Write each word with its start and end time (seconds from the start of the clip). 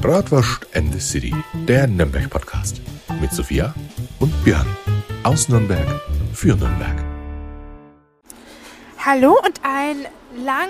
Bratwurst 0.00 0.66
and 0.74 0.92
the 0.92 1.00
City, 1.00 1.34
der 1.66 1.86
Nürnberg-Podcast. 1.86 2.80
Mit 3.20 3.32
Sophia 3.32 3.74
und 4.20 4.32
Björn. 4.44 4.66
Aus 5.22 5.48
Nürnberg 5.48 5.86
für 6.34 6.54
Nürnberg. 6.54 7.02
Hallo 8.98 9.38
und 9.44 9.60
ein 9.62 10.06
lang, 10.44 10.68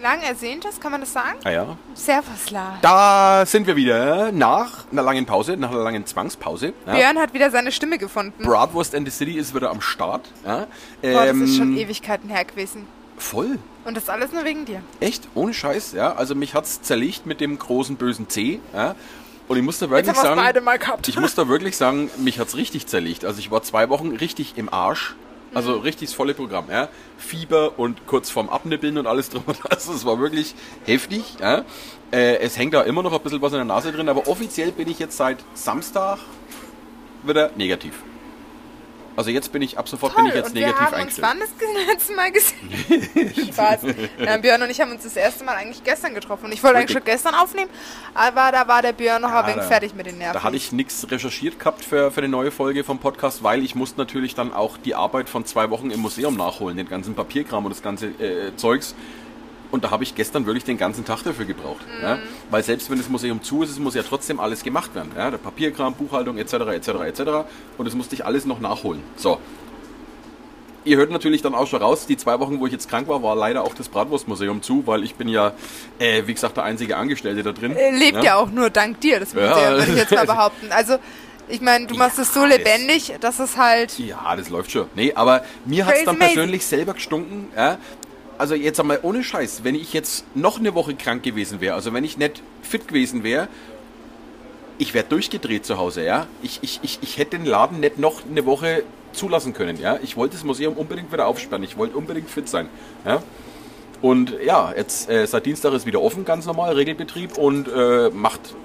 lang 0.00 0.20
ersehntes, 0.22 0.78
kann 0.78 0.92
man 0.92 1.00
das 1.00 1.12
sagen? 1.12 1.38
Ah 1.44 1.50
ja. 1.50 1.76
Servus, 1.94 2.50
Lars. 2.50 2.78
Da 2.82 3.44
sind 3.46 3.66
wir 3.66 3.76
wieder 3.76 4.30
nach 4.32 4.84
einer 4.92 5.02
langen 5.02 5.24
Pause, 5.24 5.56
nach 5.56 5.70
einer 5.70 5.82
langen 5.82 6.04
Zwangspause. 6.04 6.74
Ja. 6.86 6.94
Björn 6.94 7.18
hat 7.18 7.32
wieder 7.32 7.50
seine 7.50 7.72
Stimme 7.72 7.96
gefunden. 7.98 8.42
Bratwurst 8.44 8.94
and 8.94 9.10
the 9.10 9.16
City 9.16 9.38
ist 9.38 9.54
wieder 9.54 9.70
am 9.70 9.80
Start. 9.80 10.28
Ja. 10.44 10.66
Boah, 11.00 11.26
das 11.26 11.36
ist 11.36 11.56
schon 11.56 11.72
Ähm, 11.72 11.78
Ewigkeiten 11.78 12.28
her 12.28 12.44
gewesen. 12.44 12.86
Voll. 13.22 13.58
Und 13.84 13.96
das 13.96 14.08
alles 14.08 14.32
nur 14.32 14.44
wegen 14.44 14.64
dir. 14.64 14.82
Echt? 15.00 15.28
Ohne 15.34 15.54
Scheiß, 15.54 15.92
ja. 15.92 16.14
Also 16.14 16.34
mich 16.34 16.54
hat's 16.54 16.82
zerlegt 16.82 17.24
mit 17.24 17.40
dem 17.40 17.58
großen 17.58 17.96
bösen 17.96 18.28
C. 18.28 18.60
Ja. 18.74 18.94
Und 19.48 19.56
ich 19.56 19.62
muss 19.62 19.78
da 19.78 19.90
wirklich 19.90 20.14
es 20.14 20.22
sagen, 20.22 20.40
ich 21.06 21.18
muss 21.18 21.34
da 21.34 21.48
wirklich 21.48 21.76
sagen, 21.76 22.10
mich 22.18 22.38
hat's 22.38 22.56
richtig 22.56 22.86
zerlegt. 22.86 23.24
Also 23.24 23.38
ich 23.38 23.50
war 23.50 23.62
zwei 23.62 23.88
Wochen 23.88 24.10
richtig 24.16 24.54
im 24.56 24.72
Arsch. 24.72 25.14
Also 25.54 25.76
Mhm. 25.76 25.80
richtig 25.82 26.08
das 26.08 26.14
volle 26.16 26.34
Programm, 26.34 26.66
ja. 26.70 26.88
Fieber 27.18 27.78
und 27.78 28.06
kurz 28.06 28.30
vorm 28.30 28.48
Abnippeln 28.48 28.98
und 28.98 29.06
alles 29.06 29.28
drum 29.30 29.42
und 29.46 29.62
dran. 29.62 29.70
Also 29.70 29.92
es 29.92 30.04
war 30.04 30.18
wirklich 30.18 30.54
heftig, 30.84 31.22
ja. 31.40 31.64
Äh, 32.10 32.38
es 32.38 32.56
hängt 32.58 32.74
da 32.74 32.82
immer 32.82 33.02
noch 33.02 33.12
ein 33.12 33.20
bisschen 33.20 33.40
was 33.42 33.52
in 33.52 33.58
der 33.58 33.64
Nase 33.66 33.92
drin, 33.92 34.08
aber 34.08 34.26
offiziell 34.28 34.72
bin 34.72 34.88
ich 34.88 34.98
jetzt 34.98 35.16
seit 35.16 35.38
Samstag 35.54 36.18
wieder 37.22 37.50
negativ. 37.56 37.94
Also 39.16 39.30
jetzt 39.30 39.52
bin 39.52 39.62
ich, 39.62 39.78
ab 39.78 39.88
sofort 39.88 40.16
bin 40.16 40.26
ich 40.26 40.34
jetzt 40.34 40.48
und 40.48 40.54
wir 40.54 40.66
negativ 40.66 40.80
haben 40.80 40.94
uns 40.94 41.22
eingestellt. 41.22 41.28
wann 41.28 41.38
das 41.40 41.86
letzte 41.86 42.14
Mal 42.14 42.32
gesehen? 42.32 43.48
Spaß. 43.52 43.80
Ja, 44.24 44.36
Björn 44.38 44.62
und 44.62 44.70
ich 44.70 44.80
haben 44.80 44.90
uns 44.90 45.02
das 45.02 45.16
erste 45.16 45.44
Mal 45.44 45.54
eigentlich 45.56 45.84
gestern 45.84 46.14
getroffen. 46.14 46.46
Und 46.46 46.52
ich 46.52 46.62
wollte 46.62 46.78
eigentlich 46.78 46.92
schon 46.92 47.04
gestern 47.04 47.34
aufnehmen, 47.34 47.70
aber 48.14 48.52
da 48.52 48.66
war 48.68 48.82
der 48.82 48.92
Björn 48.92 49.22
noch 49.22 49.30
ein 49.30 49.46
wenig 49.54 49.64
fertig 49.64 49.94
mit 49.94 50.06
den 50.06 50.18
Nerven. 50.18 50.34
Da 50.34 50.42
hatte 50.42 50.56
ich 50.56 50.72
nichts 50.72 51.10
recherchiert 51.10 51.58
gehabt 51.58 51.84
für, 51.84 52.10
für 52.10 52.20
eine 52.20 52.28
neue 52.28 52.50
Folge 52.50 52.84
vom 52.84 52.98
Podcast, 52.98 53.42
weil 53.42 53.62
ich 53.62 53.74
musste 53.74 53.98
natürlich 53.98 54.34
dann 54.34 54.52
auch 54.52 54.78
die 54.78 54.94
Arbeit 54.94 55.28
von 55.28 55.44
zwei 55.44 55.70
Wochen 55.70 55.90
im 55.90 56.00
Museum 56.00 56.36
nachholen, 56.36 56.76
den 56.76 56.88
ganzen 56.88 57.14
Papierkram 57.14 57.64
und 57.64 57.70
das 57.70 57.82
ganze 57.82 58.06
äh, 58.06 58.56
Zeugs. 58.56 58.94
Und 59.72 59.84
da 59.84 59.90
habe 59.90 60.04
ich 60.04 60.14
gestern 60.14 60.44
wirklich 60.44 60.64
den 60.64 60.76
ganzen 60.76 61.04
Tag 61.04 61.24
dafür 61.24 61.46
gebraucht. 61.46 61.80
Ja? 62.02 62.18
Weil 62.50 62.62
selbst 62.62 62.90
wenn 62.90 62.98
das 62.98 63.08
Museum 63.08 63.42
zu 63.42 63.62
ist, 63.62 63.70
es 63.70 63.78
muss 63.78 63.94
ja 63.94 64.02
trotzdem 64.02 64.38
alles 64.38 64.62
gemacht 64.62 64.94
werden. 64.94 65.10
Ja? 65.16 65.30
Der 65.30 65.38
Papierkram, 65.38 65.94
Buchhaltung 65.94 66.36
etc. 66.36 66.52
etc. 66.52 66.88
etc. 66.88 67.20
Und 67.78 67.86
das 67.86 67.94
musste 67.94 68.14
ich 68.14 68.24
alles 68.24 68.44
noch 68.44 68.60
nachholen. 68.60 69.02
So. 69.16 69.38
Ihr 70.84 70.98
hört 70.98 71.10
natürlich 71.10 71.40
dann 71.40 71.54
auch 71.54 71.66
schon 71.68 71.80
raus, 71.80 72.06
die 72.06 72.16
zwei 72.16 72.38
Wochen, 72.38 72.60
wo 72.60 72.66
ich 72.66 72.72
jetzt 72.72 72.90
krank 72.90 73.08
war, 73.08 73.22
war 73.22 73.34
leider 73.34 73.62
auch 73.62 73.72
das 73.74 73.88
Bratwurstmuseum 73.88 74.62
zu, 74.62 74.86
weil 74.86 75.04
ich 75.04 75.14
bin 75.14 75.28
ja, 75.28 75.52
äh, 75.98 76.24
wie 76.26 76.34
gesagt, 76.34 76.56
der 76.56 76.64
einzige 76.64 76.96
Angestellte 76.96 77.42
da 77.42 77.52
drin. 77.52 77.74
Äh, 77.74 77.96
lebt 77.96 78.22
ja. 78.22 78.34
auch 78.34 78.50
nur 78.50 78.68
dank 78.68 79.00
dir, 79.00 79.20
das 79.20 79.32
Ja. 79.32 79.54
Museum, 79.54 79.74
würde 79.78 79.92
ich 79.92 79.98
jetzt 79.98 80.10
mal 80.10 80.26
behaupten. 80.26 80.66
Also, 80.70 80.98
ich 81.48 81.60
meine, 81.60 81.86
du 81.86 81.94
machst 81.96 82.18
es 82.18 82.32
so 82.32 82.44
lebendig, 82.44 83.14
dass 83.20 83.38
es 83.38 83.56
halt. 83.56 83.98
Ja, 83.98 84.34
das 84.36 84.48
läuft 84.48 84.70
schon. 84.72 84.86
Nee, 84.94 85.12
aber 85.14 85.44
mir 85.64 85.86
hat's 85.86 85.98
Crazy 85.98 86.06
dann 86.06 86.18
persönlich 86.18 86.64
selber 86.64 86.94
gestunken. 86.94 87.48
Ja? 87.56 87.78
Also 88.38 88.54
jetzt 88.54 88.80
einmal 88.80 89.00
ohne 89.02 89.22
Scheiß, 89.22 89.62
wenn 89.64 89.74
ich 89.74 89.92
jetzt 89.92 90.24
noch 90.34 90.58
eine 90.58 90.74
Woche 90.74 90.94
krank 90.94 91.22
gewesen 91.22 91.60
wäre, 91.60 91.74
also 91.74 91.92
wenn 91.92 92.04
ich 92.04 92.16
nicht 92.16 92.42
fit 92.62 92.88
gewesen 92.88 93.22
wäre, 93.22 93.48
ich 94.78 94.94
wäre 94.94 95.04
durchgedreht 95.04 95.64
zu 95.64 95.78
Hause, 95.78 96.04
ja. 96.04 96.26
Ich, 96.42 96.58
ich, 96.62 96.80
ich, 96.82 96.98
ich 97.02 97.18
hätte 97.18 97.38
den 97.38 97.46
Laden 97.46 97.80
nicht 97.80 97.98
noch 97.98 98.22
eine 98.28 98.44
Woche 98.46 98.82
zulassen 99.12 99.52
können, 99.52 99.78
ja. 99.78 99.98
Ich 100.02 100.16
wollte 100.16 100.34
das 100.34 100.44
Museum 100.44 100.74
unbedingt 100.74 101.12
wieder 101.12 101.26
aufsperren, 101.26 101.62
ich 101.62 101.76
wollte 101.76 101.96
unbedingt 101.96 102.30
fit 102.30 102.48
sein, 102.48 102.68
ja. 103.04 103.22
Und 104.00 104.34
ja, 104.44 104.72
jetzt 104.76 105.08
äh, 105.08 105.26
seit 105.26 105.46
Dienstag 105.46 105.72
ist 105.74 105.86
wieder 105.86 106.02
offen, 106.02 106.24
ganz 106.24 106.44
normal, 106.46 106.74
Regelbetrieb 106.74 107.38
und 107.38 107.68
äh, 107.68 108.10
macht 108.10 108.56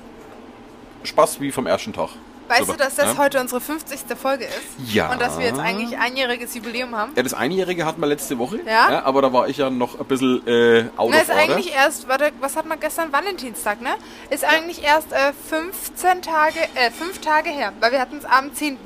Spaß 1.03 1.39
wie 1.39 1.51
vom 1.51 1.67
ersten 1.67 1.93
Tag. 1.93 2.09
Weißt 2.47 2.61
Super, 2.61 2.73
du, 2.73 2.83
dass 2.83 2.95
das 2.95 3.13
ja? 3.13 3.17
heute 3.17 3.41
unsere 3.41 3.59
50. 3.59 3.99
Folge 4.19 4.45
ist? 4.45 4.93
Ja. 4.93 5.11
Und 5.11 5.21
dass 5.21 5.37
wir 5.37 5.45
jetzt 5.45 5.59
eigentlich 5.59 5.97
einjähriges 5.97 6.53
Jubiläum 6.55 6.95
haben? 6.95 7.11
Ja, 7.15 7.23
das 7.23 7.33
Einjährige 7.33 7.85
hatten 7.85 7.99
wir 7.99 8.07
letzte 8.07 8.37
Woche. 8.37 8.59
Ja? 8.65 9.03
aber 9.03 9.21
da 9.21 9.33
war 9.33 9.49
ich 9.49 9.57
ja 9.57 9.69
noch 9.69 9.99
ein 9.99 10.05
bisschen 10.05 10.45
äh, 10.47 10.85
out 10.95 11.11
Na, 11.11 11.19
ist 11.19 11.29
order. 11.29 11.41
eigentlich 11.41 11.73
erst, 11.73 12.07
warte, 12.07 12.31
was 12.39 12.55
hat 12.55 12.65
man 12.65 12.79
gestern? 12.79 13.11
Valentinstag, 13.11 13.81
ne? 13.81 13.89
Ist 14.29 14.45
eigentlich 14.45 14.83
erst 14.83 15.11
äh, 15.11 15.33
15 15.49 16.21
Tage, 16.21 16.59
äh, 16.75 16.89
5 16.91 17.19
Tage 17.19 17.49
her, 17.49 17.73
weil 17.79 17.91
wir 17.91 17.99
hatten 17.99 18.17
es 18.17 18.25
am 18.25 18.53
10. 18.53 18.77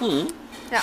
Mhm. 0.00 0.26
Ja. 0.72 0.80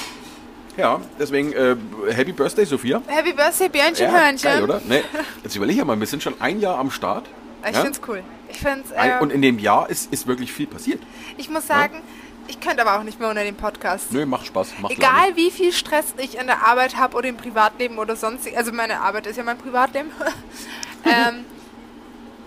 Ja, 0.78 1.00
deswegen 1.20 1.54
äh, 1.54 1.76
Happy 2.12 2.34
Birthday, 2.34 2.66
Sophia. 2.66 3.02
Happy 3.08 3.32
Birthday, 3.34 3.70
Björnchen, 3.70 4.08
Ja, 4.08 4.12
Hörnchen. 4.12 4.42
geil, 4.52 4.64
oder? 4.64 4.82
Nee, 4.86 5.04
jetzt 5.44 5.56
überlege 5.56 5.80
ich 5.80 5.86
mal, 5.86 5.98
wir 6.00 6.08
sind 6.08 6.22
schon 6.24 6.40
ein 6.42 6.60
Jahr 6.60 6.78
am 6.80 6.92
Start. 6.92 7.26
Ich 7.68 7.76
ja? 7.76 7.82
find's 7.82 8.02
cool. 8.08 8.24
Ich 8.50 8.60
find's, 8.60 8.92
äh, 8.92 9.20
und 9.20 9.32
in 9.32 9.42
dem 9.42 9.60
Jahr 9.60 9.90
ist, 9.90 10.12
ist 10.14 10.28
wirklich 10.28 10.54
viel 10.54 10.68
passiert. 10.68 11.02
ich 11.38 11.50
muss 11.50 11.68
sagen, 11.68 12.02
ich 12.48 12.60
könnte 12.60 12.82
aber 12.82 13.00
auch 13.00 13.04
nicht 13.04 13.20
mehr 13.20 13.30
ohne 13.30 13.44
den 13.44 13.56
Podcast. 13.56 14.12
Nö, 14.12 14.26
macht 14.26 14.46
Spaß. 14.46 14.74
Macht 14.80 14.94
Egal 14.94 15.36
wie 15.36 15.50
viel 15.50 15.72
Stress 15.72 16.14
ich 16.18 16.38
in 16.38 16.46
der 16.46 16.68
Arbeit 16.68 16.96
habe 16.96 17.18
oder 17.18 17.28
im 17.28 17.38
Privatleben 17.38 17.98
oder 17.98 18.16
sonst, 18.16 18.48
also 18.56 18.72
meine 18.72 19.02
Arbeit 19.02 19.26
ist 19.26 19.38
ja 19.38 19.44
mein 19.44 19.58
Privatleben, 19.58 20.12
ähm, 21.06 21.46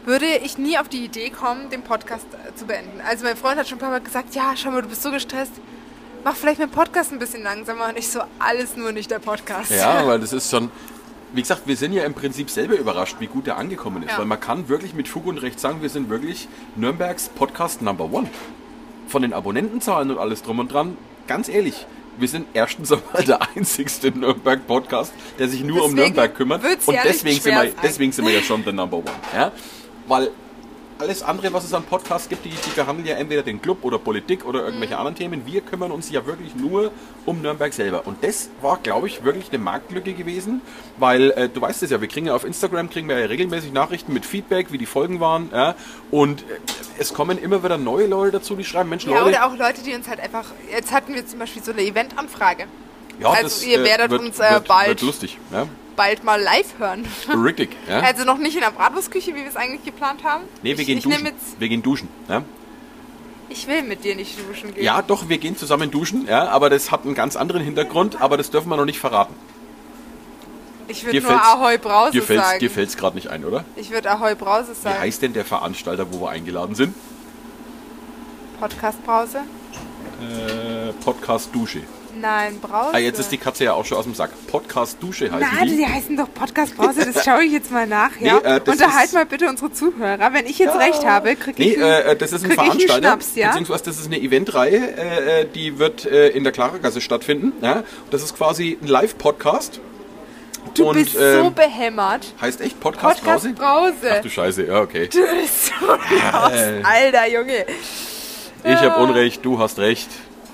würde 0.04 0.26
ich 0.26 0.56
nie 0.56 0.78
auf 0.78 0.88
die 0.88 1.04
Idee 1.04 1.30
kommen, 1.30 1.68
den 1.70 1.82
Podcast 1.82 2.26
äh, 2.32 2.54
zu 2.54 2.66
beenden. 2.66 3.00
Also 3.06 3.24
mein 3.24 3.36
Freund 3.36 3.58
hat 3.58 3.68
schon 3.68 3.78
ein 3.78 3.80
paar 3.80 3.90
Mal 3.90 4.00
gesagt, 4.00 4.34
ja, 4.34 4.54
schau 4.56 4.70
mal, 4.70 4.82
du 4.82 4.88
bist 4.88 5.02
so 5.02 5.10
gestresst, 5.10 5.52
mach 6.24 6.36
vielleicht 6.36 6.60
meinen 6.60 6.70
Podcast 6.70 7.12
ein 7.12 7.18
bisschen 7.18 7.42
langsamer. 7.42 7.88
Und 7.88 7.98
ich 7.98 8.08
so, 8.08 8.20
alles 8.38 8.76
nur 8.76 8.92
nicht 8.92 9.10
der 9.10 9.18
Podcast. 9.18 9.70
Ja, 9.70 10.06
weil 10.06 10.20
das 10.20 10.32
ist 10.32 10.50
schon. 10.50 10.70
Wie 11.32 11.42
gesagt, 11.42 11.62
wir 11.66 11.76
sind 11.76 11.92
ja 11.92 12.04
im 12.04 12.14
Prinzip 12.14 12.48
selber 12.48 12.76
überrascht, 12.76 13.16
wie 13.20 13.26
gut 13.26 13.46
der 13.46 13.58
angekommen 13.58 14.02
ist. 14.02 14.12
Ja. 14.12 14.18
Weil 14.18 14.26
man 14.26 14.40
kann 14.40 14.68
wirklich 14.68 14.94
mit 14.94 15.08
Fug 15.08 15.26
und 15.26 15.38
Recht 15.38 15.60
sagen, 15.60 15.82
wir 15.82 15.90
sind 15.90 16.08
wirklich 16.08 16.48
Nürnbergs 16.76 17.28
Podcast 17.28 17.82
Number 17.82 18.10
One. 18.10 18.28
Von 19.08 19.22
den 19.22 19.32
Abonnentenzahlen 19.32 20.10
und 20.10 20.18
alles 20.18 20.42
drum 20.42 20.58
und 20.58 20.72
dran. 20.72 20.96
Ganz 21.26 21.48
ehrlich, 21.48 21.86
wir 22.18 22.28
sind 22.28 22.46
erstens 22.54 22.92
einmal 22.92 23.24
der 23.24 23.40
einzigste 23.54 24.10
Nürnberg-Podcast, 24.10 25.12
der 25.38 25.48
sich 25.48 25.62
nur 25.62 25.84
um 25.84 25.94
Deswegen 25.94 25.96
Nürnberg 25.96 26.34
kümmert. 26.34 26.64
Und 26.64 26.96
deswegen 27.04 27.40
sind, 27.40 27.54
wir, 27.54 27.72
deswegen 27.82 28.12
sind 28.12 28.26
wir 28.26 28.34
ja 28.34 28.42
schon 28.42 28.64
der 28.64 28.72
Number 28.72 28.98
One. 28.98 29.10
Ja? 29.34 29.52
Weil 30.06 30.30
alles 30.98 31.22
andere, 31.22 31.52
was 31.52 31.64
es 31.64 31.72
an 31.74 31.84
Podcasts 31.84 32.28
gibt, 32.28 32.44
die, 32.44 32.50
die 32.50 32.70
behandeln 32.74 33.06
ja 33.06 33.16
entweder 33.16 33.42
den 33.42 33.60
Club 33.62 33.78
oder 33.84 33.98
Politik 33.98 34.44
oder 34.44 34.64
irgendwelche 34.64 34.94
Mhm. 34.94 34.98
anderen 35.00 35.16
Themen. 35.16 35.46
Wir 35.46 35.60
kümmern 35.60 35.90
uns 35.90 36.10
ja 36.10 36.24
wirklich 36.26 36.54
nur 36.56 36.90
um 37.26 37.40
Nürnberg 37.42 37.72
selber. 37.72 38.06
Und 38.06 38.22
das 38.24 38.48
war, 38.62 38.78
glaube 38.82 39.06
ich, 39.06 39.22
wirklich 39.24 39.48
eine 39.50 39.58
Marktlücke 39.58 40.12
gewesen, 40.14 40.60
weil 40.96 41.30
äh, 41.32 41.48
du 41.48 41.60
weißt 41.60 41.82
es 41.82 41.90
ja, 41.90 42.00
wir 42.00 42.08
kriegen 42.08 42.26
ja 42.26 42.34
auf 42.34 42.44
Instagram 42.44 42.90
kriegen 42.90 43.08
wir 43.08 43.18
ja 43.18 43.26
regelmäßig 43.26 43.72
Nachrichten 43.72 44.12
mit 44.12 44.26
Feedback, 44.26 44.72
wie 44.72 44.78
die 44.78 44.86
Folgen 44.86 45.20
waren. 45.20 45.50
Ja? 45.52 45.74
Und 46.10 46.42
äh, 46.42 46.44
es 46.98 47.14
kommen 47.14 47.38
immer 47.38 47.62
wieder 47.62 47.78
neue 47.78 48.06
Leute 48.06 48.32
dazu, 48.38 48.56
die 48.56 48.64
schreiben, 48.64 48.88
Mensch, 48.90 49.04
Ja, 49.04 49.20
Leute, 49.20 49.28
oder 49.36 49.46
auch 49.46 49.56
Leute, 49.56 49.82
die 49.82 49.94
uns 49.94 50.08
halt 50.08 50.20
einfach, 50.20 50.46
jetzt 50.72 50.92
hatten 50.92 51.14
wir 51.14 51.26
zum 51.26 51.38
Beispiel 51.38 51.62
so 51.62 51.72
eine 51.72 51.82
Eventanfrage. 51.82 52.64
ja, 53.20 53.30
also 53.30 53.64
ihr 53.66 53.82
werdet 53.84 54.10
wird, 54.10 54.20
uns, 54.20 54.38
äh, 54.40 54.50
wird, 54.52 54.68
bald- 54.68 54.88
wird 54.88 55.02
lustig. 55.02 55.38
Ja? 55.52 55.66
Bald 55.98 56.24
mal 56.24 56.40
live 56.40 56.78
hören. 56.78 57.06
Richtig. 57.44 57.76
Ja? 57.88 58.00
Also 58.00 58.24
noch 58.24 58.38
nicht 58.38 58.54
in 58.54 58.62
der 58.62 58.70
Bratwurstküche, 58.70 59.32
wie 59.34 59.40
wir 59.40 59.48
es 59.48 59.56
eigentlich 59.56 59.84
geplant 59.84 60.24
haben. 60.24 60.44
nee, 60.62 60.70
wir 60.70 60.78
ich, 60.80 60.86
gehen 60.86 60.98
ich 60.98 61.04
duschen. 61.04 61.28
Wir 61.58 61.68
gehen 61.68 61.82
duschen. 61.82 62.08
Ja? 62.28 62.42
ich 63.50 63.66
will 63.66 63.82
mit 63.82 64.04
dir 64.04 64.14
nicht 64.14 64.38
duschen 64.48 64.74
gehen. 64.74 64.84
ja, 64.84 65.00
doch, 65.02 65.28
wir 65.28 65.38
gehen 65.38 65.56
zusammen 65.56 65.90
duschen, 65.90 66.26
ja, 66.26 66.48
aber 66.48 66.68
das 66.70 66.90
hat 66.90 67.04
einen 67.04 67.14
ganz 67.14 67.34
anderen 67.34 67.62
Hintergrund, 67.62 68.20
aber 68.20 68.36
das 68.36 68.50
dürfen 68.50 68.68
wir 68.68 68.76
noch 68.76 68.84
nicht 68.84 68.98
verraten. 69.00 69.34
Ich 70.86 71.04
würde 71.04 71.20
nur 71.20 71.32
Ahoi 71.32 71.76
Brause 71.78 72.12
Dir 72.12 72.22
fällt's, 72.22 72.44
sagen. 72.46 72.58
dir 72.60 72.70
fällt's 72.70 72.96
gerade 72.96 73.16
nicht 73.16 73.28
ein, 73.28 73.44
oder? 73.44 73.64
Ich 73.76 73.90
würde 73.90 74.10
Ahoi 74.10 74.34
Brause 74.34 74.72
Wie 74.72 74.82
sagen. 74.82 75.00
heißt 75.00 75.20
denn 75.22 75.32
der 75.32 75.44
Veranstalter, 75.44 76.06
wo 76.12 76.20
wir 76.20 76.30
eingeladen 76.30 76.74
sind? 76.74 76.94
Podcast 78.60 79.04
Brause? 79.04 79.38
Äh, 80.20 80.92
Podcast 81.04 81.50
Dusche. 81.54 81.82
Nein, 82.20 82.58
Brause. 82.60 82.90
Ah, 82.92 82.98
jetzt 82.98 83.18
ist 83.18 83.30
die 83.30 83.38
Katze 83.38 83.64
ja 83.64 83.72
auch 83.74 83.84
schon 83.84 83.98
aus 83.98 84.04
dem 84.04 84.14
Sack. 84.14 84.30
Podcast 84.46 84.96
Dusche 85.00 85.30
heißen 85.30 85.48
Nein, 85.56 85.68
die. 85.68 85.76
die 85.76 85.86
heißen 85.86 86.16
doch 86.16 86.32
Podcast 86.32 86.76
Brause, 86.76 87.10
das 87.12 87.24
schaue 87.24 87.44
ich 87.44 87.52
jetzt 87.52 87.70
mal 87.70 87.86
nach, 87.86 88.10
ja? 88.20 88.40
Nee, 88.42 88.48
äh, 88.48 88.60
Unterhalt 88.66 89.12
mal 89.12 89.26
bitte 89.26 89.48
unsere 89.48 89.72
Zuhörer. 89.72 90.32
Wenn 90.32 90.46
ich 90.46 90.58
jetzt 90.58 90.76
recht 90.76 91.04
habe, 91.06 91.36
kriege 91.36 91.62
Nee, 91.62 91.70
ich 91.72 91.82
einen, 91.82 92.06
äh, 92.06 92.16
das 92.16 92.32
ist 92.32 92.44
ein 92.44 92.52
Veranstalter, 92.52 92.98
Schnaps, 92.98 93.34
ja? 93.36 93.48
beziehungsweise 93.48 93.84
das 93.84 93.98
ist 93.98 94.06
eine 94.06 94.20
Eventreihe, 94.20 94.76
äh, 94.96 95.40
äh, 95.42 95.46
die 95.46 95.78
wird 95.78 96.06
äh, 96.06 96.28
in 96.28 96.44
der 96.44 96.52
Klaragasse 96.52 97.00
stattfinden. 97.00 97.52
Ja? 97.62 97.84
Das 98.10 98.22
ist 98.22 98.36
quasi 98.36 98.78
ein 98.80 98.86
Live-Podcast. 98.88 99.80
Du 100.74 100.88
Und, 100.88 100.94
bist 100.94 101.12
so 101.14 101.18
ähm, 101.20 101.54
behämmert. 101.54 102.34
Heißt 102.40 102.60
echt 102.60 102.78
Podcast, 102.78 103.22
Podcast 103.24 103.54
Brause? 103.56 103.92
Brause. 103.94 104.14
Ach 104.18 104.22
du 104.22 104.30
Scheiße, 104.30 104.66
ja, 104.66 104.80
okay. 104.80 105.08
Du 105.08 105.18
bist 105.18 105.66
so 105.66 105.72
Alter 106.82 107.28
Junge. 107.30 107.64
Ich 108.64 108.76
habe 108.76 109.00
Unrecht, 109.02 109.44
du 109.44 109.58
hast 109.58 109.78
recht. 109.78 110.08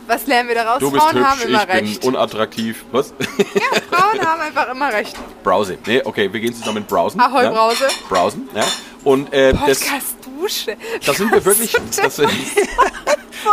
Was 0.06 0.26
lernen 0.26 0.48
wir 0.48 0.54
daraus? 0.54 0.78
Du 0.80 0.90
bist 0.90 1.02
Frauen 1.02 1.24
haben 1.24 1.38
hübsch, 1.38 1.48
immer 1.48 1.60
ich 1.62 1.66
bin 1.68 1.86
recht. 1.86 2.04
unattraktiv. 2.04 2.84
Was? 2.92 3.14
Ja, 3.38 3.80
Frauen 3.90 4.20
haben 4.20 4.40
einfach 4.40 4.70
immer 4.70 4.92
recht. 4.92 5.16
Browse. 5.42 5.78
Nee, 5.86 6.02
okay, 6.04 6.32
wir 6.32 6.40
gehen 6.40 6.54
zusammen 6.54 6.84
browsen. 6.84 7.20
Ahoi, 7.20 7.44
ja? 7.44 7.50
Brause. 7.50 7.86
Browsen, 8.08 8.48
ja. 8.54 8.64
Und 9.02 9.32
äh, 9.32 9.52
das, 9.52 9.80
Podcast 9.80 10.16
Dusche. 10.40 10.76
da 11.04 11.12
sind 11.14 11.30
wir 11.32 11.44
wirklich, 11.44 11.74
das, 12.02 12.16
sind- 12.16 12.30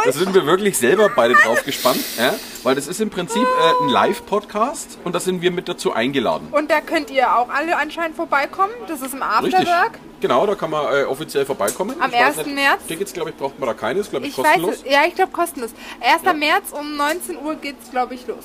da 0.05 0.11
sind 0.11 0.33
wir 0.33 0.45
wirklich 0.45 0.77
selber 0.77 1.09
beide 1.15 1.33
drauf 1.35 1.63
gespannt, 1.63 2.03
ja? 2.17 2.33
weil 2.63 2.75
das 2.75 2.87
ist 2.87 2.99
im 3.01 3.09
Prinzip 3.09 3.41
äh, 3.43 3.83
ein 3.83 3.89
Live-Podcast 3.89 4.97
und 5.03 5.13
da 5.15 5.19
sind 5.19 5.41
wir 5.41 5.51
mit 5.51 5.67
dazu 5.67 5.93
eingeladen. 5.93 6.47
Und 6.51 6.69
da 6.71 6.81
könnt 6.81 7.09
ihr 7.11 7.35
auch 7.35 7.49
alle 7.49 7.77
anscheinend 7.77 8.15
vorbeikommen. 8.15 8.71
Das 8.87 9.01
ist 9.01 9.13
im. 9.13 9.21
Afterwork. 9.21 9.99
Genau, 10.21 10.45
da 10.45 10.55
kann 10.55 10.69
man 10.69 10.85
äh, 10.93 11.03
offiziell 11.03 11.45
vorbeikommen. 11.45 11.95
Am 11.99 12.09
Ich 12.11 12.15
weiß 12.15 12.37
1. 12.39 12.47
nicht, 12.47 12.55
März? 12.55 12.85
Tickets, 12.87 13.13
glaube 13.13 13.31
ich, 13.31 13.37
braucht 13.37 13.59
man 13.59 13.67
da 13.67 13.73
keine. 13.73 13.99
Ist, 13.99 14.11
glaube 14.11 14.25
ich, 14.27 14.31
Ich 14.37 14.43
kostenlos. 14.43 14.71
weiß 14.71 14.83
es. 14.85 14.91
Ja, 14.91 14.99
ich 15.07 15.15
glaube 15.15 15.31
kostenlos. 15.31 15.71
1. 15.99 16.23
Ja. 16.23 16.33
März 16.33 16.71
um 16.71 16.95
19 16.95 17.37
Uhr 17.37 17.55
geht's, 17.55 17.89
glaube 17.89 18.13
ich, 18.13 18.27
los. 18.27 18.43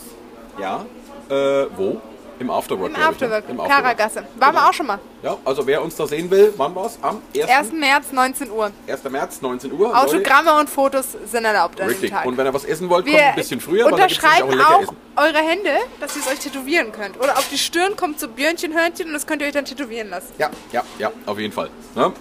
Ja. 0.61 0.87
Äh, 1.29 1.67
wo? 1.77 2.01
Im 2.39 2.51
Afterwork. 2.51 2.89
Im 2.89 2.93
ich, 2.93 2.99
ne? 2.99 3.07
Afterwork. 3.07 3.45
Im. 3.49 3.57
Karagasse. 3.59 4.17
Waren 4.17 4.27
wir 4.39 4.51
Genau. 4.53 4.69
auch 4.69 4.73
schon 4.73 4.87
mal. 4.87 4.99
Ja, 5.23 5.37
also 5.45 5.67
wer 5.67 5.83
uns 5.83 5.97
da 5.97 6.07
sehen 6.07 6.31
will, 6.31 6.53
wann 6.57 6.75
war's? 6.75 6.99
Am 7.03 7.23
1. 7.35 7.49
1. 7.49 7.73
März 7.73 8.13
19 8.13 8.51
Uhr. 8.51 8.71
1. 8.87 9.11
März, 9.11 9.41
19 9.41 9.73
Uhr. 9.73 9.89
Leute, 9.89 9.97
Autogramme 9.99 10.59
und 10.61 10.69
Fotos 10.71 11.17
sind 11.27 11.45
erlaubt 11.45 11.81
an 11.81 11.89
Richtig. 11.89 12.13
Und 12.25 12.37
wenn 12.37 12.47
ihr 12.47 12.55
was 12.55 12.65
essen 12.65 12.89
wollt, 12.89 13.07
kommt 13.07 13.17
Wir 13.17 13.27
ein 13.27 13.35
bisschen 13.35 13.61
früher, 13.61 13.87
unterschreiben 13.87 14.61
auch 14.61 14.83
auch, 14.83 14.95
eure 15.17 15.39
Hände, 15.39 15.71
dass 16.01 16.17
ihr 16.17 16.23
es 16.23 16.29
euch 16.31 16.39
tätowieren 16.39 16.93
könnt. 16.93 17.19
Oder 17.19 17.39
auf 17.39 17.49
die 17.51 17.59
Stirn 17.59 17.97
kommt 17.97 18.21
so 18.21 18.29
Björnchen, 18.29 18.75
Hörnchen 18.75 19.09
und 19.09 19.15
das 19.15 19.27
könnt 19.27 19.43
ihr 19.43 19.49
euch 19.49 19.55
dann 19.55 19.65
tätowieren 19.65 20.11
lassen. 20.11 20.33
Ja, 20.39 20.51
ja, 20.73 20.83
ja, 20.99 21.13
auf 21.25 21.39
jeden 21.39 21.53
Fall. 21.53 21.71
Ne? 21.95 22.13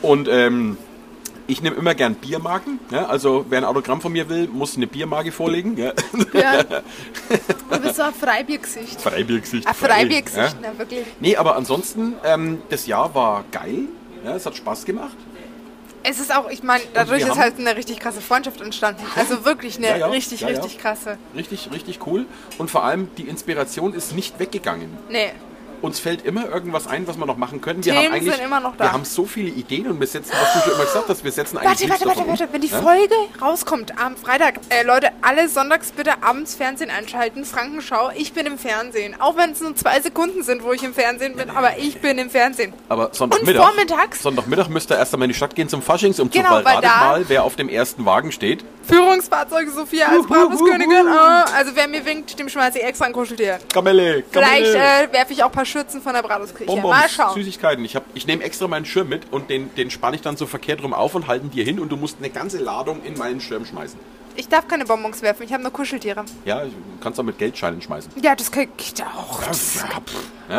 Und 0.00 0.28
ähm, 0.28 0.78
ich 1.52 1.62
nehme 1.62 1.76
immer 1.76 1.94
gern 1.94 2.14
Biermarken. 2.14 2.80
Ja? 2.90 3.06
Also 3.06 3.44
wer 3.48 3.58
ein 3.58 3.64
Autogramm 3.64 4.00
von 4.00 4.12
mir 4.12 4.28
will, 4.28 4.48
muss 4.48 4.76
eine 4.76 4.86
Biermarke 4.86 5.30
vorlegen. 5.32 5.76
Ja? 5.76 5.92
Ja. 6.32 6.62
du 7.70 7.80
bist 7.80 7.96
so 7.96 8.02
ein 8.02 8.14
Freibiergesicht. 8.14 9.00
Freibiergesicht. 9.00 9.66
Ein 9.66 9.74
Freibiergesicht, 9.74 10.56
Ja? 10.62 10.70
na 10.72 10.78
wirklich. 10.78 11.04
Nee, 11.20 11.36
aber 11.36 11.56
ansonsten, 11.56 12.14
ähm, 12.24 12.62
das 12.70 12.86
Jahr 12.86 13.14
war 13.14 13.44
geil. 13.52 13.84
Ja, 14.24 14.34
es 14.34 14.46
hat 14.46 14.56
Spaß 14.56 14.84
gemacht. 14.84 15.16
Es 16.04 16.18
ist 16.18 16.34
auch, 16.34 16.50
ich 16.50 16.62
meine, 16.64 16.82
dadurch 16.94 17.22
ist 17.22 17.36
halt 17.36 17.58
eine 17.58 17.76
richtig 17.76 18.00
krasse 18.00 18.20
Freundschaft 18.20 18.60
entstanden. 18.60 19.04
Also 19.14 19.44
wirklich 19.44 19.76
eine 19.76 19.88
Ja, 19.88 19.96
ja, 19.98 20.06
richtig, 20.08 20.40
ja. 20.40 20.48
richtig 20.48 20.78
krasse. 20.78 21.16
Richtig, 21.36 21.70
richtig 21.72 22.00
cool. 22.06 22.26
Und 22.58 22.70
vor 22.70 22.82
allem, 22.84 23.08
die 23.18 23.22
Inspiration 23.28 23.94
ist 23.94 24.14
nicht 24.14 24.38
weggegangen. 24.40 24.90
Nee. 25.08 25.30
Uns 25.82 25.98
fällt 26.00 26.24
immer 26.24 26.48
irgendwas 26.48 26.86
ein, 26.86 27.06
was 27.08 27.18
wir 27.18 27.26
noch 27.26 27.36
machen 27.36 27.60
können. 27.60 27.82
Themen 27.82 27.96
wir 27.98 28.04
haben 28.06 28.12
eigentlich, 28.14 28.34
sind 28.34 28.44
immer 28.44 28.60
noch 28.60 28.76
da. 28.76 28.84
Wir 28.84 28.92
haben 28.92 29.04
so 29.04 29.24
viele 29.26 29.50
Ideen 29.50 29.88
und 29.88 29.98
wir 30.00 30.06
setzen, 30.06 30.32
was 30.32 30.52
du 30.54 30.60
schon 30.60 30.72
immer 30.74 30.84
gesagt 30.84 31.08
hast, 31.08 31.24
wir 31.24 31.32
setzen 31.32 31.58
eigentlich 31.58 31.90
Warte, 31.90 32.04
warte, 32.06 32.18
warte, 32.18 32.28
warte. 32.30 32.48
Wenn 32.52 32.60
die 32.60 32.68
Ja? 32.68 32.80
Folge 32.80 33.14
rauskommt 33.40 33.98
am 33.98 34.16
Freitag, 34.16 34.60
äh, 34.68 34.84
Leute, 34.84 35.08
alle 35.22 35.48
sonntags 35.48 35.90
bitte 35.92 36.22
abends 36.22 36.54
Fernsehen 36.54 36.90
einschalten. 36.90 37.44
Frankenschau, 37.44 38.10
ich 38.16 38.32
bin 38.32 38.46
im 38.46 38.58
Fernsehen. 38.58 39.20
Auch 39.20 39.36
wenn 39.36 39.50
es 39.50 39.60
nur 39.60 39.74
zwei 39.76 40.00
Sekunden 40.00 40.42
sind, 40.42 40.62
wo 40.62 40.72
ich 40.72 40.82
im 40.82 40.94
Fernsehen 40.94 41.36
bin, 41.36 41.50
aber 41.50 41.76
ich 41.78 42.00
bin 42.00 42.16
im 42.18 42.30
Fernsehen. 42.30 42.72
Aber 42.88 43.10
Sonntagmittag, 43.12 43.62
vormittags? 43.64 44.22
Sonntagmittag 44.22 44.68
müsst 44.68 44.90
ihr 44.90 44.96
erst 44.98 45.12
einmal 45.14 45.26
in 45.26 45.30
die 45.32 45.36
Stadt 45.36 45.54
gehen 45.54 45.68
zum 45.68 45.82
Faschingsumzug, 45.82 46.40
Genau, 46.42 46.54
weil 46.54 46.64
weil 46.64 46.74
ratet 46.76 46.90
mal, 46.90 47.24
wer 47.28 47.44
auf 47.44 47.56
dem 47.56 47.68
ersten 47.68 48.04
Wagen 48.06 48.30
steht. 48.32 48.64
Führungsfahrzeug 48.86 49.68
Sophia 49.70 50.06
als 50.08 50.26
Bratwurstkönigin. 50.26 51.06
Ah, 51.08 51.44
also 51.56 51.72
wer 51.74 51.88
mir 51.88 52.04
winkt, 52.04 52.38
dem 52.38 52.48
schmeiße 52.48 52.78
ich 52.78 52.84
extra 52.84 53.06
ein 53.06 53.12
Kuscheltier. 53.12 53.58
Kamelle, 53.72 54.22
Vielleicht 54.30 54.74
äh, 54.74 55.12
werfe 55.12 55.32
ich 55.32 55.42
auch 55.42 55.48
ein 55.48 55.52
paar 55.52 55.64
Schürzen 55.72 56.00
von 56.02 56.12
der 56.14 56.22
Bratwurstküche. 56.22 56.66
Bonbons, 56.66 56.90
Mal 56.96 57.08
schauen. 57.08 57.34
Süßigkeiten. 57.34 57.84
Ich, 57.84 57.96
hab- 57.96 58.04
ich 58.14 58.26
nehme 58.26 58.44
extra 58.44 58.68
meinen 58.68 58.84
Schirm 58.84 59.08
mit 59.08 59.32
und 59.32 59.50
den, 59.50 59.74
den 59.74 59.90
spanne 59.90 60.16
ich 60.16 60.22
dann 60.22 60.36
so 60.36 60.46
verkehrt 60.46 60.82
rum 60.82 60.92
auf 60.94 61.14
und 61.14 61.26
halten 61.26 61.50
dir 61.50 61.64
hin 61.64 61.80
und 61.80 61.90
du 61.90 61.96
musst 61.96 62.18
eine 62.18 62.30
ganze 62.30 62.58
Ladung 62.58 63.02
in 63.02 63.16
meinen 63.18 63.40
Schirm 63.40 63.64
schmeißen. 63.64 63.98
Ich 64.34 64.48
darf 64.48 64.66
keine 64.66 64.86
Bonbons 64.86 65.20
werfen, 65.20 65.42
ich 65.42 65.52
habe 65.52 65.62
nur 65.62 65.72
Kuscheltiere. 65.72 66.24
Ja, 66.46 66.64
du 66.64 66.70
kannst 67.02 67.20
auch 67.20 67.24
mit 67.24 67.36
Geldscheinen 67.38 67.82
schmeißen. 67.82 68.12
Ja, 68.22 68.34
das 68.34 68.50
geht 68.50 68.70
auch. 69.02 69.42
Ja? 69.42 69.50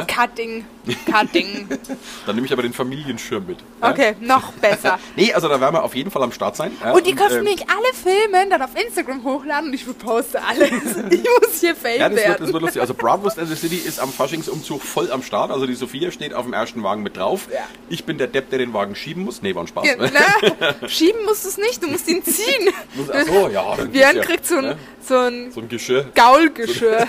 Cutting. 0.07 0.65
Cutting. 1.09 1.67
Dann 2.25 2.35
nehme 2.35 2.45
ich 2.47 2.53
aber 2.53 2.61
den 2.61 2.73
Familienschirm 2.73 3.45
mit. 3.45 3.59
Ja? 3.81 3.91
Okay, 3.91 4.15
noch 4.19 4.51
besser. 4.53 4.99
Nee, 5.15 5.31
also 5.33 5.47
da 5.47 5.61
werden 5.61 5.75
wir 5.75 5.83
auf 5.83 5.95
jeden 5.95 6.09
Fall 6.11 6.23
am 6.23 6.31
Start 6.31 6.55
sein. 6.55 6.71
Ja? 6.83 6.91
Und 6.91 7.07
ihr 7.07 7.15
könnt 7.15 7.31
ähm, 7.31 7.43
mich 7.43 7.61
alle 7.69 7.93
filmen, 7.93 8.49
dann 8.49 8.61
auf 8.61 8.71
Instagram 8.75 9.23
hochladen 9.23 9.69
und 9.69 9.73
ich 9.75 9.87
reposte 9.87 10.41
alles. 10.43 10.71
Ich 11.11 11.23
muss 11.23 11.59
hier 11.59 11.75
Fame 11.75 11.99
Ja, 11.99 12.09
das 12.09 12.17
wird, 12.17 12.27
werden. 12.27 12.37
das 12.45 12.53
wird 12.53 12.61
lustig. 12.63 12.81
Also 12.81 12.93
Bratwurst 12.93 13.37
and 13.39 13.47
the 13.49 13.55
City 13.55 13.75
ist 13.77 13.99
am 13.99 14.11
Faschingsumzug 14.11 14.81
voll 14.81 15.11
am 15.11 15.21
Start. 15.21 15.51
Also 15.51 15.67
die 15.67 15.75
Sophia 15.75 16.11
steht 16.11 16.33
auf 16.33 16.45
dem 16.45 16.53
ersten 16.53 16.81
Wagen 16.83 17.03
mit 17.03 17.17
drauf. 17.17 17.47
Ja. 17.53 17.59
Ich 17.89 18.05
bin 18.05 18.17
der 18.17 18.27
Depp, 18.27 18.49
der 18.49 18.59
den 18.59 18.73
Wagen 18.73 18.95
schieben 18.95 19.23
muss. 19.23 19.41
Nee, 19.41 19.53
war 19.55 19.63
ein 19.63 19.67
Spaß. 19.67 19.85
Ja, 19.85 19.95
na, 19.99 20.87
schieben 20.87 21.23
musst 21.25 21.45
du 21.45 21.49
es 21.49 21.57
nicht, 21.57 21.83
du 21.83 21.87
musst 21.87 22.07
ihn 22.07 22.23
ziehen. 22.23 22.73
Ach 23.13 23.25
so, 23.25 23.49
ja. 23.49 23.75
Björn 23.75 24.15
ja, 24.17 24.23
kriegt 24.23 24.45
so 24.45 24.55
ein, 24.57 24.63
ne? 24.63 24.77
so 25.01 25.17
ein 25.17 25.51
So 25.51 25.61
ein 25.61 25.69
Geschirr. 25.69 26.05
Gaulgeschirr. 26.15 27.07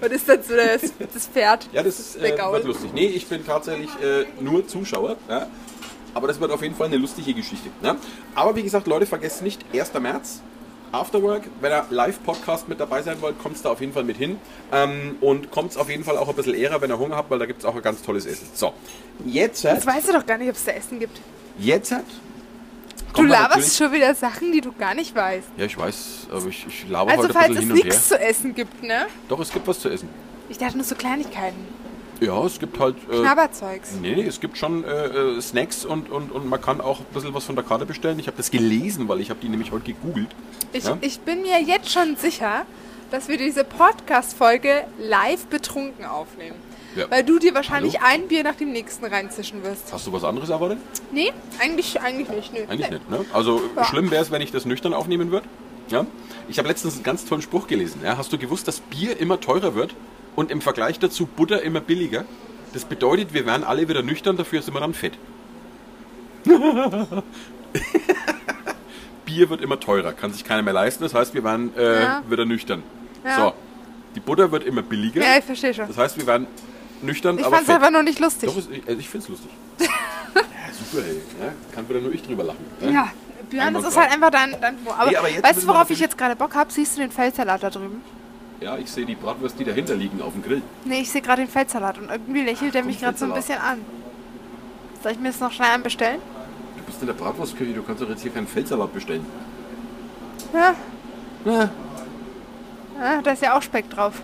Was 0.00 0.10
ist 0.10 0.28
das 0.28 0.46
so 0.48 0.56
das, 0.56 0.92
das 1.12 1.26
Pferd? 1.26 1.68
Ja, 1.72 1.82
das 1.82 1.98
ist, 2.00 2.16
äh, 2.16 2.36
wird 2.36 2.64
lustig. 2.64 2.90
Nee, 2.92 3.06
ich 3.06 3.26
bin 3.26 3.44
tatsächlich 3.46 3.90
äh, 4.02 4.26
nur 4.40 4.66
Zuschauer. 4.66 5.16
Ja? 5.28 5.46
Aber 6.14 6.26
das 6.26 6.40
wird 6.40 6.50
auf 6.50 6.62
jeden 6.62 6.74
Fall 6.74 6.86
eine 6.88 6.96
lustige 6.96 7.32
Geschichte. 7.34 7.70
Ja? 7.82 7.96
Aber 8.34 8.56
wie 8.56 8.62
gesagt, 8.62 8.86
Leute, 8.86 9.06
vergesst 9.06 9.42
nicht, 9.42 9.64
1. 9.72 9.94
März, 9.94 10.40
Afterwork. 10.92 11.42
Wenn 11.60 11.72
ihr 11.72 11.84
Live-Podcast 11.90 12.68
mit 12.68 12.80
dabei 12.80 13.02
sein 13.02 13.20
wollt, 13.20 13.38
kommt 13.38 13.64
da 13.64 13.70
auf 13.70 13.80
jeden 13.80 13.92
Fall 13.92 14.02
mit 14.04 14.16
hin. 14.16 14.38
Ähm, 14.72 15.16
und 15.20 15.50
kommt 15.50 15.76
auf 15.76 15.88
jeden 15.88 16.02
Fall 16.04 16.16
auch 16.18 16.28
ein 16.28 16.34
bisschen 16.34 16.54
ehrer, 16.54 16.80
wenn 16.80 16.90
ihr 16.90 16.98
Hunger 16.98 17.16
habt, 17.16 17.30
weil 17.30 17.38
da 17.38 17.46
gibt 17.46 17.60
es 17.60 17.64
auch 17.64 17.76
ein 17.76 17.82
ganz 17.82 18.02
tolles 18.02 18.26
Essen. 18.26 18.48
So, 18.54 18.72
jetzt, 19.24 19.64
Das 19.64 19.86
weißt 19.86 20.08
du 20.08 20.12
doch 20.14 20.26
gar 20.26 20.38
nicht, 20.38 20.48
ob 20.48 20.56
es 20.56 20.64
da 20.64 20.72
Essen 20.72 20.98
gibt. 20.98 21.20
jetzt 21.58 21.94
Du 23.14 23.24
laberst 23.24 23.76
schon 23.76 23.92
wieder 23.92 24.14
Sachen, 24.14 24.52
die 24.52 24.60
du 24.60 24.72
gar 24.72 24.94
nicht 24.94 25.14
weißt. 25.14 25.48
Ja, 25.56 25.64
ich 25.64 25.76
weiß, 25.76 26.28
aber 26.30 26.46
ich, 26.46 26.64
ich 26.66 26.88
laber 26.88 27.10
Also 27.10 27.24
heute 27.24 27.38
ein 27.38 27.42
falls 27.42 27.48
bisschen 27.48 27.58
es 27.58 27.62
hin 27.62 27.70
und 27.72 27.76
her. 27.78 27.84
nichts 27.86 28.08
zu 28.08 28.20
essen 28.20 28.54
gibt, 28.54 28.82
ne? 28.82 29.06
Doch, 29.28 29.40
es 29.40 29.52
gibt 29.52 29.66
was 29.66 29.80
zu 29.80 29.88
essen. 29.88 30.08
Ich 30.50 30.58
dachte 30.58 30.76
nur 30.76 30.84
so 30.84 30.94
Kleinigkeiten. 30.94 31.56
Ja, 32.20 32.44
es 32.44 32.58
gibt 32.58 32.78
halt... 32.78 32.96
Äh, 33.10 33.20
Knabberzeugs. 33.20 33.92
Nee, 34.02 34.20
es 34.22 34.40
gibt 34.40 34.58
schon 34.58 34.84
äh, 34.84 35.06
äh, 35.06 35.40
Snacks 35.40 35.86
und, 35.86 36.10
und, 36.10 36.30
und 36.32 36.46
man 36.50 36.60
kann 36.60 36.82
auch 36.82 37.00
ein 37.00 37.06
bisschen 37.14 37.32
was 37.32 37.44
von 37.44 37.54
der 37.56 37.64
Karte 37.64 37.86
bestellen. 37.86 38.18
Ich 38.18 38.26
habe 38.26 38.36
das 38.36 38.50
gelesen, 38.50 39.08
weil 39.08 39.20
ich 39.20 39.30
habe 39.30 39.40
die 39.40 39.48
nämlich 39.48 39.72
heute 39.72 39.86
gegoogelt. 39.86 40.28
Ich, 40.74 40.84
Ja? 40.84 40.98
ich 41.00 41.20
bin 41.20 41.40
mir 41.40 41.62
jetzt 41.62 41.90
schon 41.90 42.16
sicher, 42.16 42.66
dass 43.10 43.28
wir 43.28 43.38
diese 43.38 43.64
Podcast-Folge 43.64 44.84
live 44.98 45.46
betrunken 45.46 46.04
aufnehmen. 46.04 46.56
Ja. 46.94 47.06
Weil 47.10 47.22
du 47.24 47.38
dir 47.38 47.54
wahrscheinlich 47.54 48.00
Hallo? 48.00 48.12
ein 48.22 48.28
Bier 48.28 48.42
nach 48.42 48.56
dem 48.56 48.72
nächsten 48.72 49.06
reinzischen 49.06 49.62
wirst. 49.62 49.90
Hast 49.92 50.06
du 50.06 50.12
was 50.12 50.24
anderes 50.24 50.50
erwartet? 50.50 50.78
Nee, 51.12 51.32
eigentlich, 51.60 52.00
eigentlich 52.00 52.28
nicht. 52.30 52.52
Nö. 52.52 52.60
Eigentlich 52.68 52.90
Nee. 52.90 52.96
nicht. 52.96 53.08
Ne? 53.10 53.24
Also 53.32 53.62
Ja. 53.76 53.84
schlimm 53.84 54.10
wäre 54.10 54.22
es, 54.22 54.30
wenn 54.32 54.42
ich 54.42 54.50
das 54.50 54.64
nüchtern 54.66 54.92
aufnehmen 54.92 55.30
würde. 55.30 55.46
Ja? 55.88 56.04
Ich 56.48 56.58
habe 56.58 56.68
letztens 56.68 56.94
einen 56.96 57.04
ganz 57.04 57.24
tollen 57.24 57.42
Spruch 57.42 57.66
gelesen. 57.68 58.00
Ja? 58.04 58.18
Hast 58.18 58.32
du 58.32 58.38
gewusst, 58.38 58.66
dass 58.68 58.80
Bier 58.80 59.18
immer 59.20 59.40
teurer 59.40 59.74
wird 59.76 59.94
und 60.40 60.50
im 60.50 60.60
Vergleich 60.60 60.98
dazu 60.98 61.26
Butter 61.26 61.62
immer 61.62 61.80
billiger? 61.80 62.24
Das 62.72 62.84
bedeutet, 62.84 63.34
wir 63.34 63.46
werden 63.46 63.62
alle 63.64 63.88
wieder 63.88 64.02
nüchtern, 64.02 64.36
dafür 64.36 64.62
sind 64.62 64.74
wir 64.74 64.80
dann 64.80 64.94
fett. 64.94 65.18
Bier 69.26 69.50
wird 69.50 69.60
immer 69.60 69.78
teurer, 69.78 70.12
kann 70.12 70.32
sich 70.32 70.44
keiner 70.44 70.62
mehr 70.62 70.72
leisten. 70.72 71.02
Das 71.04 71.14
heißt, 71.14 71.34
wir 71.34 71.44
werden 71.44 71.76
äh, 71.76 72.02
Ja. 72.02 72.22
wieder 72.28 72.44
nüchtern. 72.44 72.82
Ja. 73.24 73.36
So, 73.36 73.52
die 74.14 74.20
Butter 74.20 74.50
wird 74.50 74.64
immer 74.64 74.82
billiger. 74.82 75.22
Ja, 75.22 75.38
ich 75.38 75.44
verstehe 75.44 75.74
schon. 75.74 75.86
Das 75.88 75.96
heißt, 75.98 76.18
wir 76.18 76.26
werden 76.26 76.46
nüchtern, 77.02 77.38
Ich 77.38 77.44
aber 77.44 77.56
fand 77.56 77.68
es 77.68 77.74
einfach 77.74 77.90
nur 77.90 78.02
nicht 78.02 78.18
lustig. 78.18 78.48
Doch, 78.48 78.56
ist, 78.56 78.68
also 78.86 78.98
ich 78.98 79.08
finde 79.08 79.24
es 79.24 79.28
lustig. 79.30 79.50
ja, 80.34 80.42
super, 80.72 81.04
ey. 81.06 81.16
Ja, 81.44 81.52
kann 81.74 81.88
wieder 81.88 82.00
nur 82.00 82.12
ich 82.14 82.22
drüber 82.22 82.44
lachen. 82.44 82.64
ne? 82.80 82.92
Ja, 82.92 83.08
Björn, 83.50 83.74
das 83.74 83.84
ist 83.84 83.96
halt 83.96 84.10
einfach 84.12 84.30
dein, 84.30 84.56
dein. 84.60 84.76
Aber 84.86 85.10
Nee, 85.10 85.16
aber 85.16 85.28
weißt 85.28 85.62
du, 85.62 85.66
worauf 85.66 85.90
ich 85.90 85.98
jetzt 86.00 86.16
gerade 86.16 86.34
Bock 86.36 86.54
habe? 86.54 86.72
Siehst 86.72 86.96
du 86.96 87.00
den 87.02 87.10
Feldsalat 87.10 87.62
da 87.62 87.70
drüben? 87.70 88.02
Ja, 88.60 88.76
ich 88.76 88.90
sehe 88.90 89.06
die 89.06 89.14
Bratwurst, 89.14 89.58
die 89.58 89.64
dahinter 89.64 89.94
liegen 89.94 90.20
auf 90.20 90.32
dem 90.34 90.42
Grill. 90.42 90.62
Nee, 90.84 91.00
ich 91.00 91.10
sehe 91.10 91.22
gerade 91.22 91.42
den 91.42 91.50
Feldsalat 91.50 91.98
und 91.98 92.10
irgendwie 92.10 92.42
lächelt 92.42 92.74
er 92.74 92.84
mich 92.84 93.00
gerade 93.00 93.16
so 93.16 93.24
ein 93.24 93.32
bisschen 93.32 93.58
an. 93.58 93.78
Soll 95.02 95.12
ich 95.12 95.18
mir 95.18 95.28
das 95.28 95.40
noch 95.40 95.50
schnell 95.52 95.70
anbestellen? 95.70 96.20
Du 96.76 96.82
bist 96.84 97.00
in 97.00 97.06
der 97.06 97.14
Bratwurstküche, 97.14 97.72
du 97.72 97.82
kannst 97.82 98.02
doch 98.02 98.08
jetzt 98.10 98.20
hier 98.22 98.30
keinen 98.32 98.46
Feldsalat 98.46 98.92
bestellen. 98.92 99.24
Ja, 100.52 100.74
Na, 101.44 101.70
ja 103.00 103.22
da 103.22 103.30
ist 103.30 103.42
ja 103.42 103.56
auch 103.56 103.62
Speck 103.62 103.88
drauf. 103.88 104.20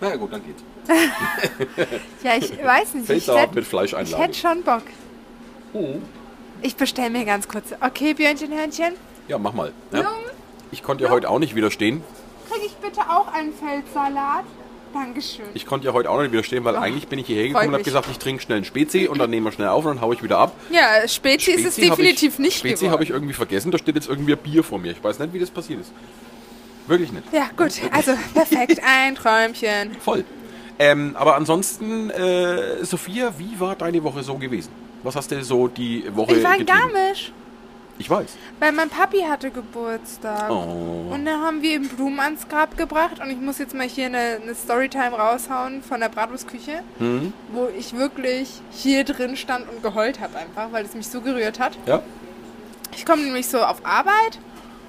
na 0.00 0.08
ja, 0.10 0.16
gut, 0.16 0.32
dann 0.32 0.42
geht's. 0.44 0.62
Ja, 2.22 2.36
ich 2.36 2.50
weiß 2.62 2.94
nicht. 2.94 3.02
Ich 3.02 3.06
Feldsalat 3.06 3.42
hätte 3.42 3.54
mit 3.54 3.64
ich 3.64 3.68
Fleischeinlage. 3.70 4.22
hätt 4.22 4.36
schon 4.36 4.62
Bock. 4.62 4.82
Oh. 5.72 5.96
Ich 6.62 6.76
bestelle 6.76 7.10
mir 7.10 7.24
ganz 7.24 7.48
kurz. 7.48 7.66
Okay, 7.80 8.12
Björnchen, 8.14 8.52
Hörnchen, 8.52 8.94
Ja, 9.28 9.38
mach 9.38 9.52
mal. 9.52 9.72
Ja. 9.92 10.00
Jung, 10.02 10.08
Ich 10.72 10.82
konnte 10.82 11.04
ja 11.04 11.10
heute 11.10 11.28
auch 11.30 11.38
nicht 11.38 11.54
widerstehen. 11.54 12.02
Kriege 12.50 12.66
ich 12.66 12.72
bitte 12.74 13.00
auch 13.00 13.32
einen 13.32 13.52
Feldsalat? 13.52 14.44
Dankeschön. 14.92 15.46
Ich 15.54 15.66
konnte 15.66 15.86
ja 15.86 15.92
heute 15.92 16.10
auch 16.10 16.20
nicht 16.20 16.32
widerstehen, 16.32 16.64
weil 16.64 16.76
eigentlich 16.76 17.08
bin 17.08 17.18
ich 17.18 17.26
hierher 17.26 17.48
gekommen 17.48 17.68
und 17.68 17.74
habe 17.74 17.82
gesagt, 17.82 18.08
ich 18.10 18.18
trinke 18.18 18.42
schnell 18.42 18.56
einen 18.56 18.64
Spezi 18.64 19.08
und 19.08 19.18
dann 19.18 19.28
nehmen 19.28 19.44
wir 19.44 19.52
schnell 19.52 19.68
auf 19.68 19.84
und 19.84 19.96
dann 19.96 20.00
haue 20.00 20.14
ich 20.14 20.22
wieder 20.22 20.38
ab. 20.38 20.54
Ja, 20.70 21.06
Spezi, 21.06 21.50
ist 21.50 21.66
es 21.66 21.74
Spezi 21.74 21.90
definitiv 21.90 22.34
ich, 22.34 22.38
nicht 22.38 22.58
Spezi 22.58 22.86
habe 22.86 23.02
ich 23.02 23.10
irgendwie 23.10 23.34
vergessen, 23.34 23.70
da 23.70 23.78
steht 23.78 23.94
jetzt 23.94 24.08
irgendwie 24.08 24.32
ein 24.32 24.38
Bier 24.38 24.64
vor 24.64 24.78
mir. 24.78 24.92
Ich 24.92 25.02
weiß 25.02 25.18
nicht, 25.18 25.32
wie 25.34 25.38
das 25.38 25.50
passiert 25.50 25.80
ist. 25.80 25.92
Wirklich 26.86 27.12
nicht. 27.12 27.24
Ja, 27.32 27.50
gut. 27.56 27.72
Also, 27.90 28.12
perfekt. 28.32 28.80
Ein 28.84 29.16
Träumchen. 29.16 29.96
Voll. 30.00 30.24
Ähm, 30.78 31.16
aber 31.18 31.36
ansonsten, 31.36 32.10
äh, 32.10 32.84
Sophia, 32.84 33.34
wie 33.38 33.58
war 33.58 33.74
deine 33.74 34.02
Woche 34.04 34.22
so 34.22 34.36
gewesen? 34.36 34.70
Was 35.02 35.16
hast 35.16 35.30
du 35.30 35.42
so 35.42 35.68
die 35.68 36.04
Woche 36.14 36.36
Ich 36.36 36.44
war 36.44 36.54
in 36.54 36.66
getrieben? 36.66 36.92
Garmisch, 36.92 37.32
Ich 37.98 38.10
weiß. 38.10 38.36
weil 38.60 38.72
mein 38.72 38.88
Papi 38.90 39.20
hatte 39.22 39.50
Geburtstag. 39.50 40.50
Oh. 40.50 41.06
Und 41.10 41.24
dann 41.24 41.40
haben 41.42 41.62
wir 41.62 41.76
ihm 41.76 41.88
Blumen 41.88 42.20
ans 42.20 42.46
Grab 42.48 42.76
gebracht. 42.76 43.20
Und 43.22 43.30
ich 43.30 43.38
muss 43.38 43.58
jetzt 43.58 43.74
mal 43.74 43.86
hier 43.88 44.06
eine, 44.06 44.38
eine 44.42 44.54
Storytime 44.54 45.12
raushauen 45.12 45.82
von 45.82 46.00
der 46.00 46.08
Bratwurstküche, 46.10 46.80
Hm? 46.98 47.32
wo 47.52 47.68
ich 47.76 47.96
wirklich 47.96 48.60
hier 48.70 49.04
drin 49.04 49.36
stand 49.36 49.66
und 49.70 49.82
geheult 49.82 50.20
habe 50.20 50.36
einfach, 50.38 50.72
weil 50.72 50.84
es 50.84 50.94
mich 50.94 51.08
so 51.08 51.20
gerührt 51.22 51.58
hat. 51.58 51.78
Ja? 51.86 52.02
Ich 52.94 53.06
komme 53.06 53.22
nämlich 53.22 53.48
so 53.48 53.62
auf 53.62 53.84
Arbeit 53.84 54.38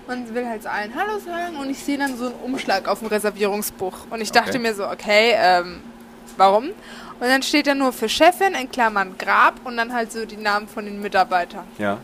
und 0.07 0.33
will 0.33 0.45
halt 0.47 0.63
so 0.63 0.69
allen 0.69 0.93
Hallo 0.95 1.19
sagen 1.19 1.57
und 1.57 1.69
ich 1.69 1.79
sehe 1.83 1.97
dann 1.97 2.17
so 2.17 2.25
einen 2.27 2.35
Umschlag 2.43 2.87
auf 2.87 2.99
dem 2.99 3.07
Reservierungsbuch. 3.07 3.93
Und 4.09 4.21
ich 4.21 4.31
dachte 4.31 4.49
Okay. 4.51 4.59
mir 4.59 4.73
so, 4.75 4.85
okay, 4.87 5.33
ähm, 5.37 5.81
warum. 6.37 6.65
Und 7.19 7.27
dann 7.27 7.41
steht 7.41 7.67
da 7.67 7.73
nur 7.73 7.93
für 7.93 8.07
Chefin 8.09 8.53
in 8.53 8.69
Klammern 8.71 9.15
Grab 9.17 9.55
und 9.65 9.75
dann 9.77 9.93
halt 9.93 10.11
so 10.11 10.25
die 10.25 10.37
Namen 10.37 10.67
von 10.67 10.85
den 10.85 11.01
Mitarbeitern. 11.01 11.63
Ja. 11.77 11.97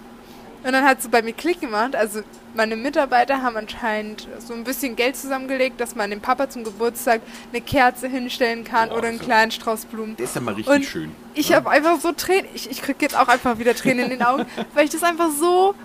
Und 0.66 0.72
dann 0.74 0.86
hat 0.86 1.02
sie 1.02 1.10
bei 1.10 1.22
mir 1.22 1.34
Klick 1.34 1.60
gemacht. 1.62 1.96
Also 1.96 2.22
meine 2.54 2.76
Mitarbeiter 2.76 3.42
haben 3.42 3.58
anscheinend 3.58 4.28
so 4.40 4.54
ein 4.54 4.64
bisschen 4.64 4.96
Geld 4.96 5.18
zusammengelegt, 5.18 5.80
dass 5.82 5.96
man 5.96 6.10
dem 6.10 6.22
Papa 6.22 6.50
zum 6.50 6.64
Geburtstag 6.64 7.22
eine 7.52 7.62
Kerze 7.62 8.08
hinstellen 8.08 8.64
kann 8.64 8.90
Boah, 8.90 9.00
oder 9.00 9.08
einen 9.10 9.18
das- 9.18 9.26
kleinen 9.26 9.52
Strauß 9.52 9.86
Blumen. 9.86 10.16
Das 10.18 10.30
ist 10.30 10.36
ja 10.36 10.42
mal 10.42 10.54
richtig 10.54 10.74
Und 10.74 10.86
schön. 10.86 11.12
Ich 11.34 11.50
ja? 11.50 11.58
habe 11.58 11.70
einfach 11.70 12.00
so 12.00 12.12
Tränen. 12.12 12.48
Ich, 12.54 12.70
ich 12.70 12.82
kriege 12.82 13.00
jetzt 13.02 13.18
auch 13.18 13.28
einfach 13.28 13.58
wieder 13.60 13.76
Tränen 13.76 14.06
in 14.06 14.10
den 14.12 14.24
Augen, 14.24 14.46
weil 14.74 14.86
ich 14.86 14.92
das 14.92 15.04
einfach 15.04 15.30
so 15.32 15.76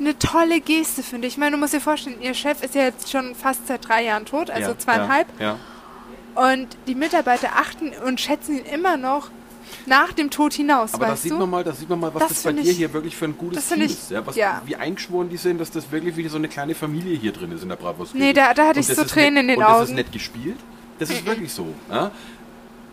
eine 0.00 0.18
tolle 0.18 0.60
Geste 0.60 1.02
finde. 1.02 1.26
Ich 1.28 1.38
meine, 1.38 1.52
du 1.52 1.58
musst 1.58 1.72
dir 1.72 1.80
vorstellen, 1.80 2.20
ihr 2.20 2.34
Chef 2.34 2.62
ist 2.62 2.74
ja 2.74 2.82
jetzt 2.82 3.10
schon 3.10 3.34
fast 3.34 3.66
seit 3.66 3.86
drei 3.88 4.04
Jahren 4.04 4.26
tot, 4.26 4.50
also 4.50 4.70
ja, 4.72 4.78
zweieinhalb. 4.78 5.26
Ja, 5.38 5.56
ja. 6.36 6.52
Und 6.52 6.68
die 6.86 6.94
Mitarbeiter 6.94 7.50
achten 7.56 7.92
und 8.04 8.20
schätzen 8.20 8.58
ihn 8.58 8.66
immer 8.66 8.96
noch 8.98 9.30
nach 9.86 10.12
dem 10.12 10.30
Tod 10.30 10.52
hinaus, 10.52 10.94
Aber 10.94 11.06
da 11.06 11.12
weißt 11.12 11.22
sieht 11.24 11.32
du? 11.32 11.38
man 11.38 11.50
mal, 11.50 11.64
da 11.64 11.72
sieht 11.72 11.88
man 11.88 12.00
mal, 12.00 12.12
was 12.14 12.20
Das 12.22 12.28
das, 12.30 12.42
bei 12.42 12.52
dir 12.52 12.60
ich- 12.70 12.76
hier 12.76 12.92
wirklich 12.92 13.16
für 13.16 13.24
ein 13.26 13.36
gutes 13.36 13.56
das 13.68 13.68
Team 13.76 13.82
ich- 13.86 13.92
ist. 13.92 14.10
Ja, 14.10 14.26
was, 14.26 14.36
ja. 14.36 14.62
Wie 14.64 14.76
eingeschworen 14.76 15.28
die 15.28 15.36
sind, 15.36 15.60
dass 15.60 15.70
das 15.70 15.90
wirklich 15.90 16.16
wie 16.16 16.26
so 16.28 16.36
eine 16.36 16.48
kleine 16.48 16.74
Familie 16.74 17.16
hier 17.16 17.32
drin 17.32 17.52
ist 17.52 17.62
in 17.62 17.68
der 17.68 17.76
Bratwurst. 17.76 18.14
Nee, 18.14 18.32
da- 18.32 18.54
da 18.54 18.68
hatte 18.68 18.80
ich 18.80 18.88
Und 18.88 18.98
das 18.98 19.08
so 19.08 19.12
Tränen 19.14 19.34
nett- 19.34 19.42
in 19.42 19.48
den 19.48 19.58
und 19.58 19.64
das 19.64 19.78
ist 19.82 19.86
Augen. 19.88 19.94
nett 19.96 20.12
gespielt. 20.12 20.56
Das 20.98 21.10
ist 21.10 21.26
wirklich 21.26 21.52
so. 21.52 21.66
Ja? 21.90 22.10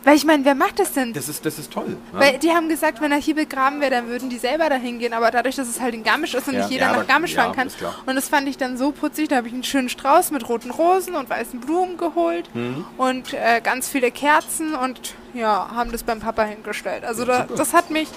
Weil 0.04 0.16
ich 0.18 0.26
meine, 0.26 0.44
wer 0.44 0.56
macht 0.56 0.80
das 0.80 0.92
denn? 0.94 1.14
Das, 1.14 1.30
ist, 1.30 1.46
das 1.46 1.58
ist 1.60 1.72
toll. 1.72 1.98
Ja? 2.14 2.20
Weil 2.20 2.38
die 2.40 2.52
haben 2.52 2.68
gesagt, 2.70 3.00
wenn 3.02 3.12
er 3.12 3.20
hier 3.20 3.36
begraben 3.36 3.80
wäre, 3.80 3.92
dann 3.92 4.08
würden 4.08 4.30
die 4.30 4.38
selber 4.38 4.68
dahin 4.70 5.00
gehen. 5.00 5.14
Aber 5.14 5.32
dadurch, 5.32 5.56
dass 5.56 5.68
es 5.68 5.80
halt 5.80 5.94
in 5.94 6.04
Garmisch 6.04 6.34
ist 6.34 6.48
und 6.48 6.56
Ja, 6.56 6.60
nicht 6.62 6.72
jeder 6.72 6.88
ja, 6.88 6.98
nach 6.98 7.08
Garmisch 7.08 7.34
ja, 7.34 7.44
fahren 7.44 7.56
kann. 7.56 7.70
Und 8.06 8.16
das 8.16 8.28
fand 8.28 8.48
ich 8.48 8.58
dann 8.58 8.78
so 8.78 8.92
putzig. 8.92 9.30
Da 9.30 9.38
habe 9.38 9.48
ich 9.48 9.54
einen 9.54 9.64
schönen 9.64 9.90
Strauß 9.90 10.32
mit 10.32 10.48
roten 10.50 10.72
Rosen 10.72 11.16
und 11.16 11.30
weißen 11.30 11.60
Blumen 11.60 11.98
geholt 11.98 12.54
Mhm. 12.54 12.86
und 12.98 13.34
äh, 13.34 13.62
ganz 13.64 13.88
viele 13.88 14.12
Kerzen 14.12 14.74
und 14.76 15.16
ja, 15.34 15.70
haben 15.74 15.92
das 15.92 16.04
beim 16.04 16.20
Papa 16.20 16.44
hingestellt. 16.44 17.04
Also 17.06 17.26
da, 17.26 17.46
das 17.56 17.74
hat 17.74 17.90
mich 17.90 18.10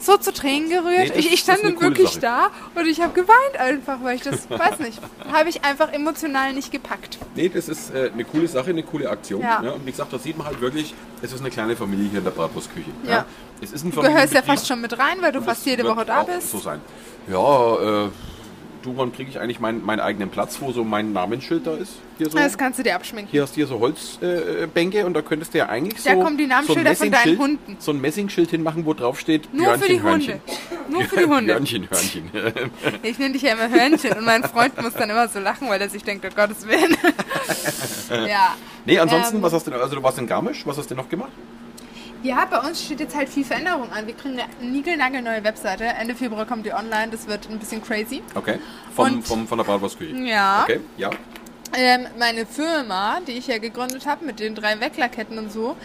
so 0.00 0.16
zu 0.16 0.32
Tränen 0.32 0.68
gerührt. 0.68 1.14
Nee, 1.14 1.20
ich, 1.20 1.32
ich 1.32 1.40
stand 1.40 1.62
dann 1.62 1.80
wirklich 1.80 2.08
Sache. 2.10 2.20
da 2.20 2.50
und 2.74 2.86
ich 2.86 3.00
habe 3.00 3.12
geweint 3.12 3.56
einfach, 3.58 4.02
weil 4.02 4.16
ich 4.16 4.22
das, 4.22 4.48
weiß 4.48 4.78
nicht, 4.80 4.98
habe 5.32 5.48
ich 5.48 5.64
einfach 5.64 5.92
emotional 5.92 6.52
nicht 6.52 6.72
gepackt. 6.72 7.18
Nee, 7.34 7.48
das 7.48 7.68
ist 7.68 7.94
äh, 7.94 8.10
eine 8.12 8.24
coole 8.24 8.48
Sache, 8.48 8.70
eine 8.70 8.82
coole 8.82 9.08
Aktion. 9.08 9.42
Ja. 9.42 9.58
Und 9.58 9.86
wie 9.86 9.90
gesagt, 9.90 10.12
da 10.12 10.18
sieht 10.18 10.36
man 10.36 10.46
halt 10.46 10.60
wirklich, 10.60 10.94
es 11.22 11.32
ist 11.32 11.40
eine 11.40 11.50
kleine 11.50 11.76
Familie 11.76 12.08
hier 12.08 12.18
in 12.18 12.24
der 12.24 12.30
Bratwurstküche. 12.30 12.90
Ja. 13.06 13.24
Es 13.60 13.72
ist 13.72 13.84
ein 13.84 13.90
Du 13.90 14.00
gehörst 14.00 14.32
ja 14.32 14.42
fast 14.42 14.66
schon 14.66 14.80
mit 14.80 14.98
rein, 14.98 15.18
weil 15.20 15.32
du 15.32 15.42
fast 15.42 15.66
jede 15.66 15.84
Woche 15.84 16.04
da 16.04 16.22
bist. 16.22 16.50
so 16.50 16.58
sein. 16.58 16.80
Ja, 17.28 18.04
äh, 18.06 18.08
du, 18.82 18.96
wann 18.96 19.12
kriege 19.12 19.30
ich 19.30 19.38
eigentlich 19.38 19.60
meinen, 19.60 19.84
meinen 19.84 20.00
eigenen 20.00 20.30
Platz, 20.30 20.58
wo 20.60 20.72
so 20.72 20.84
mein 20.84 21.12
Namensschild 21.12 21.66
da 21.66 21.74
ist? 21.74 21.94
Hier 22.18 22.30
so. 22.30 22.38
Das 22.38 22.58
kannst 22.58 22.78
du 22.78 22.82
dir 22.82 22.94
abschminken. 22.94 23.30
Hier 23.30 23.42
hast 23.42 23.52
du 23.52 23.56
hier 23.56 23.66
so 23.66 23.80
Holzbänke 23.80 24.98
äh, 25.00 25.04
und 25.04 25.14
da 25.14 25.22
könntest 25.22 25.54
du 25.54 25.58
ja 25.58 25.68
eigentlich 25.68 26.02
Da 26.02 26.14
so, 26.14 26.22
kommen 26.22 26.36
die 26.36 26.44
so 26.44 26.50
ein 26.50 26.66
Namensschilder 26.66 26.94
von 26.94 27.10
deinen 27.10 27.38
Hunden. 27.38 27.76
So 27.78 27.92
ein 27.92 28.00
Messingschild 28.00 28.50
hinmachen, 28.50 28.84
wo 28.86 28.94
drauf 28.94 29.18
steht 29.18 29.52
Nur 29.54 29.78
für 29.78 29.88
die 29.88 29.96
Björnchen, 29.96 30.34
Hunde. 30.34 30.50
Hörnchen. 30.68 30.92
Nur 30.92 31.04
für 31.04 31.16
die 31.16 31.24
Hunde. 31.26 31.54
Hörnchen, 31.54 31.88
Hörnchen. 31.90 32.30
Ich 33.02 33.18
nenne 33.18 33.32
dich 33.32 33.42
ja 33.42 33.52
immer 33.52 33.70
Hörnchen 33.70 34.12
und 34.12 34.24
mein 34.24 34.44
Freund 34.44 34.80
muss 34.82 34.92
dann 34.94 35.10
immer 35.10 35.28
so 35.28 35.40
lachen, 35.40 35.68
weil 35.68 35.80
er 35.80 35.88
sich 35.88 36.02
denkt, 36.02 36.26
oh 36.28 36.34
Gottes 36.34 36.66
Willen. 36.66 36.96
ja. 38.28 38.56
nee, 38.84 38.98
ansonsten, 38.98 39.36
Ähm, 39.36 39.42
was 39.42 39.52
hast 39.52 39.66
du 39.66 39.70
denn, 39.70 39.80
also 39.80 39.96
du 39.96 40.02
warst 40.02 40.18
in 40.18 40.26
Garmisch, 40.26 40.66
was 40.66 40.76
hast 40.78 40.90
du 40.90 40.94
noch 40.94 41.08
gemacht? 41.08 41.32
Ja, 42.22 42.44
bei 42.44 42.58
uns 42.58 42.84
steht 42.84 43.00
jetzt 43.00 43.16
halt 43.16 43.28
viel 43.30 43.44
Veränderung 43.44 43.90
an. 43.92 44.06
Wir 44.06 44.14
kriegen 44.14 44.38
eine 44.38 44.70
niegelnagelneue 44.70 45.42
Webseite. 45.42 45.84
Ende 45.84 46.14
Februar 46.14 46.44
kommt 46.44 46.66
die 46.66 46.72
online. 46.72 47.08
Das 47.10 47.26
wird 47.26 47.48
ein 47.48 47.58
bisschen 47.58 47.82
crazy. 47.82 48.22
Okay. 48.34 48.58
Vom, 48.94 49.06
Und- 49.06 49.26
vom, 49.26 49.46
von 49.48 49.58
der 49.58 49.64
Bratwurstküche. 49.64 50.14
Ja. 50.16 50.62
Okay, 50.64 50.80
ja. 50.98 51.10
Ähm, 51.74 52.06
meine 52.18 52.46
Firma, 52.46 53.20
die 53.26 53.32
ich 53.32 53.46
ja 53.46 53.58
gegründet 53.58 54.04
habe 54.06 54.24
mit 54.26 54.40
den 54.40 54.54
drei 54.54 54.80
Wecklerketten 54.80 55.38
und 55.38 55.52
so, 55.52 55.76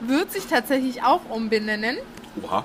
wird 0.00 0.32
sich 0.32 0.46
tatsächlich 0.46 1.02
auch 1.02 1.20
umbenennen. 1.28 1.98
Oha. 2.42 2.64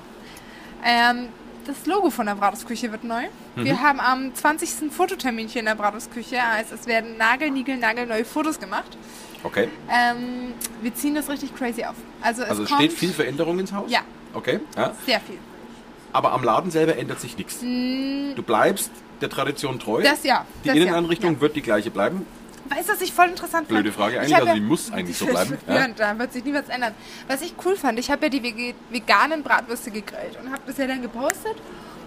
Ähm, 0.86 1.30
das 1.66 1.86
Logo 1.86 2.10
von 2.12 2.28
der 2.28 2.36
Bratwurstküche 2.36 2.92
wird 2.92 3.04
neu. 3.04 3.24
Mhm. 3.56 3.66
Wir 3.66 3.82
haben 3.82 4.00
am 4.00 4.34
20. 4.34 4.90
Fototermin 4.92 5.48
hier 5.50 5.60
in 5.60 5.66
der 5.66 5.76
Bratwurstküche. 5.76 6.40
Heißt, 6.42 6.72
es 6.72 6.86
werden 6.88 7.18
nagel, 7.18 7.52
nagel 7.78 8.06
neue 8.06 8.24
Fotos 8.24 8.60
gemacht. 8.60 8.96
Okay. 9.44 9.70
Ähm, 9.89 10.53
wir 10.82 10.94
ziehen 10.96 11.15
das 11.15 11.29
richtig 11.29 11.56
crazy 11.56 11.84
auf. 11.84 11.96
Also 12.22 12.44
es 12.44 12.50
Also 12.50 12.65
kommt 12.65 12.79
steht 12.79 12.94
viel 12.94 13.12
Veränderung 13.12 13.60
ins 13.60 13.72
Haus? 13.74 13.89
Ja. 13.91 14.00
Okay. 14.34 14.60
Ja. 14.75 14.94
sehr 15.06 15.20
viel. 15.20 15.38
Aber 16.13 16.32
am 16.32 16.44
Laden 16.44 16.72
selber 16.72 16.98
ändert 16.98 17.20
sich 17.20 17.38
nichts. 17.38 17.60
Du 17.60 18.44
bleibst 18.44 18.91
der 19.22 19.29
Tradition 19.29 19.79
treu. 19.79 20.01
Mm. 20.01 20.03
Das 20.03 20.24
ja, 20.24 20.46
Die 20.63 20.70
das 20.70 20.77
Inneneinrichtung 20.77 21.36
ja. 21.36 21.41
wird 21.41 21.56
die 21.56 21.62
gleiche 21.62 21.91
bleiben. 21.91 22.25
Weißt 22.70 22.89
du, 22.89 22.94
was 22.94 23.01
ich 23.01 23.13
voll 23.13 23.27
interessant 23.27 23.67
Blöde 23.67 23.91
fand? 23.91 24.13
Frage 24.13 24.25
Ich 24.25 24.36
eigentlich, 24.36 24.36
also 24.36 24.53
die 24.53 24.60
muss 24.62 24.91
eigentlich 24.91 25.17
so 25.17 25.25
bleiben, 25.27 25.58
Ja, 25.67 25.75
ja. 25.75 25.88
da 25.89 26.20
wird 26.20 26.34
sich 26.34 26.44
nie 26.44 26.53
was 26.53 26.67
ändern. 26.70 26.94
Was 27.27 27.41
ich 27.41 27.53
cool 27.65 27.75
fand, 27.75 27.98
ich 28.00 28.12
habe 28.12 28.25
ja 28.25 28.29
die 28.29 28.74
veganen 28.89 29.44
Bratwürste 29.44 29.91
gegrillt 29.91 30.38
und 30.41 30.51
habe 30.51 30.62
das 30.65 30.77
ja 30.77 30.88
dann 30.88 31.01
gepostet 31.01 31.56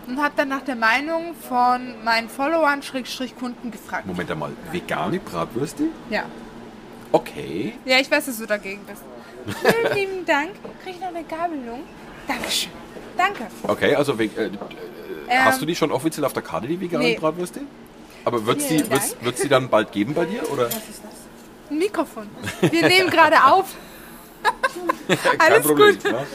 und 0.07 0.21
habe 0.21 0.35
dann 0.37 0.49
nach 0.49 0.63
der 0.63 0.77
Meinung 0.77 1.35
von 1.49 2.05
meinen 2.05 2.29
Followern, 2.29 2.83
Schrägstrich 2.83 3.37
Kunden 3.37 3.71
gefragt. 3.71 4.07
Moment 4.07 4.31
einmal. 4.31 4.53
Vegane 4.71 5.19
Bratwürste? 5.21 5.85
Ja. 6.11 6.25
Okay. 7.13 7.75
Ja, 7.85 7.99
ich 7.99 8.11
weiß, 8.11 8.27
dass 8.27 8.39
du 8.39 8.47
dagegen 8.47 8.81
bist. 8.87 9.03
Vielen 9.61 9.95
lieben 9.97 10.27
Dank. 10.27 10.51
Krieg 10.83 10.95
ich 10.95 11.01
noch 11.01 11.09
eine 11.09 11.25
Gabelung? 11.25 11.83
Dankeschön. 12.29 12.71
Danke. 13.17 13.47
Okay, 13.65 13.95
also 13.95 14.13
äh, 14.19 14.25
äh, 14.25 14.51
Ähm, 15.29 15.45
hast 15.45 15.61
du 15.61 15.67
die 15.67 15.77
schon 15.77 15.93
offiziell 15.93 16.25
auf 16.25 16.33
der 16.33 16.43
Karte, 16.43 16.67
die 16.67 16.81
veganen 16.81 17.07
nee. 17.07 17.17
Bratwürste? 17.19 17.61
Aber 18.25 18.45
wird 18.47 18.61
sie 18.61 18.89
wird's, 18.91 19.17
wird's 19.21 19.41
die 19.43 19.49
dann 19.49 19.69
bald 19.69 19.93
geben 19.93 20.15
bei 20.15 20.25
dir? 20.25 20.51
Oder? 20.51 20.69
Ein 21.71 21.79
Mikrofon. 21.79 22.29
Wir 22.61 22.89
nehmen 22.89 23.11
gerade 23.11 23.45
auf. 23.45 23.75
Alles 25.39 25.67
gut. 25.67 26.03
Ja. 26.05 26.27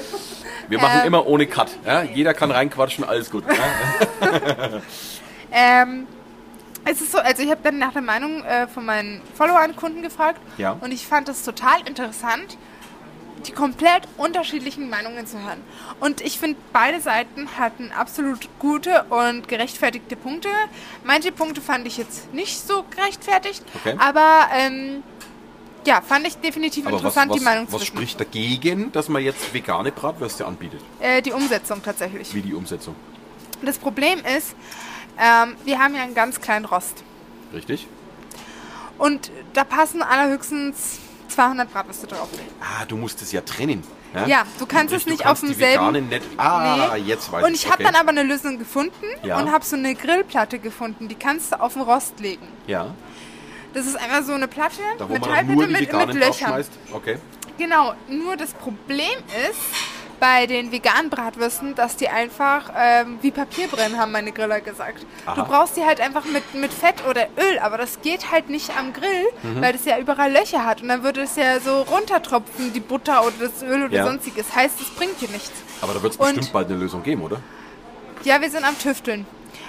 Wir 0.68 0.80
machen 0.80 1.02
Ähm. 1.02 1.08
immer 1.08 1.28
ohne 1.28 1.46
Cut. 1.48 1.70
Ja? 1.86 2.04
Jeder 2.04 2.34
kann 2.34 2.52
reinquatschen, 2.52 3.04
alles 3.04 3.30
gut. 3.30 3.44
Ja? 3.48 4.82
Ähm, 5.58 6.06
es 6.86 7.02
ist 7.02 7.12
so, 7.12 7.18
also 7.20 7.44
ich 7.44 7.50
habe 7.52 7.62
dann 7.64 7.78
nach 7.78 7.94
der 7.94 8.02
Meinung 8.02 8.44
äh, 8.44 8.68
von 8.68 8.86
meinen 8.86 9.22
Followern, 9.36 9.76
Kunden 9.76 10.02
gefragt 10.02 10.40
Ja. 10.58 10.78
und 10.82 10.92
ich 10.94 11.06
fand 11.06 11.28
es 11.30 11.44
total 11.44 11.82
interessant, 11.88 12.58
die 13.48 13.52
komplett 13.52 14.08
unterschiedlichen 14.18 14.90
Meinungen 14.90 15.28
zu 15.28 15.38
hören. 15.40 15.62
Und 16.00 16.22
ich 16.22 16.40
finde, 16.40 16.58
beide 16.74 17.00
Seiten 17.00 17.48
hatten 17.60 17.92
absolut 17.92 18.48
gute 18.60 19.04
und 19.10 19.48
gerechtfertigte 19.48 20.16
Punkte. 20.16 20.50
Manche 21.04 21.32
Punkte 21.32 21.62
fand 21.62 21.86
ich 21.86 21.98
jetzt 21.98 22.34
nicht 22.34 22.66
so 22.68 22.84
gerechtfertigt, 22.90 23.64
Okay. 23.76 23.96
aber 24.00 24.48
ähm, 24.52 25.04
ja, 25.86 26.02
fand 26.02 26.26
ich 26.26 26.38
definitiv 26.38 26.86
Aber 26.88 26.96
was, 26.96 27.02
interessant, 27.02 27.32
was, 27.32 27.38
die 27.38 27.44
Meinung 27.44 27.66
was 27.70 27.78
zwischen. 27.82 27.96
spricht 27.98 28.20
dagegen, 28.20 28.92
dass 28.92 29.10
man 29.10 29.22
jetzt 29.24 29.54
vegane 29.54 29.92
Bratwürste 29.92 30.46
anbietet? 30.48 30.82
Äh, 31.00 31.22
die 31.22 31.32
Umsetzung 31.32 31.84
tatsächlich. 31.84 32.34
Wie 32.34 32.42
die 32.42 32.56
Umsetzung? 32.56 32.96
Das 33.62 33.78
Problem 33.78 34.20
ist, 34.36 34.56
ähm, 35.20 35.56
wir 35.64 35.80
haben 35.80 35.96
ja 35.96 36.04
einen 36.04 36.16
ganz 36.16 36.40
kleinen 36.42 36.66
Rost. 36.66 37.04
Richtig? 37.54 37.88
Und 38.98 39.32
da 39.54 39.64
passen 39.64 40.02
allerhöchstens 40.02 41.00
200 41.30 41.72
Bratwürste 41.72 42.08
drauf. 42.08 42.30
Ah, 42.62 42.86
du 42.86 42.96
musst 42.98 43.22
es 43.22 43.32
ja 43.32 43.42
trennen. 43.42 43.84
Ja, 44.14 44.26
Ja, 44.28 44.44
du 44.58 44.66
kannst 44.66 44.94
es 44.94 45.04
Du 45.04 45.10
nicht 45.10 45.24
kannst 45.24 45.44
auf 45.44 45.50
demselben- 45.50 46.08
nicht. 46.08 46.22
Ah, 46.38 46.90
Nee. 46.94 47.02
jetzt 47.02 47.30
weiß 47.32 47.44
Und 47.46 47.54
ich 47.54 47.66
habe 47.66 47.84
okay. 47.84 47.92
dann 47.92 47.96
aber 47.96 48.10
eine 48.12 48.24
Lösung 48.24 48.58
gefunden 48.58 49.06
Ja. 49.24 49.38
und 49.40 49.52
habe 49.52 49.66
so 49.66 49.76
eine 49.76 49.94
Grillplatte 49.96 50.60
gefunden. 50.60 51.10
Die 51.10 51.16
kannst 51.16 51.52
du 51.52 51.60
auf 51.60 51.74
den 51.74 51.82
Rost 51.82 52.20
legen. 52.22 52.48
Ja, 52.68 52.94
Das 53.74 53.86
ist 53.88 53.98
einfach 53.98 54.24
so 54.24 54.32
eine 54.32 54.48
Platte, 54.48 54.80
da 54.98 55.06
Metallplatte 55.06 55.46
mit, 55.68 55.70
mit 55.92 56.14
Löchern. 56.16 56.64
Okay. 56.94 57.18
Genau, 57.58 57.94
nur 58.08 58.38
das 58.38 58.54
Problem 58.54 59.18
ist 59.50 59.60
bei 60.26 60.48
den 60.48 60.72
veganen 60.72 61.12
Bratwürsten, 61.12 61.76
dass 61.76 61.98
die 61.98 62.10
einfach 62.10 62.72
ähm, 62.76 63.20
wie 63.22 63.30
Papier 63.30 63.68
brennen, 63.68 64.00
haben 64.00 64.12
meine 64.12 64.32
Griller 64.32 64.60
gesagt. 64.60 65.06
Aha. 65.28 65.36
Du 65.36 65.44
brauchst 65.44 65.78
die 65.78 65.84
halt 65.84 66.02
einfach 66.02 66.26
mit, 66.26 66.56
mit 66.56 66.74
Fett 66.74 66.96
oder 67.08 67.28
Öl, 67.38 67.60
aber 67.60 67.78
das 67.78 68.02
geht 68.02 68.32
halt 68.32 68.50
nicht 68.50 68.72
am 68.76 68.92
Grill, 68.92 69.26
Mhm. 69.44 69.62
weil 69.62 69.74
das 69.74 69.86
ja 69.86 70.00
überall 70.00 70.32
Löcher 70.32 70.66
hat 70.66 70.82
und 70.82 70.88
dann 70.88 71.04
würde 71.04 71.22
es 71.22 71.36
ja 71.36 71.60
so 71.60 71.84
runtertropfen, 71.84 72.74
die 72.74 72.80
Butter 72.80 73.24
oder 73.24 73.36
das 73.50 73.62
Öl 73.62 73.84
oder 73.86 73.94
Ja. 73.98 74.06
sonstiges. 74.08 74.56
Heißt, 74.56 74.82
es 74.82 74.90
bringt 74.90 75.22
dir 75.22 75.30
nichts. 75.30 75.52
Aber 75.82 75.94
da 75.94 76.02
wird 76.02 76.14
es 76.14 76.18
bestimmt 76.18 76.52
bald 76.52 76.70
eine 76.72 76.80
Lösung 76.80 77.04
geben, 77.04 77.22
oder? 77.22 77.40
Ja, 78.24 78.42
wir 78.42 78.50
sind 78.50 78.66
am 78.66 78.80
Tüfteln. 78.80 79.28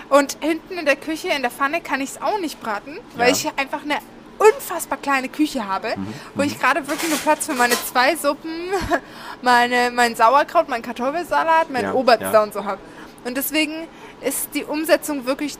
Und 0.08 0.38
hinten 0.40 0.78
in 0.78 0.86
der 0.86 0.96
Küche, 0.96 1.28
in 1.28 1.42
der 1.42 1.50
Pfanne, 1.50 1.82
kann 1.82 2.00
ich 2.00 2.10
es 2.12 2.22
auch 2.22 2.38
nicht 2.40 2.60
braten, 2.62 2.96
weil 3.16 3.28
Ja. 3.28 3.34
ich 3.34 3.46
einfach 3.58 3.82
eine 3.82 3.96
unfassbar 4.38 4.98
kleine 4.98 5.28
Küche 5.28 5.66
habe, 5.66 5.94
wo 6.34 6.42
ich 6.42 6.58
gerade 6.58 6.86
wirklich 6.86 7.10
nur 7.10 7.18
Platz 7.18 7.46
für 7.46 7.54
meine 7.54 7.74
zwei 7.74 8.16
Suppen, 8.16 8.50
meine, 9.42 9.90
mein 9.92 10.14
Sauerkraut, 10.14 10.68
mein 10.68 10.82
Kartoffelsalat, 10.82 11.70
mein 11.70 11.84
Ja, 11.84 11.94
Obst 11.94 12.20
ja. 12.20 12.42
und 12.42 12.52
so 12.52 12.64
habe. 12.64 12.78
Und 13.24 13.36
deswegen 13.36 13.88
ist 14.20 14.50
die 14.54 14.64
Umsetzung 14.64 15.26
wirklich 15.26 15.56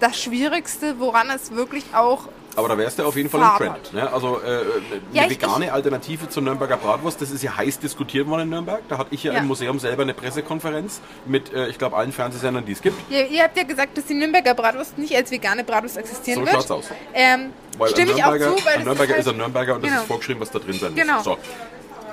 das 0.00 0.20
Schwierigste, 0.20 0.98
woran 0.98 1.28
es 1.30 1.50
wirklich 1.54 1.84
auch 1.94 2.28
Aber 2.56 2.68
da 2.68 2.76
wärst 2.76 2.98
du 2.98 3.04
auf 3.04 3.16
jeden 3.16 3.30
Fall 3.30 3.40
im 3.40 3.56
Trend. 3.66 3.92
Ne? 3.92 4.12
Also 4.12 4.40
äh, 4.40 4.46
eine 4.48 4.64
Ja, 5.12 5.22
ich- 5.24 5.30
vegane 5.30 5.72
Alternative 5.72 6.28
zur 6.28 6.42
Nürnberger 6.42 6.76
Bratwurst, 6.76 7.20
das 7.22 7.30
ist 7.30 7.42
ja 7.42 7.56
heiß 7.56 7.78
diskutiert 7.78 8.26
worden 8.26 8.42
in 8.42 8.48
Nürnberg. 8.50 8.80
Da 8.88 8.98
hatte 8.98 9.14
ich 9.14 9.22
ja, 9.22 9.32
Ja. 9.32 9.38
im 9.38 9.46
Museum 9.46 9.78
selber 9.78 10.02
eine 10.02 10.14
Pressekonferenz 10.14 11.00
mit, 11.26 11.52
äh, 11.52 11.68
ich 11.68 11.78
glaube, 11.78 11.96
allen 11.96 12.12
Fernsehsendern, 12.12 12.64
die 12.66 12.72
es 12.72 12.82
gibt. 12.82 12.96
Ihr, 13.10 13.28
ihr 13.28 13.42
habt 13.44 13.56
ja 13.56 13.62
gesagt, 13.62 13.96
dass 13.96 14.06
die 14.06 14.14
Nürnberger 14.14 14.54
Bratwurst 14.54 14.98
nicht 14.98 15.14
als 15.14 15.30
vegane 15.30 15.62
Bratwurst 15.64 15.96
existieren 15.96 16.40
So 16.40 16.46
wird. 16.46 16.54
schaut's 16.54 16.70
aus. 16.70 16.84
Ähm, 17.14 17.50
Weil 17.78 17.90
stimme 17.90 18.12
ich 18.12 18.24
auch 18.24 18.32
zu, 18.32 18.40
weil 18.40 18.48
ein 18.48 18.56
das 18.64 18.84
Nürnberger 18.84 19.14
ist, 19.14 19.20
ist 19.20 19.26
halt, 19.26 19.34
ein 19.34 19.38
Nürnberger 19.38 19.74
und 19.76 19.82
das 19.82 19.90
Genau. 19.90 20.00
ist 20.02 20.08
vorgeschrieben, 20.08 20.40
was 20.40 20.50
da 20.50 20.58
drin 20.58 20.78
sein 20.78 20.94
Genau. 20.94 21.14
muss. 21.14 21.24
So. 21.24 21.38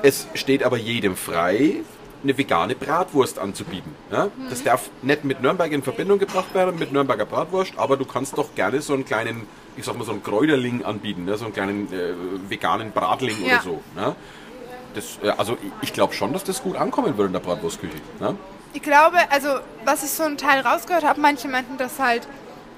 Es 0.04 0.28
steht 0.36 0.64
aber 0.64 0.78
jedem 0.78 1.16
frei, 1.18 1.78
eine 2.24 2.38
vegane 2.38 2.76
Bratwurst 2.76 3.40
anzubieten. 3.40 3.94
Ja? 4.12 4.28
Das 4.50 4.64
darf 4.64 4.90
nicht 5.02 5.24
mit 5.24 5.42
Nürnberg 5.42 5.72
in 5.72 5.82
Verbindung 5.84 6.20
gebracht 6.20 6.54
werden, 6.54 6.78
mit 6.78 6.92
Nürnberger 6.92 7.26
Bratwurst, 7.26 7.74
aber 7.78 7.98
du 7.98 8.06
kannst 8.06 8.38
doch 8.38 8.54
gerne 8.56 8.82
so 8.82 8.94
einen 8.94 9.06
kleinen, 9.06 9.48
ich 9.78 9.86
sag 9.86 9.98
mal, 9.98 10.04
so 10.06 10.12
einen 10.12 10.24
Kräuterling 10.24 10.84
anbieten, 10.84 11.26
ne? 11.26 11.38
so 11.38 11.46
einen 11.46 11.54
kleinen 11.54 11.92
äh, 11.94 12.14
veganen 12.50 12.92
Bratling 12.92 13.38
Ja. 13.46 13.54
oder 13.56 13.62
so. 13.64 13.82
Ne? 13.96 14.16
Das, 14.96 15.20
äh, 15.24 15.30
also 15.38 15.58
ich- 15.82 15.94
glaube 15.94 16.14
schon, 16.14 16.34
dass 16.34 16.44
das 16.44 16.62
gut 16.64 16.76
ankommen 16.76 17.18
würde 17.18 17.28
in 17.28 17.34
der 17.34 17.40
Bratwurstküche. 17.40 17.98
Ne? 18.20 18.36
Ich 18.74 18.82
glaube, 18.82 19.18
also 19.30 19.50
was 19.86 20.04
ich 20.04 20.10
so 20.12 20.24
einen 20.24 20.38
Teil 20.38 20.62
rausgehört 20.62 21.04
habe, 21.06 21.20
manche 21.22 21.48
meinten, 21.48 21.78
dass 21.78 22.00
halt 22.00 22.28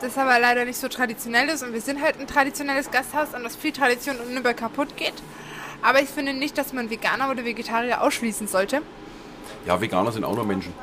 das 0.01 0.17
aber 0.17 0.39
leider 0.39 0.63
nicht 0.63 0.77
so 0.79 0.87
traditionell 0.87 1.49
ist 1.49 1.63
und 1.63 1.73
wir 1.73 1.81
sind 1.81 2.01
halt 2.01 2.19
ein 2.19 2.27
traditionelles 2.27 2.89
Gasthaus 2.91 3.29
und 3.35 3.43
dass 3.43 3.55
viel 3.57 3.71
Tradition 3.73 4.15
in 4.25 4.33
Nürnberg 4.33 4.55
kaputt 4.55 4.95
geht. 4.95 5.15
Aber 5.81 6.01
ich 6.01 6.09
finde 6.09 6.33
nicht, 6.33 6.57
dass 6.57 6.71
man 6.73 6.89
Veganer 6.89 7.29
oder 7.29 7.43
Vegetarier 7.45 8.01
ausschließen 8.01 8.47
sollte. 8.47 8.81
Ja, 9.65 9.79
Veganer 9.79 10.11
sind 10.11 10.23
auch 10.23 10.35
nur 10.35 10.45
Menschen. 10.45 10.73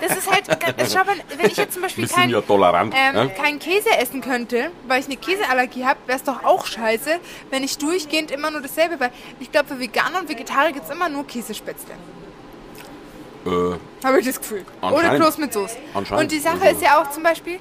Das 0.00 0.16
ist 0.16 0.30
halt, 0.30 0.44
schau 0.90 1.04
mal, 1.04 1.14
wenn 1.36 1.46
ich 1.50 1.56
jetzt 1.56 1.74
zum 1.74 1.82
Beispiel 1.82 2.08
kein, 2.08 2.30
ja 2.30 2.40
tolerant. 2.40 2.94
ähm, 2.96 3.14
ne? 3.14 3.30
keinen 3.30 3.58
Käse 3.58 3.90
essen 3.98 4.20
könnte, 4.20 4.70
weil 4.88 5.00
ich 5.00 5.06
eine 5.06 5.16
Käseallergie 5.16 5.84
habe, 5.84 5.98
wäre 6.06 6.16
es 6.18 6.24
doch 6.24 6.42
auch 6.44 6.66
scheiße, 6.66 7.18
wenn 7.50 7.62
ich 7.62 7.78
durchgehend 7.78 8.30
immer 8.30 8.50
nur 8.50 8.62
dasselbe, 8.62 8.98
weil 8.98 9.10
ich 9.38 9.52
glaube, 9.52 9.68
für 9.68 9.78
Veganer 9.80 10.20
und 10.20 10.28
Vegetarier 10.28 10.72
gibt 10.72 10.86
es 10.86 10.90
immer 10.90 11.08
nur 11.08 11.26
Käsespätzle. 11.26 11.94
Äh, 13.46 14.04
Habe 14.04 14.20
ich 14.20 14.26
das 14.26 14.38
Gefühl. 14.40 14.64
Anscheinend. 14.80 15.20
Kloß 15.22 15.38
mit 15.38 15.52
Soße. 15.52 15.76
Und 15.94 16.32
die 16.32 16.38
Sache 16.40 16.60
Also- 16.62 16.76
ist 16.76 16.82
ja 16.82 17.00
auch 17.00 17.10
zum 17.10 17.22
Beispiel, 17.22 17.58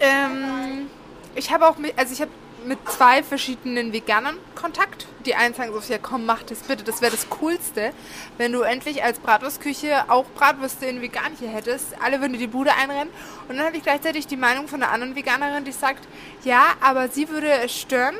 ähm, 0.00 0.88
ich 1.34 1.52
habe 1.52 1.66
auch 1.68 1.76
mit, 1.78 1.92
also 1.98 2.12
ich 2.12 2.20
habe 2.20 2.30
mit 2.64 2.78
zwei 2.88 3.22
verschiedenen 3.22 3.92
Veganern 3.92 4.36
Kontakt. 4.54 5.06
Die 5.26 5.34
einen 5.34 5.54
sagen 5.54 5.72
so, 5.78 5.92
ja 5.92 5.98
komm, 5.98 6.26
mach 6.26 6.42
das 6.42 6.58
bitte, 6.60 6.84
das 6.84 7.00
wäre 7.00 7.12
das 7.12 7.28
Coolste, 7.30 7.92
wenn 8.38 8.52
du 8.52 8.62
endlich 8.62 9.02
als 9.02 9.18
Bratwurstküche 9.18 10.04
auch 10.10 10.24
Bratwürste 10.34 10.86
in 10.86 11.00
vegan 11.00 11.32
hier 11.38 11.48
hättest. 11.48 11.88
Alle 12.02 12.20
würden 12.20 12.32
dir 12.34 12.38
die 12.40 12.46
Bude 12.46 12.72
einrennen. 12.74 13.08
Und 13.48 13.56
dann 13.56 13.66
habe 13.66 13.76
ich 13.76 13.82
gleichzeitig 13.82 14.26
die 14.26 14.36
Meinung 14.36 14.68
von 14.68 14.82
einer 14.82 14.92
anderen 14.92 15.14
Veganerin, 15.16 15.64
die 15.64 15.72
sagt, 15.72 16.06
ja, 16.44 16.62
aber 16.80 17.08
sie 17.08 17.28
würde 17.28 17.50
es 17.50 17.72
stören, 17.78 18.16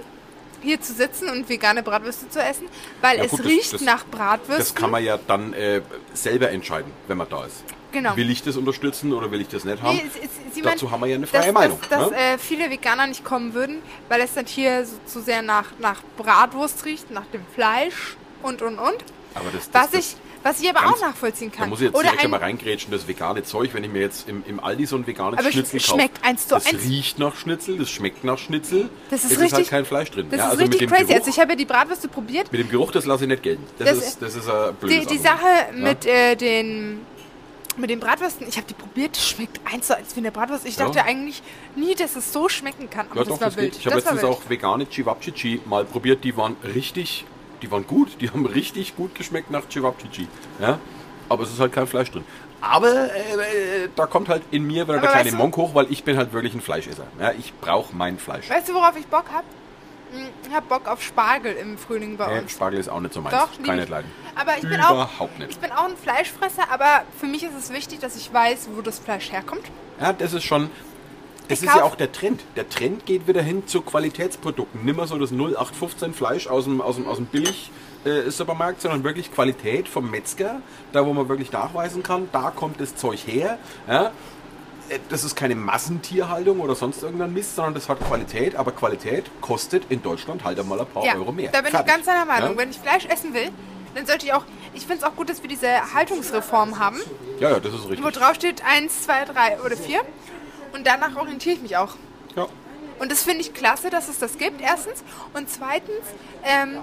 hier 0.63 0.81
zu 0.81 0.95
sitzen 0.95 1.29
und 1.29 1.49
vegane 1.51 1.83
Bratwürste 1.83 2.29
zu 2.31 2.41
essen, 2.43 2.67
weil 3.03 3.19
Ja, 3.19 3.25
es 3.25 3.31
gut, 3.33 3.41
das- 3.41 3.47
riecht 3.47 3.73
das- 3.75 3.81
nach 3.83 4.05
Bratwürsten. 4.07 4.57
das 4.59 4.75
kann 4.75 4.91
man 4.91 5.05
ja 5.05 5.19
dann 5.27 5.53
äh, 5.53 5.83
selber 6.15 6.51
entscheiden, 6.51 6.91
wenn 7.07 7.19
man 7.19 7.29
da 7.29 7.45
ist. 7.45 7.65
Genau. 7.95 8.17
Will 8.17 8.29
ich 8.29 8.43
das 8.43 8.57
unterstützen 8.57 9.13
oder 9.13 9.31
will 9.31 9.41
ich 9.41 9.49
das 9.49 9.65
nicht 9.65 9.81
haben? 9.81 9.97
Nee, 9.97 10.03
sie- 10.13 10.29
sie 10.53 10.61
Dazu 10.63 10.85
meint, 10.85 10.93
haben 10.93 11.01
wir 11.03 11.07
ja 11.07 11.15
eine 11.17 11.27
freie 11.27 11.45
dass, 11.47 11.53
Meinung. 11.55 11.79
Dass, 11.89 11.89
dass 12.01 12.11
ne? 12.11 12.17
äh, 12.17 12.39
viele 12.39 12.69
Veganer 12.71 13.07
nicht 13.07 13.25
kommen 13.25 13.55
würden, 13.55 13.79
weil 14.09 14.21
es 14.21 14.35
dann 14.35 14.47
hier 14.47 14.85
so 14.85 14.97
zu 15.07 15.21
sehr 15.23 15.41
nach, 15.43 15.67
nach 15.79 16.03
Bratwurst 16.19 16.85
riecht, 16.85 17.11
nach 17.11 17.27
dem 17.33 17.43
Fleisch 17.55 18.17
und 18.43 18.61
und 18.63 18.79
und. 18.79 18.97
aber 19.35 19.51
das, 19.53 19.71
das, 19.71 19.85
Was 19.85 19.91
das, 19.93 20.01
ich, 20.01 20.17
was 20.43 20.61
ich 20.61 20.69
aber 20.69 20.81
ganz- 20.81 20.99
auch 20.99 21.07
nachvollziehen 21.09 21.51
Da 21.53 21.59
kann. 21.61 21.69
muss 21.71 21.81
ich 21.81 21.87
jetzt 21.87 21.95
Oder 21.95 22.03
direkt 22.03 22.21
ein, 22.21 22.25
einmal 22.27 22.41
reingrätschen, 22.41 22.91
das 22.93 23.09
vegane 23.09 23.43
Zeug, 23.45 23.71
wenn 23.73 23.83
ich 23.85 23.91
mir 23.91 24.01
jetzt 24.01 24.29
im, 24.29 24.43
im 24.47 24.61
Aldi 24.61 24.85
so 24.85 24.97
ein 24.97 25.07
veganes 25.07 25.39
Aber 25.39 25.49
es 25.49 25.55
Schnitzel 25.55 25.81
kaufe. 25.81 25.93
schmeckt 25.93 26.23
eins 26.25 26.43
zu 26.49 26.55
das 26.57 26.67
eins. 26.67 26.83
riecht 26.83 27.19
nach 27.19 27.35
Schnitzel, 27.37 27.79
das 27.79 27.89
schmeckt 27.91 28.25
nach 28.25 28.37
Schnitzel. 28.39 28.91
Das 29.09 29.21
ist 29.21 29.27
es 29.27 29.31
ist 29.33 29.39
halt 29.41 29.53
richtig- 29.53 29.71
kein 29.71 29.85
Fleisch 29.87 30.11
drin. 30.11 30.27
das 30.31 30.39
ja, 30.39 30.45
ist 30.47 30.51
also 30.51 30.65
richtig 30.65 30.89
crazy. 30.91 31.05
Geruch, 31.05 31.15
Also 31.17 31.31
ich 31.31 31.39
habe 31.41 31.53
ja 31.53 31.57
die 31.57 31.65
Bratwürste 31.65 32.09
probiert. 32.09 32.53
mit 32.53 32.61
dem 32.61 32.69
Geruch, 32.69 32.93
das 32.93 33.07
lasse 33.07 33.25
ich 33.25 33.29
nicht 33.31 33.43
gelten. 33.43 33.65
Das, 33.79 33.89
Das- 33.89 34.07
ist, 34.09 34.21
das 34.23 34.35
ist 34.35 34.49
ein 34.51 34.75
blödes 34.75 35.07
Die, 35.07 35.17
die. 35.17 35.23
Sache 35.23 35.47
mit 35.75 36.05
äh, 36.05 36.35
den 36.37 37.01
mit 37.79 37.91
den 37.91 38.01
Bratwürsten, 38.01 38.47
ich 38.49 38.57
habe 38.57 38.67
die 38.67 38.75
probiert, 38.75 39.17
schmeckt 39.17 39.61
eins 39.71 39.87
zu 39.89 39.97
eins 39.97 40.15
wie 40.17 40.21
eine 40.21 40.31
Bratwurst. 40.33 40.67
Ich 40.67 40.77
Ja. 40.77 40.87
dachte 40.87 41.05
eigentlich 41.05 41.43
nie, 41.77 41.95
dass 41.95 42.17
es 42.17 42.33
so 42.33 42.49
schmecken 42.49 42.89
kann. 42.91 43.07
Aber 43.11 43.17
Ja, 43.17 43.25
das 43.25 43.29
doch, 43.35 43.41
war 43.41 43.49
das 43.49 43.57
wild. 43.57 43.73
geht. 43.73 43.81
Ich 43.81 43.87
habe 43.87 43.97
letztens 43.97 44.23
wild. 44.23 44.33
auch 44.33 44.41
vegane 44.49 44.87
Chivapchichi 44.87 45.61
mal 45.67 45.85
probiert. 45.85 46.25
Die 46.25 46.37
waren 46.37 46.57
richtig, 46.63 47.25
die 47.63 47.71
waren 47.71 47.87
gut. 47.87 48.17
Die 48.21 48.31
haben 48.31 48.47
richtig 48.47 48.97
gut 48.97 49.15
geschmeckt 49.15 49.51
nach 49.51 49.69
Chivapchichi. 49.69 50.29
Ja? 50.61 50.79
Aber 51.29 51.43
es 51.45 51.51
ist 51.53 51.61
halt 51.61 51.73
kein 51.73 51.87
Fleisch 51.87 52.11
drin. 52.11 52.25
Aber 52.61 52.89
äh, 52.89 53.85
äh, 53.85 53.89
da 53.95 54.07
kommt 54.07 54.29
halt 54.29 54.43
in 54.51 54.63
mir 54.65 54.85
wieder 54.85 54.95
der 54.95 55.03
Aber 55.03 55.09
kleine 55.09 55.25
weißt 55.27 55.35
du- 55.35 55.39
Monk 55.39 55.57
hoch, 55.57 55.75
weil 55.75 55.91
ich 55.93 56.03
bin 56.05 56.17
halt 56.17 56.33
wirklich 56.33 56.55
ein 56.55 56.61
Fleischesser. 56.63 57.07
Ja, 57.21 57.33
ich 57.33 57.53
brauche 57.61 57.95
mein 57.95 58.19
Fleisch. 58.19 58.49
Weißt 58.49 58.69
du, 58.69 58.75
worauf 58.75 58.97
ich 58.99 59.07
Bock 59.07 59.25
habe? 59.33 59.45
Ich 60.49 60.55
habe 60.55 60.67
Bock 60.67 60.87
auf 60.89 61.03
Spargel 61.03 61.53
im 61.53 61.77
Frühling 61.79 62.17
bei 62.17 62.41
uns. 62.41 62.53
Spargel 62.53 62.79
ist 62.79 62.89
auch 62.89 63.01
nicht 63.01 63.15
so 63.15 63.21
meins. 63.21 63.35
Doch, 63.35 63.49
Kann 63.65 63.77
nicht 63.77 63.85
ich. 63.85 63.91
leiden. 63.91 64.11
Aber 64.35 64.57
ich 64.57 64.63
bin 64.63 64.81
auch 64.81 64.93
Überhaupt 64.93 65.39
nicht. 65.39 65.51
Ich 65.51 65.59
bin 65.59 65.73
auch 65.73 65.85
ein 65.85 65.97
Fleischfresser, 65.97 66.71
aber 66.71 67.03
für 67.19 67.27
mich 67.27 67.43
ist 67.43 67.55
es 67.59 67.73
wichtig, 67.73 68.01
dass 68.01 68.17
ich 68.17 68.33
weiß, 68.33 68.69
wo 68.75 68.81
das 68.83 68.99
Fleisch 68.99 69.33
herkommt. 69.33 69.65
Ja, 70.01 70.13
das 70.13 70.33
ist 70.33 70.45
schon. 70.45 70.71
Das 71.49 71.61
Ich 71.61 71.69
ist 71.69 71.77
ja 71.77 71.83
auch 71.83 71.95
der 71.95 72.11
Trend. 72.11 72.43
Der 72.57 72.69
Trend 72.69 73.05
geht 73.07 73.27
wieder 73.29 73.43
hin 73.43 73.67
zu 73.67 73.83
Qualitätsprodukten. 73.83 74.85
Nimmer 74.85 75.07
so 75.07 75.19
das 75.19 75.31
0815 75.31 76.15
Fleisch 76.15 76.47
aus 76.47 76.65
dem, 76.65 76.81
aus 76.81 76.97
dem, 76.97 77.07
aus 77.07 77.17
dem 77.17 77.27
Billig. 77.27 77.71
Supermarkt, 78.29 78.83
sondern 78.83 79.03
wirklich 79.03 79.33
Qualität 79.33 79.89
vom 79.89 80.11
Metzger, 80.11 80.61
da 80.93 81.07
wo 81.07 81.15
man 81.15 81.31
wirklich 81.31 81.53
nachweisen 81.53 82.03
kann, 82.03 82.29
da 82.33 82.51
kommt 82.51 82.79
das 82.79 82.97
Zeug 82.97 83.19
her. 83.27 83.57
Ja? 83.89 84.13
Äh, 84.89 84.99
Das 85.09 85.25
ist 85.25 85.35
keine 85.37 85.55
Massentierhaltung 85.55 86.61
oder 86.61 86.75
sonst 86.75 87.03
irgendein 87.03 87.33
Mist, 87.33 87.57
sondern 87.57 87.75
das 87.75 87.89
hat 87.89 88.01
Qualität, 88.01 88.57
aber 88.57 88.73
Qualität 88.73 89.31
kostet 89.41 89.85
in 89.91 90.03
Deutschland 90.03 90.45
halt 90.45 90.59
einmal 90.59 90.81
ein 90.81 90.87
paar 90.87 91.05
ja, 91.05 91.15
Euro 91.15 91.33
mehr. 91.33 91.51
da 91.51 91.61
bin 91.61 91.71
Fertig. 91.71 91.89
ich 91.89 91.95
ganz 91.95 92.07
deiner 92.07 92.25
Meinung. 92.25 92.53
Ja? 92.53 92.57
Wenn 92.59 92.71
ich 92.71 92.79
Fleisch 92.79 93.07
essen 93.07 93.35
will, 93.35 93.51
dann 93.95 94.07
sollte 94.07 94.27
ich 94.27 94.33
auch. 94.33 94.45
Ich 94.75 94.87
finde 94.87 94.99
es 94.99 95.05
auch 95.05 95.15
gut, 95.15 95.29
dass 95.29 95.41
wir 95.43 95.49
diese 95.49 95.95
Haltungsreform 95.95 96.79
haben, 96.81 97.01
ja, 97.39 97.51
ja, 97.51 97.61
das 97.61 97.73
ist 97.75 97.89
richtig. 97.89 98.05
wo 98.05 98.11
drauf 98.11 98.35
steht 98.35 98.65
1, 98.65 99.03
2, 99.03 99.25
3 99.27 99.61
oder 99.61 99.77
4. 99.77 100.01
Und 100.73 100.87
danach 100.87 101.15
orientiere 101.17 101.55
ich 101.55 101.63
mich 101.63 101.77
auch. 101.77 101.95
Ja. 102.35 102.49
Und 102.99 103.13
das 103.13 103.23
finde 103.23 103.43
ich 103.43 103.55
klasse, 103.55 103.91
dass 103.91 104.09
es 104.09 104.19
das 104.19 104.37
gibt, 104.39 104.61
erstens. 104.61 105.05
Und 105.33 105.49
zweitens, 105.49 106.03
ähm, 106.43 106.79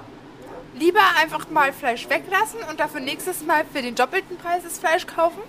lieber 0.75 1.01
einfach 1.21 1.49
mal 1.49 1.73
Fleisch 1.73 2.07
weglassen 2.09 2.59
und 2.69 2.79
dafür 2.79 3.01
nächstes 3.01 3.43
Mal 3.43 3.65
für 3.73 3.81
den 3.81 3.95
doppelten 3.95 4.37
Preis 4.37 4.63
das 4.63 4.79
Fleisch 4.79 5.05
kaufen. 5.05 5.41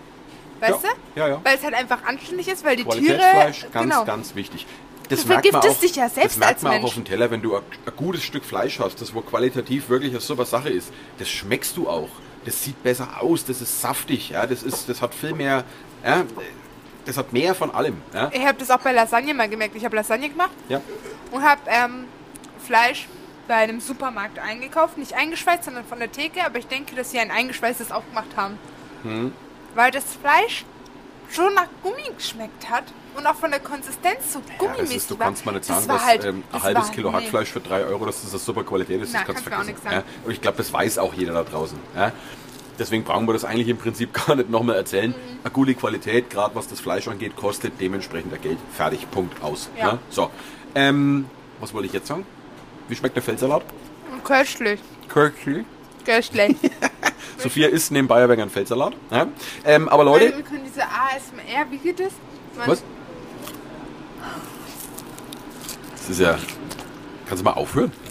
Weißt 0.63 0.85
Ja, 0.85 0.91
du? 1.15 1.21
ja, 1.21 1.29
ja. 1.29 1.41
Weil 1.45 1.57
es 1.57 1.65
halt 1.65 1.75
einfach 1.75 2.05
anständig 2.05 2.49
ist, 2.49 2.65
weil 2.65 2.77
die 2.77 2.85
Tiere. 2.85 3.19
Ganz, 3.19 3.67
genau. 3.73 4.05
ganz 4.05 4.35
wichtig. 4.35 4.67
Das 5.09 5.23
Du 5.23 5.29
merkt 5.29 5.45
man 5.53 5.61
vergiftest 5.61 5.77
auch, 5.77 5.89
dich 5.89 5.97
ja 5.97 6.09
selbst 6.09 6.31
das 6.33 6.39
merkt 6.39 6.55
als 6.55 6.63
man 6.63 6.73
Mensch. 6.73 6.85
auch 6.85 6.89
auf 6.89 6.95
dem 6.95 7.05
Teller, 7.05 7.31
wenn 7.31 7.43
du 7.43 7.57
ein, 7.57 7.63
ein 7.85 7.97
gutes 7.97 8.23
Stück 8.23 8.45
Fleisch 8.45 8.79
hast, 8.79 9.01
das 9.01 9.13
wo 9.15 9.21
qualitativ 9.21 9.89
wirklich 9.89 10.13
eine 10.13 10.21
super 10.21 10.47
Sache 10.47 10.71
ist. 10.71 10.93
Das 11.19 11.29
schmeckst 11.29 11.77
du 11.77 11.89
auch. 11.89 12.09
Das 12.45 12.63
sieht 12.65 12.83
besser 12.83 13.09
aus, 13.21 13.45
das 13.45 13.61
ist 13.61 13.81
saftig, 13.81 14.31
ja, 14.31 14.47
das 14.47 14.63
ist, 14.65 14.89
das 14.89 15.01
hat 15.03 15.15
viel 15.15 15.33
mehr, 15.33 15.63
ja, 16.05 16.25
das 17.05 17.17
hat 17.17 17.33
mehr 17.33 17.55
von 17.55 17.71
allem. 17.73 18.01
Ja. 18.15 18.31
Ich 18.33 18.45
habe 18.45 18.59
das 18.59 18.71
auch 18.71 18.81
bei 18.81 18.93
Lasagne 18.93 19.35
mal 19.35 19.49
gemerkt. 19.49 19.77
Ich 19.77 19.85
habe 19.85 19.95
Lasagne 19.97 20.29
gemacht 20.29 20.51
Ja. 20.69 20.81
und 21.31 21.43
habe 21.43 21.61
ähm, 21.67 22.05
Fleisch 22.65 23.07
bei 23.49 23.55
einem 23.57 23.81
Supermarkt 23.81 24.39
eingekauft. 24.39 24.99
Nicht 24.99 25.15
eingeschweißt, 25.15 25.65
sondern 25.65 25.85
von 25.85 25.99
der 25.99 26.11
Theke. 26.11 26.45
Aber 26.47 26.59
ich 26.59 26.67
denke, 26.69 26.95
dass 26.95 27.11
sie 27.11 27.19
ein 27.19 27.31
eingeschweißtes 27.31 27.91
auch 27.93 28.05
gemacht 28.09 28.31
haben. 28.37 28.59
Hm. 29.03 29.33
Weil 29.75 29.91
das 29.91 30.05
Fleisch 30.21 30.65
schon 31.31 31.55
nach 31.55 31.69
Gummi 31.83 32.03
geschmeckt 32.17 32.69
hat 32.69 32.85
und 33.17 33.27
auch 33.27 33.35
von 33.35 33.51
der 33.51 33.61
Konsistenz 33.61 34.33
so 34.35 34.39
Ja, 34.41 34.55
gummimäßig 34.59 34.89
das 34.89 34.97
ist, 34.97 35.11
du 35.11 35.19
war. 35.19 35.27
kannst 35.27 35.47
mal 35.47 35.53
nicht 35.53 35.65
sagen, 35.65 35.81
das 35.81 35.89
war 35.89 35.97
dass 35.97 36.07
halt, 36.07 36.25
ähm, 36.25 36.37
ein 36.37 36.45
das 36.53 36.63
halbes 36.63 36.85
war- 36.89 36.91
Kilo 36.95 37.11
nee. 37.11 37.17
Hackfleisch 37.17 37.49
für 37.51 37.61
3 37.61 37.85
Euro, 37.85 38.05
dass 38.07 38.21
das 38.23 38.31
eine 38.31 38.39
super 38.39 38.65
Qualität 38.65 39.01
ist, 39.01 39.15
das 39.15 39.21
Na, 39.21 39.33
kannst 39.33 39.47
du 39.47 39.51
kannst 39.51 39.69
du 39.71 39.73
auch 39.73 39.75
vergessen. 39.75 39.75
nichts 39.75 39.85
Ja. 39.85 39.91
sagen. 39.91 40.25
Und 40.27 40.31
ich 40.33 40.41
glaube, 40.43 40.57
das 40.59 40.73
weiß 40.73 40.99
auch 40.99 41.15
jeder 41.15 41.33
da 41.33 41.43
draußen. 41.45 41.79
Ja. 41.97 42.13
Deswegen 42.79 43.05
brauchen 43.05 43.27
wir 43.27 43.33
das 43.33 43.45
eigentlich 43.45 43.69
im 43.69 43.79
Prinzip 43.79 44.13
gar 44.27 44.35
nicht 44.37 44.51
nochmal 44.51 44.77
erzählen. 44.77 45.11
Mhm. 45.11 45.39
Eine 45.45 45.53
gute 45.53 45.75
Qualität, 45.75 46.29
gerade 46.31 46.55
was 46.55 46.69
das 46.69 46.81
Fleisch 46.81 47.09
angeht, 47.09 47.35
kostet 47.37 47.81
dementsprechend 47.81 48.33
der 48.33 48.39
Geld. 48.39 48.59
Fertig, 48.77 49.11
Punkt, 49.11 49.43
aus. 49.43 49.71
Ja. 49.79 49.99
So, 50.11 50.31
ähm, 50.75 51.27
was 51.61 51.73
wollte 51.73 51.87
ich 51.87 51.93
jetzt 51.95 52.09
sagen? 52.09 52.27
Wie 52.89 52.97
schmeckt 52.97 53.17
der 53.17 53.23
Feldsalat? 53.23 53.63
Köstlich. 54.25 54.81
Köstlich. 55.09 55.65
Köstlich. 56.05 56.57
Sophia 57.39 57.69
isst 57.69 57.91
neben 57.93 58.09
Bayerberger 58.09 58.43
einen 58.43 58.51
Feldsalat. 58.51 58.95
Ja. 59.11 59.27
Ähm, 59.65 59.89
aber 59.89 60.05
Leute, 60.05 60.37
wir 60.37 60.43
können 60.43 60.65
diese 60.65 60.83
ASMR, 60.83 61.71
wie 61.71 61.79
geht 61.79 62.01
das? 62.01 62.13
Man- 62.57 62.69
was? 62.69 62.83
Das 65.97 66.11
ist 66.11 66.21
ja... 66.21 66.39
Kannst 67.27 67.41
du 67.41 67.45
mal 67.45 67.53
aufhören? 67.55 67.93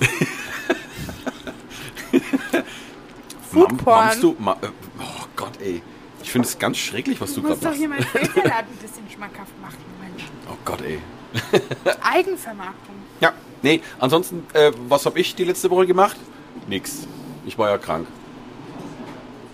Food 3.51 3.69
Mam- 3.69 3.77
Porn. 3.77 4.05
Mammst 4.07 4.23
du, 4.23 4.35
ma, 4.39 4.53
äh, 4.61 4.67
oh 4.99 5.25
Gott, 5.35 5.59
ey. 5.61 5.81
Ich 6.23 6.31
finde 6.31 6.47
es 6.47 6.57
ganz 6.57 6.77
schrecklich, 6.77 7.19
was 7.19 7.33
du 7.33 7.41
Du 7.41 7.47
musst 7.49 7.61
gerade 7.61 7.73
doch 7.73 7.79
hier 7.79 7.89
machst. 7.89 8.13
meinen 8.13 8.25
Feldsalat 8.25 8.65
ein 8.65 8.77
bisschen 8.81 9.09
schmackhaft 9.13 9.59
machen, 9.61 9.77
Mensch. 10.01 10.23
Oh 10.49 10.55
Gott, 10.63 10.81
ey. 10.81 10.99
Eigenvermarktung. 12.01 12.95
Ja, 13.19 13.33
nee, 13.61 13.81
ansonsten, 13.99 14.45
äh, 14.53 14.71
was 14.87 15.05
habe 15.05 15.19
ich 15.19 15.35
die 15.35 15.43
letzte 15.43 15.69
Woche 15.69 15.87
gemacht? 15.87 16.17
Nix. 16.67 17.07
Ich 17.45 17.57
war 17.57 17.69
ja 17.69 17.77
krank. 17.77 18.07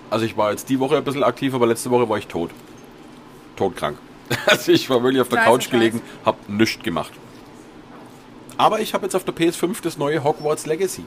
Also 0.10 0.26
ich 0.26 0.38
war 0.38 0.52
jetzt 0.52 0.70
die 0.70 0.80
Woche 0.80 0.98
ein 0.98 1.04
bisschen 1.04 1.24
aktiv, 1.24 1.54
aber 1.54 1.68
letzte 1.68 1.92
Woche 1.92 2.08
war 2.08 2.18
ich 2.18 2.28
tot. 2.28 2.52
Todkrank. 3.56 3.98
Also 4.46 4.74
ich 4.74 4.90
war 4.90 5.02
wirklich 5.04 5.22
auf 5.22 5.30
der 5.30 5.40
Couch 5.40 5.70
gelegen, 5.70 6.02
hab 6.26 6.50
nichts 6.50 6.84
gemacht. 6.84 7.14
Aber 8.58 8.82
ich 8.82 8.94
habe 8.94 9.06
jetzt 9.06 9.16
auf 9.16 9.24
der 9.24 9.34
PS5 9.34 9.82
das 9.82 9.98
neue 9.98 10.22
Hogwarts 10.24 10.66
Legacy. 10.66 11.04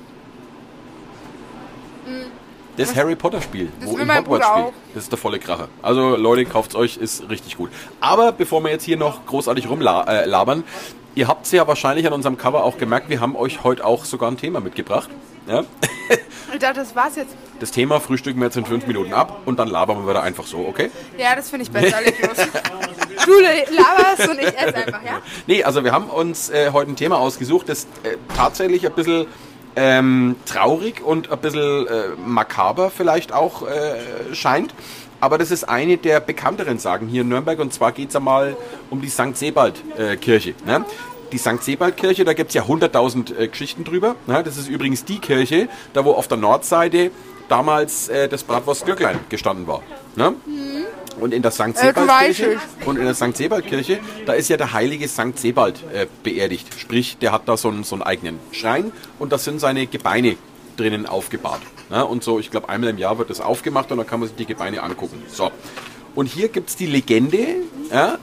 Das 2.76 2.96
Harry 2.96 3.16
Potter 3.16 3.42
Spiel, 3.42 3.68
Das 3.78 3.90
wo 3.90 3.98
im 3.98 4.10
Hogwarts 4.14 4.46
spielt. 4.46 4.72
Das 4.94 5.02
ist 5.02 5.12
der 5.12 5.18
volle 5.18 5.38
Kracher. 5.38 5.68
Also 5.82 6.16
Leute, 6.16 6.46
kauft's 6.46 6.74
euch, 6.74 6.96
ist 6.96 7.28
richtig 7.28 7.58
gut. 7.58 7.70
Aber 8.00 8.32
bevor 8.32 8.62
wir 8.62 8.70
jetzt 8.70 8.84
hier 8.84 8.96
noch 8.96 9.26
großartig 9.26 9.68
rumlabern, 9.68 10.60
äh, 10.60 10.62
ihr 11.14 11.28
habt's 11.28 11.50
ja 11.50 11.66
wahrscheinlich 11.66 12.06
an 12.06 12.14
unserem 12.14 12.38
Cover 12.38 12.64
auch 12.64 12.78
gemerkt, 12.78 13.10
wir 13.10 13.20
haben 13.20 13.36
euch 13.36 13.64
heute 13.64 13.84
auch 13.84 14.06
sogar 14.06 14.30
ein 14.30 14.38
Thema 14.38 14.60
mitgebracht. 14.60 15.10
Ja? 15.46 15.64
Ich 16.52 16.58
dachte, 16.58 16.80
das 16.80 16.94
war's 16.94 17.16
jetzt. 17.16 17.34
Das 17.60 17.70
Thema 17.70 18.00
frühstücken 18.00 18.40
wir 18.40 18.46
jetzt 18.46 18.56
in 18.56 18.64
fünf 18.64 18.86
Minuten 18.86 19.12
ab 19.12 19.42
und 19.44 19.58
dann 19.58 19.68
labern 19.68 20.04
wir 20.04 20.10
wieder 20.10 20.22
einfach 20.22 20.46
so, 20.46 20.66
okay? 20.66 20.90
Ja, 21.18 21.36
das 21.36 21.50
finde 21.50 21.64
ich 21.64 21.70
besser. 21.70 21.98
Du 23.26 23.32
laberst 23.38 24.28
und 24.30 24.40
ich 24.40 24.46
esse 24.46 24.74
einfach, 24.76 25.04
ja? 25.04 25.20
Nee, 25.46 25.62
also 25.62 25.84
wir 25.84 25.92
haben 25.92 26.06
uns 26.06 26.48
äh, 26.48 26.70
heute 26.72 26.90
ein 26.90 26.96
Thema 26.96 27.18
ausgesucht, 27.18 27.68
das 27.68 27.84
äh, 28.02 28.16
tatsächlich 28.34 28.86
ein 28.86 28.94
bisschen 28.94 29.26
ähm, 29.76 30.36
traurig 30.46 31.02
und 31.04 31.30
ein 31.30 31.38
bisschen 31.38 31.86
äh, 31.86 32.08
makaber 32.24 32.90
vielleicht 32.90 33.32
auch 33.32 33.68
äh, 33.68 34.34
scheint. 34.34 34.74
Aber 35.20 35.36
das 35.36 35.50
ist 35.50 35.64
eine 35.64 35.98
der 35.98 36.20
bekannteren 36.20 36.78
Sagen 36.78 37.08
hier 37.08 37.20
in 37.22 37.28
Nürnberg 37.28 37.58
und 37.58 37.74
zwar 37.74 37.92
geht 37.92 38.08
es 38.08 38.16
einmal 38.16 38.56
um 38.88 39.02
die 39.02 39.10
St. 39.10 39.36
Sebald-Kirche. 39.36 40.54
ne? 40.64 40.84
Die 41.32 41.38
St. 41.38 41.62
Sebald-Kirche, 41.62 42.24
da 42.24 42.32
gibt 42.32 42.48
es 42.48 42.54
ja 42.54 42.62
100.000 42.64 43.36
äh, 43.36 43.48
Geschichten 43.48 43.84
drüber. 43.84 44.16
Ne? 44.26 44.42
Das 44.42 44.56
ist 44.56 44.68
übrigens 44.68 45.04
die 45.04 45.18
Kirche, 45.18 45.68
da 45.92 46.04
wo 46.04 46.12
auf 46.12 46.28
der 46.28 46.38
Nordseite 46.38 47.10
damals 47.48 48.08
äh, 48.08 48.28
das 48.28 48.44
Bratwurst 48.44 48.84
Glöcklein 48.84 49.18
gestanden 49.28 49.66
war. 49.66 49.82
Ne? 50.16 50.34
Und 51.20 51.34
in 51.34 51.42
der 51.42 51.50
St. 51.50 51.60
Äh, 51.60 51.72
Sebald-Kirche 51.74 52.58
und 52.84 52.96
in 52.96 53.04
der 53.04 53.14
St. 53.14 53.36
Sebald-Kirche, 53.36 54.00
da 54.26 54.32
ist 54.32 54.48
ja 54.48 54.56
der 54.56 54.72
heilige 54.72 55.06
St. 55.06 55.36
Sebald 55.38 55.84
äh, 55.92 56.06
beerdigt. 56.22 56.66
Sprich, 56.78 57.18
der 57.18 57.32
hat 57.32 57.42
da 57.46 57.56
so 57.56 57.68
einen, 57.68 57.84
so 57.84 57.94
einen 57.94 58.02
eigenen 58.02 58.38
Schrein 58.52 58.92
und 59.18 59.32
da 59.32 59.38
sind 59.38 59.60
seine 59.60 59.86
Gebeine 59.86 60.36
drinnen 60.76 61.06
aufgebahrt. 61.06 61.60
Ja, 61.90 62.02
und 62.02 62.22
so, 62.22 62.38
ich 62.38 62.50
glaube, 62.50 62.68
einmal 62.68 62.90
im 62.90 62.98
Jahr 62.98 63.18
wird 63.18 63.30
das 63.30 63.40
aufgemacht 63.40 63.90
und 63.90 63.98
dann 63.98 64.06
kann 64.06 64.20
man 64.20 64.28
sich 64.28 64.36
die 64.36 64.46
Gebeine 64.46 64.82
angucken. 64.82 65.22
So. 65.28 65.50
Und 66.14 66.26
hier 66.26 66.48
gibt 66.48 66.70
es 66.70 66.76
die 66.76 66.86
Legende 66.86 67.56
ja, 67.92 68.18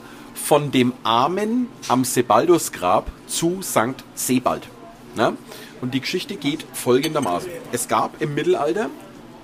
von 0.48 0.70
dem 0.70 0.94
Armen 1.02 1.68
am 1.88 2.06
Sebaldusgrab 2.06 3.10
zu 3.26 3.60
St. 3.60 4.02
Sebald. 4.14 4.66
Ja? 5.14 5.34
Und 5.82 5.92
die 5.92 6.00
Geschichte 6.00 6.36
geht 6.36 6.64
folgendermaßen. 6.72 7.50
Es 7.70 7.86
gab 7.86 8.22
im 8.22 8.34
Mittelalter 8.34 8.88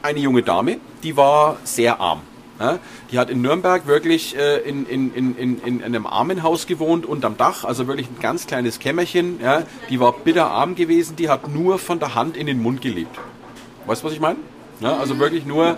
eine 0.01 0.21
junge 0.21 0.43
Dame, 0.43 0.79
die 1.03 1.15
war 1.19 1.59
sehr 1.65 2.01
arm. 2.01 2.23
Ja, 2.59 2.79
die 3.11 3.19
hat 3.19 3.29
in 3.29 3.43
Nürnberg 3.43 3.87
wirklich 3.87 4.35
äh, 4.35 4.61
in, 4.61 4.87
in, 4.87 5.13
in, 5.13 5.37
in, 5.37 5.61
in 5.61 5.83
einem 5.83 6.07
Armenhaus 6.07 6.67
gewohnt, 6.67 7.05
unterm 7.05 7.37
Dach, 7.37 7.65
also 7.65 7.87
wirklich 7.87 8.09
ein 8.09 8.21
ganz 8.21 8.47
kleines 8.47 8.79
Kämmerchen. 8.79 9.41
Ja, 9.43 9.65
die 9.91 10.01
war 10.01 10.13
bitterarm 10.13 10.75
gewesen, 10.75 11.17
die 11.17 11.29
hat 11.29 11.49
nur 11.49 11.79
von 11.79 11.99
der 11.99 12.15
Hand 12.15 12.35
in 12.35 12.47
den 12.47 12.63
Mund 12.63 12.81
gelebt. 12.81 13.19
Weißt 13.85 14.03
du, 14.03 14.07
was 14.07 14.15
ich 14.15 14.21
meine? 14.21 14.39
Ja, 14.81 14.97
also 14.97 15.19
wirklich 15.19 15.45
nur, 15.45 15.77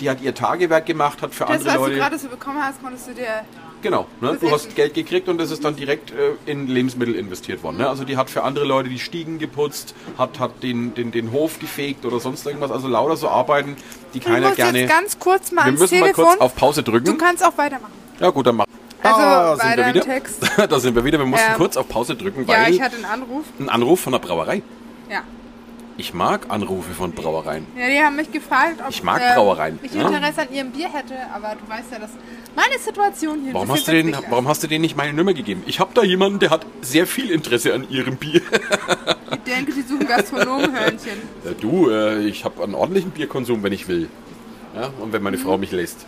die 0.00 0.08
hat 0.08 0.22
ihr 0.22 0.34
Tagewerk 0.34 0.86
gemacht, 0.86 1.20
hat 1.20 1.34
für 1.34 1.44
Das, 1.44 1.50
andere 1.50 1.68
was 1.68 1.74
du 1.74 1.80
Leute. 1.80 1.96
gerade 1.96 2.18
so 2.18 2.28
bekommen 2.28 2.62
hast, 2.62 2.82
konntest 2.82 3.08
du 3.08 3.12
dir... 3.14 3.44
Genau, 3.82 4.06
ne? 4.20 4.38
Du 4.40 4.50
hast 4.50 4.74
Geld 4.76 4.94
gekriegt 4.94 5.28
und 5.28 5.38
das 5.38 5.50
ist 5.50 5.64
dann 5.64 5.74
direkt 5.74 6.12
äh, 6.12 6.34
in 6.50 6.68
Lebensmittel 6.68 7.14
investiert 7.16 7.62
worden. 7.64 7.78
Ne? 7.78 7.88
Also 7.88 8.04
die 8.04 8.16
hat 8.16 8.30
für 8.30 8.44
andere 8.44 8.64
Leute 8.64 8.88
die 8.88 9.00
Stiegen 9.00 9.38
geputzt, 9.40 9.94
hat, 10.16 10.38
hat 10.38 10.62
den, 10.62 10.94
den, 10.94 11.10
den 11.10 11.32
Hof 11.32 11.58
gefegt 11.58 12.04
oder 12.04 12.20
sonst 12.20 12.46
irgendwas. 12.46 12.70
Also 12.70 12.86
lauter 12.86 13.16
so 13.16 13.28
Arbeiten, 13.28 13.76
die 14.14 14.20
keiner 14.20 14.46
musst 14.46 14.56
gerne... 14.56 14.80
jetzt 14.80 14.90
ganz 14.90 15.18
kurz 15.18 15.50
mal 15.50 15.64
Wir 15.64 15.72
müssen 15.72 15.98
mal 15.98 16.06
Telefon. 16.12 16.24
kurz 16.26 16.40
auf 16.40 16.54
Pause 16.54 16.82
drücken. 16.84 17.04
du 17.06 17.16
kannst 17.16 17.44
auch 17.44 17.58
weitermachen. 17.58 17.92
Ja 18.20 18.30
gut, 18.30 18.46
dann 18.46 18.56
mach. 18.56 18.66
Also, 19.02 19.18
da 19.18 19.56
sind 19.56 19.64
weiter 19.66 19.76
wir 19.78 19.86
im 19.88 19.94
wieder. 19.94 20.04
Text. 20.04 20.50
da 20.70 20.78
sind 20.80 20.94
wir 20.94 21.04
wieder. 21.04 21.18
Wir 21.18 21.26
mussten 21.26 21.50
Ähm, 21.50 21.56
kurz 21.56 21.76
auf 21.76 21.88
Pause 21.88 22.14
drücken, 22.14 22.46
Ja, 22.46 22.62
weil 22.62 22.72
ich 22.74 22.80
hatte 22.80 22.94
einen 22.94 23.04
Anruf. 23.04 23.44
ein 23.58 23.68
Anruf 23.68 24.00
von 24.00 24.12
der 24.12 24.20
Brauerei. 24.20 24.62
Ja. 25.10 25.22
Ich 25.96 26.14
mag 26.14 26.46
Anrufe 26.48 26.92
von 26.94 27.12
Brauereien. 27.12 27.66
Ja, 27.76 27.88
die 27.88 27.98
haben 28.00 28.16
mich 28.16 28.30
gefragt, 28.32 28.76
ob 28.80 28.90
Ich 28.90 29.02
mag 29.02 29.20
äh, 29.20 29.34
Brauereien, 29.34 29.78
ich 29.82 29.92
ja. 29.92 30.06
Interesse 30.08 30.42
an 30.42 30.52
ihrem 30.52 30.70
Bier 30.70 30.88
hätte, 30.88 31.14
aber 31.34 31.54
du 31.60 31.68
weißt 31.68 31.92
ja, 31.92 31.98
dass 31.98 32.10
meine 32.54 32.78
Situation 32.78 33.42
hier 33.42 33.54
Warum 33.54 33.70
hast, 33.70 33.88
du 33.88 33.92
den, 33.92 34.16
warum 34.30 34.48
hast 34.48 34.62
du 34.62 34.66
denen 34.66 34.82
nicht 34.82 34.96
meine 34.96 35.12
Nummer 35.12 35.34
gegeben? 35.34 35.62
Ich 35.66 35.80
habe 35.80 35.92
da 35.94 36.02
jemanden, 36.02 36.38
der 36.38 36.50
hat 36.50 36.66
sehr 36.80 37.06
viel 37.06 37.30
Interesse 37.30 37.74
an 37.74 37.88
ihrem 37.90 38.16
Bier. 38.16 38.42
Ich 39.30 39.38
denke, 39.52 39.72
die 39.72 39.82
suchen 39.82 40.06
Gastronomenhörnchen. 40.06 41.12
Ja, 41.44 41.50
du, 41.60 41.90
äh, 41.90 42.24
ich 42.26 42.44
habe 42.44 42.62
einen 42.62 42.74
ordentlichen 42.74 43.10
Bierkonsum, 43.10 43.62
wenn 43.62 43.72
ich 43.72 43.88
will. 43.88 44.08
Ja, 44.74 44.90
und 45.00 45.12
wenn 45.12 45.22
meine 45.22 45.38
Frau 45.38 45.58
mich 45.58 45.72
lässt. 45.72 46.06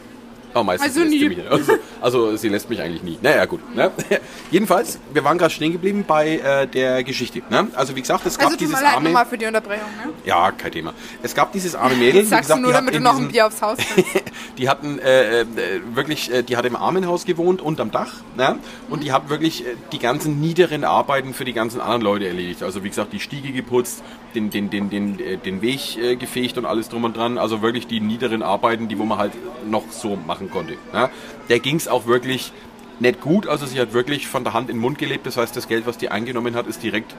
Oh, 0.55 0.63
meistens 0.63 0.89
Also 0.91 1.01
lässt 1.01 1.13
sie 1.13 1.19
nie. 1.29 1.29
mich. 1.37 1.51
Also, 1.51 1.73
also 2.01 2.37
sie 2.37 2.49
lässt 2.49 2.71
mich 2.71 2.81
eigentlich 2.81 3.03
nie. 3.03 3.19
Naja, 3.21 3.45
gut. 3.45 3.61
Ne? 3.75 3.91
Jedenfalls, 4.51 4.99
wir 5.13 5.25
waren 5.25 5.37
gerade 5.39 5.53
stehen 5.53 5.73
geblieben 5.73 6.05
bei 6.07 6.39
äh, 6.39 6.67
der 6.67 7.03
Geschichte. 7.03 7.43
Ne? 7.51 7.69
Also 7.75 7.97
wie 7.97 8.01
gesagt, 8.01 8.25
es 8.27 8.39
gab 8.39 8.47
Also 8.47 8.59
dieses 8.59 8.77
arme... 8.83 9.05
nochmal 9.09 9.27
für 9.27 9.37
die 9.39 9.47
Unterbrechung, 9.47 9.89
ne? 10.05 10.13
Ja, 10.25 10.53
kein 10.53 10.71
Thema. 10.73 10.93
Es 11.23 11.35
gab 11.35 11.53
dieses 11.53 11.75
arme 11.75 11.95
Mädel. 11.97 12.21
Das 12.23 12.31
sagst 12.31 12.43
gesagt, 12.49 12.59
du 12.61 12.63
nur, 12.65 12.73
damit 12.73 12.95
du 12.95 13.01
noch 13.01 13.13
ein 13.13 13.17
diesem- 13.19 13.33
Bier 13.33 13.47
aufs 13.47 13.61
Haus 13.63 13.79
kriegst. 13.95 14.23
die 14.59 14.69
hatten 14.69 14.99
äh, 15.01 15.41
äh, 15.41 15.47
wirklich, 15.95 16.33
äh, 16.33 16.43
die 16.43 16.57
hat 16.57 16.65
im 16.67 16.77
Armenhaus 16.77 17.25
gewohnt, 17.25 17.61
unterm 17.61 17.91
Dach. 17.91 18.13
Ne? 18.37 18.57
Und 18.91 19.03
die 19.03 19.13
hat 19.13 19.29
wirklich 19.29 19.65
äh, 19.67 19.71
die 19.93 19.99
ganzen 19.99 20.41
niederen 20.41 20.85
Arbeiten 20.85 21.35
für 21.35 21.45
die 21.45 21.53
ganzen 21.53 21.81
anderen 21.81 22.03
Leute 22.03 22.29
erledigt. 22.29 22.63
Also 22.63 22.85
wie 22.85 22.89
gesagt, 22.89 23.13
die 23.13 23.21
Stiege 23.21 23.53
geputzt, 23.53 24.03
den, 24.35 24.51
den, 24.51 24.69
den, 24.71 24.91
den, 24.91 25.19
den 25.45 25.63
Weg 25.63 26.19
gefegt 26.19 26.59
und 26.59 26.65
alles 26.65 26.89
drum 26.89 27.05
und 27.05 27.17
dran. 27.17 27.39
Also 27.39 27.63
wirklich 27.63 27.87
die 27.87 28.01
niederen 28.01 28.43
Arbeiten, 28.43 28.89
die 28.89 28.99
wo 28.99 29.05
man 29.05 29.19
halt 29.19 29.33
noch 29.69 29.85
so 29.91 30.17
machen 30.17 30.44
konnte. 30.51 30.75
Ne? 30.93 31.11
Der 31.49 31.61
ging 31.61 31.77
es 31.77 31.89
auch 31.89 32.07
wirklich 32.07 32.53
nicht 33.01 33.21
gut. 33.21 33.47
Also 33.47 33.67
sie 33.67 33.81
hat 33.81 33.93
wirklich 33.93 34.27
von 34.27 34.45
der 34.45 34.53
Hand 34.53 34.71
in 34.71 34.77
den 34.77 34.83
Mund 34.83 34.99
gelebt. 34.99 35.27
Das 35.27 35.37
heißt, 35.37 35.57
das 35.57 35.69
Geld, 35.69 35.87
was 35.87 35.99
die 35.99 36.11
eingenommen 36.11 36.55
hat, 36.55 36.67
ist 36.67 36.83
direkt 36.83 37.15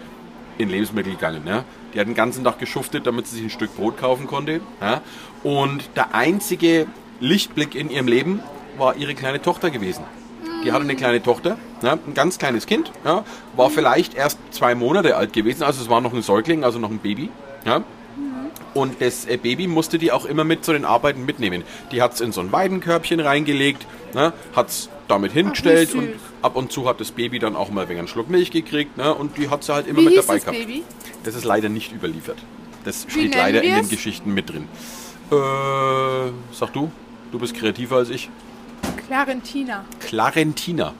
in 0.58 0.70
Lebensmittel 0.70 1.14
gegangen. 1.14 1.44
Ja? 1.46 1.64
Die 1.94 2.00
hat 2.00 2.08
den 2.08 2.16
ganzen 2.16 2.44
Tag 2.44 2.60
geschuftet, 2.60 3.08
damit 3.08 3.28
sie 3.28 3.36
sich 3.36 3.46
ein 3.46 3.50
Stück 3.50 3.76
Brot 3.76 3.98
kaufen 3.98 4.28
konnte. 4.28 4.62
Ja? 4.82 5.02
Und 5.44 5.90
der 5.96 6.16
einzige 6.16 6.88
Lichtblick 7.20 7.76
in 7.76 7.90
ihrem 7.90 8.08
Leben 8.08 8.40
war 8.78 8.96
ihre 8.96 9.16
kleine 9.16 9.42
Tochter 9.42 9.70
gewesen. 9.70 10.04
Die 10.64 10.72
hatte 10.72 10.84
eine 10.84 10.96
kleine 10.96 11.22
Tochter, 11.22 11.58
ja, 11.84 11.94
ein 11.94 12.16
ganz 12.16 12.40
kleines 12.40 12.66
Kind, 12.66 12.92
ja, 13.04 13.24
war 13.56 13.70
vielleicht 13.70 14.16
erst 14.16 14.40
zwei 14.50 14.74
Monate 14.74 15.16
alt 15.16 15.32
gewesen, 15.32 15.62
also 15.62 15.82
es 15.84 15.90
war 15.90 16.02
noch 16.02 16.12
ein 16.12 16.24
Säugling, 16.24 16.64
also 16.64 16.80
noch 16.80 16.90
ein 16.90 16.98
Baby. 16.98 17.30
Ja. 17.66 17.84
Und 18.76 19.02
das 19.02 19.26
äh, 19.26 19.38
Baby 19.38 19.66
musste 19.68 19.98
die 19.98 20.12
auch 20.12 20.26
immer 20.26 20.44
mit 20.44 20.64
zu 20.66 20.74
den 20.74 20.86
Arbeiten 20.86 21.26
mitnehmen. 21.26 21.64
Die 21.92 22.02
hat 22.04 22.14
es 22.14 22.22
in 22.22 22.32
so 22.32 22.42
ein 22.42 22.52
Weidenkörbchen 22.52 23.20
reingelegt, 23.22 23.88
ne, 24.14 24.34
hat 24.56 24.68
es 24.70 24.90
damit 25.08 25.32
hingestellt 25.32 25.90
süß. 25.92 26.00
und 26.00 26.10
ab 26.44 26.56
und 26.56 26.72
zu 26.72 26.88
hat 26.88 27.00
das 27.00 27.12
Baby 27.12 27.40
dann 27.40 27.56
auch 27.56 27.70
mal 27.70 27.82
ein 27.84 27.88
wenig 27.90 28.00
einen 28.00 28.08
Schluck 28.10 28.30
Milch 28.30 28.52
gekriegt 28.52 28.98
ne, 28.98 29.14
und 29.16 29.38
die 29.38 29.50
hat 29.50 29.64
sie 29.64 29.74
halt 29.74 29.88
immer 29.88 30.02
Wie 30.02 30.06
mit 30.06 30.18
dabei 30.18 30.36
das 30.36 30.44
gehabt. 30.46 30.60
Baby? 30.60 30.84
Das 31.24 31.36
ist 31.36 31.46
leider 31.46 31.70
nicht 31.70 31.92
überliefert. 31.94 32.38
Das 32.84 33.08
Wie 33.08 33.12
steht 33.12 33.36
leider 33.36 33.64
in 33.64 33.70
wir 33.70 33.76
den 33.78 33.84
es? 33.86 33.90
Geschichten 33.90 34.34
mit 34.34 34.50
drin. 34.50 34.68
Äh, 35.32 35.36
sag 36.52 36.74
du, 36.74 36.92
du 37.32 37.40
bist 37.40 37.56
kreativer 37.56 37.96
als 37.98 38.10
ich. 38.10 38.30
Clarentina. 39.08 39.86
Clarentina. 40.00 40.94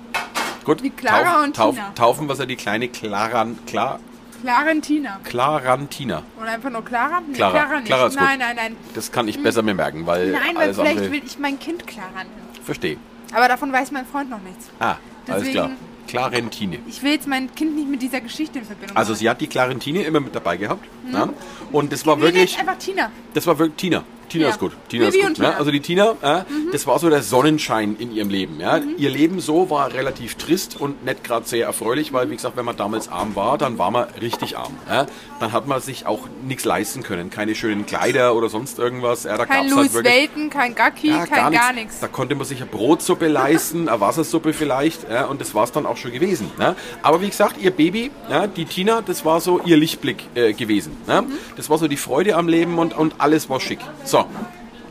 Gut, 0.64 0.82
Wie 0.82 0.90
Clara 0.90 1.44
und 1.44 1.54
Tina. 1.54 1.92
taufen 1.94 2.28
wir 2.28 2.36
sie 2.36 2.48
die 2.48 2.56
kleine 2.56 2.88
Claran, 2.88 3.58
Klar, 3.68 4.00
Clarentina. 4.42 5.20
Clarantina. 5.24 6.24
Oder 6.42 6.52
einfach 6.52 6.70
nur 6.70 6.84
Clara? 6.86 7.22
Nee, 7.28 7.34
Clara. 7.36 7.52
Clara 7.52 7.76
nicht. 7.78 7.86
Clara 7.88 8.08
ist 8.08 8.18
gut. 8.18 8.24
nein, 8.28 8.40
nein, 8.40 8.56
nein. 8.56 8.76
Das 8.94 9.12
kann 9.12 9.28
ich 9.28 9.42
besser 9.42 9.62
mir 9.62 9.74
merken, 9.74 10.06
weil 10.06 10.32
Nein, 10.32 10.56
weil 10.56 10.74
vielleicht 10.74 10.98
andere... 10.98 11.12
will 11.12 11.22
ich 11.26 11.38
mein 11.40 11.60
Kind 11.60 11.86
Clara 11.88 12.10
nennen. 12.18 12.32
Verstehe. 12.64 12.98
Aber 13.34 13.48
davon 13.48 13.72
weiß 13.72 13.92
mein 13.92 14.06
Freund 14.06 14.30
noch 14.30 14.42
nichts. 14.42 14.70
Ah, 14.80 14.96
alles 15.28 15.44
Deswegen- 15.44 15.52
klar. 15.54 15.70
Clarentine. 16.08 16.78
Ich 16.88 17.02
will 17.02 17.14
jetzt 17.14 17.28
mein 17.28 17.54
Kind 17.56 17.76
nicht 17.76 17.90
mit 17.90 18.00
dieser 18.00 18.22
Geschichte 18.22 18.60
in 18.60 18.66
Verbindung 18.66 18.96
Also 18.96 19.14
bringen. 19.14 19.20
sie 19.22 19.30
hat 19.30 19.42
die 19.42 19.48
Clarentine 19.48 20.04
immer 20.04 20.20
mit 20.20 20.36
dabei 20.36 20.56
gehabt. 20.56 20.86
Ja? 21.12 21.30
Und 21.72 21.92
das 21.92 22.06
war 22.06 22.16
Wir 22.18 22.26
nennen 22.26 22.36
wirklich... 22.36 22.52
jetzt 22.52 22.60
einfach 22.60 22.78
Tina. 22.78 23.12
Das 23.34 23.48
war 23.48 23.58
wirklich 23.58 23.76
Tina. 23.78 24.04
Tina 24.30 24.46
Ja. 24.46 24.50
ist 24.52 24.60
gut. 24.60 24.72
Tina 24.90 25.06
Bibi 25.06 25.18
ist 25.20 25.28
gut. 25.28 25.36
Tina. 25.36 25.50
Ne? 25.50 25.56
Also 25.58 25.72
die 25.72 25.80
Tina, 25.80 26.12
äh, 26.22 26.44
das 26.72 26.88
war 26.88 27.00
so 27.00 27.10
der 27.10 27.22
Sonnenschein 27.22 27.96
in 28.00 28.14
ihrem 28.14 28.30
Leben. 28.30 28.60
Ja? 28.60 28.80
Ihr 28.98 29.10
Leben 29.10 29.40
so 29.40 29.70
war 29.70 29.94
relativ 29.94 30.36
trist 30.36 30.80
und 30.80 31.04
nicht 31.06 31.24
gerade 31.24 31.46
sehr 31.48 31.66
erfreulich, 31.66 32.14
weil 32.14 32.30
wie 32.30 32.36
gesagt, 32.36 32.58
wenn 32.58 32.66
man 32.66 32.78
damals 32.78 33.08
arm 33.08 33.36
war, 33.36 33.58
dann 33.58 33.78
war 33.78 33.92
man 33.92 34.08
richtig 34.22 34.58
arm. 34.58 34.74
Ja? 34.90 35.06
Dann 35.40 35.52
hat 35.52 35.68
man 35.68 35.82
sich 35.82 36.06
auch 36.06 36.22
nichts 36.46 36.66
leisten 36.66 37.04
können. 37.04 37.30
Keine 37.30 37.56
schönen 37.56 37.86
Kleider 37.86 38.36
oder 38.36 38.50
sonst 38.50 38.80
irgendwas. 38.80 39.24
Ja, 39.24 39.38
da 39.38 39.46
Kein 39.46 39.70
Louis 39.70 39.78
halt 39.78 39.94
wirklich 39.94 40.14
Welten, 40.14 40.50
kein 40.50 40.76
Gacki, 40.76 41.10
ja, 41.10 41.26
kein 41.26 41.52
gar 41.52 41.74
nichts. 41.74 42.00
Da 42.00 42.08
konnte 42.08 42.36
man 42.36 42.46
sich 42.46 42.62
eine 42.62 42.70
Brotsuppe 42.70 43.28
leisten, 43.28 43.90
eine 43.90 44.00
Wassersuppe 44.00 44.54
vielleicht, 44.54 45.06
und 45.30 45.42
das 45.42 45.54
war 45.56 45.64
es 45.64 45.72
dann 45.72 45.86
auch 45.86 45.98
schon 45.98 46.12
gewesen. 46.12 46.50
Ja. 46.60 46.76
Aber 47.02 47.22
wie 47.22 47.30
gesagt, 47.30 47.58
ihr 47.62 47.72
Baby, 47.72 48.12
die 48.56 48.66
Tina, 48.66 49.02
das 49.02 49.26
war 49.26 49.42
so 49.42 49.60
ihr 49.66 49.78
Lichtblick 49.78 50.24
äh, 50.36 50.54
gewesen. 50.54 50.96
Ja. 51.08 51.22
Mhm. 51.22 51.32
Das 51.58 51.70
war 51.70 51.78
so 51.78 51.88
die 51.88 51.98
Freude 51.98 52.36
am 52.36 52.48
Leben 52.48 52.78
und, 52.80 52.96
und 52.96 53.16
alles 53.18 53.50
war 53.50 53.60
schick. 53.60 53.80
So, 54.04 54.15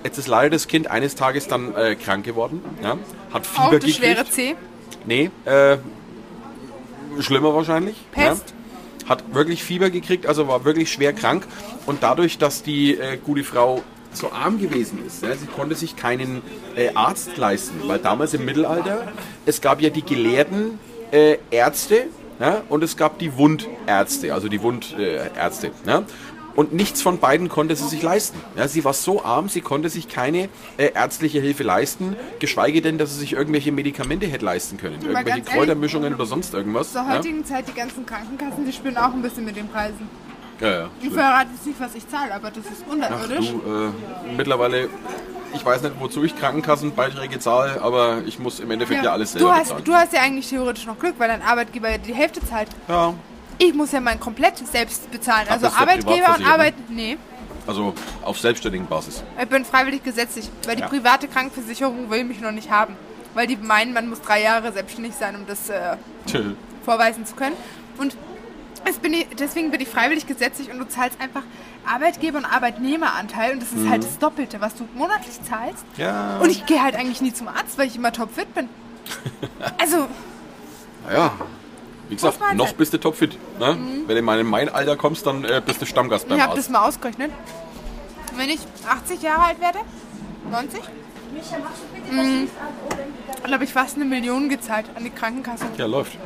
jetzt 0.05 0.19
ist 0.19 0.29
leider 0.29 0.51
das 0.51 0.69
Kind 0.69 0.91
eines 0.91 1.15
Tages 1.15 1.49
dann 1.49 1.75
äh, 1.75 1.95
krank 1.97 2.25
geworden, 2.25 2.63
ja, 2.83 2.99
hat 3.33 3.47
Fieber 3.47 3.65
Auch 3.65 3.71
das 3.71 3.81
gekriegt. 3.81 3.97
schwere 3.97 4.25
C. 4.27 4.57
Nee, 5.07 5.31
äh, 5.45 5.79
schlimmer 7.21 7.55
wahrscheinlich. 7.55 7.97
Pest? 8.13 8.55
Ja. 9.03 9.09
Hat 9.09 9.35
wirklich 9.35 9.63
Fieber 9.63 9.91
gekriegt, 9.91 10.27
also 10.27 10.49
war 10.49 10.65
wirklich 10.65 10.91
schwer 10.91 11.13
krank. 11.13 11.47
Und 11.85 12.03
dadurch, 12.03 12.39
dass 12.39 12.63
die 12.63 12.97
äh, 12.97 13.19
gute 13.23 13.45
Frau 13.45 13.83
so 14.13 14.33
arm 14.33 14.59
gewesen 14.59 15.05
ist, 15.07 15.23
ja, 15.23 15.35
sie 15.37 15.47
konnte 15.47 15.75
sich 15.75 15.97
keinen 15.97 16.41
äh, 16.77 16.91
Arzt 16.95 17.37
leisten, 17.37 17.83
weil 17.87 17.99
damals 17.99 18.33
im 18.33 18.45
Mittelalter, 18.45 19.13
es 19.45 19.61
gab 19.61 19.83
ja 19.83 19.91
die 19.91 20.03
gelehrten 20.03 20.79
äh, 21.11 21.37
Ärzte 21.51 22.07
ja, 22.41 22.63
und 22.69 22.83
es 22.83 22.97
gab 22.97 23.19
die 23.19 23.37
Wundärzte, 23.37 24.35
also 24.35 24.49
die 24.49 24.61
Wundärzte. 24.61 25.69
Äh, 25.69 25.71
ja. 25.87 26.03
Und 26.57 26.73
nichts 26.73 27.03
von 27.03 27.19
beiden 27.19 27.49
konnte 27.49 27.75
sie 27.75 27.89
sich 27.89 28.01
leisten. 28.03 28.39
Ja, 28.57 28.69
sie 28.69 28.85
war 28.85 28.93
so 28.93 29.25
arm, 29.25 29.49
sie 29.49 29.61
konnte 29.61 29.89
sich 29.89 30.09
keine 30.09 30.49
äh, 30.77 30.93
ärztliche 30.95 31.41
Hilfe 31.41 31.65
leisten, 31.65 32.17
geschweige 32.39 32.81
denn, 32.81 32.97
dass 32.97 33.13
sie 33.13 33.19
sich 33.21 33.33
irgendwelche 33.33 33.73
Medikamente 33.73 34.27
hätte 34.27 34.45
leisten 34.45 34.77
können. 34.77 34.99
Mal 35.01 35.23
Irgendwelche 35.23 35.43
Kräutermischungen 35.43 36.05
ehrlich, 36.05 36.19
oder 36.21 36.27
sonst 36.27 36.55
irgendwas. 36.55 36.93
Zur 36.93 37.03
Ja? 37.03 37.17
heutigen 37.17 37.45
Zeit, 37.45 37.67
die 37.69 37.75
ganzen 37.75 38.07
Krankenkassen, 38.07 38.65
die 38.65 38.73
spielen 38.73 38.97
auch 38.97 39.13
ein 39.13 39.23
bisschen 39.23 39.45
mit 39.45 39.57
den 39.57 39.69
Preisen. 39.69 40.09
Ja, 40.61 40.71
ja, 40.71 40.91
Ich 41.03 41.11
verrate 41.11 41.49
jetzt 41.53 41.67
nicht, 41.67 41.81
was 41.81 41.95
ich 41.97 42.09
zahle, 42.09 42.33
aber 42.33 42.51
das 42.51 42.65
ist 42.67 42.85
du, 42.89 43.89
äh, 43.89 44.35
mittlerweile, 44.37 44.89
ich 45.53 45.65
weiß 45.67 45.83
nicht, 45.83 45.95
wozu 45.99 46.23
ich 46.23 46.39
Krankenkassenbeiträge 46.39 47.41
zahle, 47.41 47.83
aber 47.83 48.23
ich 48.25 48.39
muss 48.39 48.61
im 48.61 48.71
Endeffekt 48.71 49.05
ja, 49.05 49.13
alles 49.13 49.33
selber 49.33 49.49
du, 49.49 49.53
hast, 49.53 49.63
bezahlen. 49.65 49.85
du 49.85 49.95
hast 49.95 50.13
ja 50.13 50.21
eigentlich 50.21 50.49
theoretisch 50.49 50.87
noch 50.87 50.99
Glück, 50.99 51.15
weil 51.19 51.27
dein 51.29 51.43
Arbeitgeber 51.43 51.91
ja 51.91 51.99
die 51.99 52.15
Hälfte 52.15 52.41
zahlt. 52.47 52.69
ja, 52.89 53.13
Ich 53.59 53.75
muss 53.75 53.93
ja 53.93 54.01
mein 54.01 54.19
komplett 54.21 54.59
selbst 54.67 55.11
bezahlen. 55.11 55.47
Ach, 55.49 55.53
Also 55.55 55.67
Arbeitgeber 55.69 56.35
und 56.35 56.41
ne? 56.41 56.47
Arbeit. 56.47 56.75
Nee, 56.89 57.17
also 57.67 57.95
auf 58.23 58.39
selbstständigen 58.39 58.87
Basis. 58.87 59.23
ich 59.41 59.49
bin 59.49 59.65
freiwillig 59.65 60.03
gesetzlich, 60.03 60.51
weil 60.67 60.77
die 60.77 60.83
Ja. 60.83 60.89
private 60.89 61.29
Krankenversicherung 61.29 62.11
will 62.11 62.25
mich 62.25 62.41
noch 62.41 62.53
nicht 62.53 62.71
haben. 62.71 62.97
Weil 63.35 63.47
die 63.47 63.57
meinen, 63.57 63.93
man 63.93 64.09
muss 64.09 64.21
drei 64.21 64.43
Jahre 64.43 64.71
selbstständig 64.73 65.15
sein, 65.15 65.35
um 65.35 65.47
das 65.47 65.69
äh, 65.69 65.97
vorweisen 66.85 67.27
zu 67.27 67.35
können. 67.35 67.57
Und 67.99 68.17
bin 69.03 69.15
ich, 69.15 69.27
deswegen 69.39 69.71
bin 69.71 69.81
ich 69.81 69.89
freiwillig 69.89 70.27
gesetzlich 70.27 70.71
und 70.71 70.79
du 70.79 70.87
zahlst 70.87 71.21
einfach 71.21 71.43
Arbeitgeber- 71.87 72.39
und 72.39 72.45
Arbeitnehmeranteil 72.45 73.53
und 73.55 73.63
das 73.63 73.73
ist 73.73 73.89
halt 73.89 74.05
das 74.05 74.19
Doppelte, 74.19 74.61
was 74.61 74.75
du 74.75 74.87
monatlich 74.95 75.41
zahlst. 75.43 75.85
Mhm. 75.97 76.03
Ja. 76.05 76.39
Und 76.39 76.51
ich 76.51 76.65
gehe 76.67 76.83
halt 76.83 76.95
eigentlich 76.95 77.21
nie 77.21 77.33
zum 77.33 77.49
Arzt, 77.49 77.77
weil 77.77 77.87
ich 77.89 77.97
immer 77.97 78.13
topfit 78.13 78.53
bin. 78.55 78.69
Also, 79.79 80.07
Naja, 81.07 81.33
wie 82.09 82.15
gesagt, 82.17 82.39
noch 82.55 82.73
bist 82.75 82.93
du 82.93 82.99
topfit. 82.99 83.39
Ne? 83.59 83.77
Wenn 84.07 84.17
du 84.17 84.23
mal 84.23 84.39
in 84.39 84.47
mein 84.47 84.69
Alter 84.69 84.97
kommst, 84.97 85.27
dann 85.27 85.45
äh, 85.45 85.63
bist 85.65 85.81
du 85.81 85.87
Stammgast 85.87 86.29
beim 86.29 86.39
ich 86.39 86.45
habe 86.45 86.57
das 86.57 86.69
mal 86.69 86.87
ausgerechnet. 86.87 87.31
Wenn 88.37 88.49
ich 88.51 88.61
80 88.89 89.23
Jahre 89.23 89.43
alt 89.45 89.61
werde, 89.61 89.79
90, 90.51 90.81
mm, 92.11 92.47
dann 93.43 93.53
habe 93.53 93.65
ich 93.65 93.73
fast 93.73 93.97
eine 93.97 94.05
Million 94.05 94.49
gezahlt 94.49 94.87
an 94.95 95.05
die 95.05 95.11
Krankenkasse. 95.11 95.67
Ja, 95.79 95.87
läuft. 95.87 96.19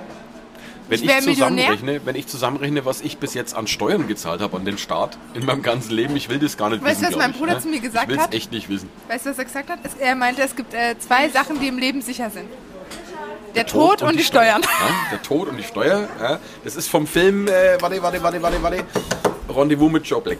Wenn 0.89 1.03
Ich 1.05 1.11
ich, 1.11 1.25
zusammenrechne, 1.25 2.01
wenn 2.07 2.17
ich 2.17 2.27
zusammenrechne, 2.27 2.85
was 2.87 3.03
ich 3.03 3.19
bis 3.19 3.35
jetzt 3.35 3.55
an 3.55 3.67
Steuern 3.67 4.09
gezahlt 4.09 4.41
habe 4.41 4.57
an 4.57 4.65
den 4.65 4.79
Staat 4.79 5.19
in 5.35 5.45
meinem 5.45 5.63
ganzen 5.63 5.93
Leben, 5.93 6.17
ich 6.17 6.31
will 6.31 6.39
das 6.39 6.57
gar 6.57 6.71
nicht 6.71 6.83
Weißt 6.83 7.03
wissen. 7.03 7.13
du, 7.13 7.19
was 7.19 7.23
mein 7.27 7.31
ich, 7.33 7.39
Bruder 7.39 7.55
ne? 7.55 7.61
zu 7.61 7.69
mir 7.69 7.81
gesagt 7.81 8.11
ich 8.11 8.19
hat? 8.19 8.35
echt 8.35 8.53
nicht 8.53 8.71
wissen. 8.71 8.89
Weißt 9.07 9.27
du, 9.27 9.31
was 9.31 9.39
er 9.39 9.45
gesagt 9.45 9.69
hat? 9.69 9.81
Es, 9.83 9.95
er 9.95 10.15
meinte, 10.15 10.41
es 10.41 10.57
gibt 10.57 10.73
äh, 10.73 10.99
zwei 10.99 11.29
Sachen, 11.29 11.61
die 11.61 11.69
im 11.69 11.77
Leben 11.77 12.01
sicher 12.01 12.31
sind. 12.31 12.49
Der, 13.55 13.67
Tod, 13.67 14.03
und, 14.03 14.19
die 14.19 14.25
Steuern. 14.25 14.63
Ja, 14.63 14.69
der 15.11 15.23
Tod 15.23 15.49
und 15.49 15.57
die 15.57 15.63
Steuer. 15.63 16.09
Ja, 16.21 16.39
das 16.65 16.77
ist 16.77 16.89
vom 16.89 17.07
Film, 17.07 17.49
äh, 17.49 17.81
warte, 17.81 18.03
warte, 18.03 18.23
warte, 18.23 18.43
warte, 18.43 18.63
warte. 18.63 18.85
Rendezvous 19.49 19.91
mit 19.91 20.07
Joe 20.07 20.21
Black. 20.21 20.39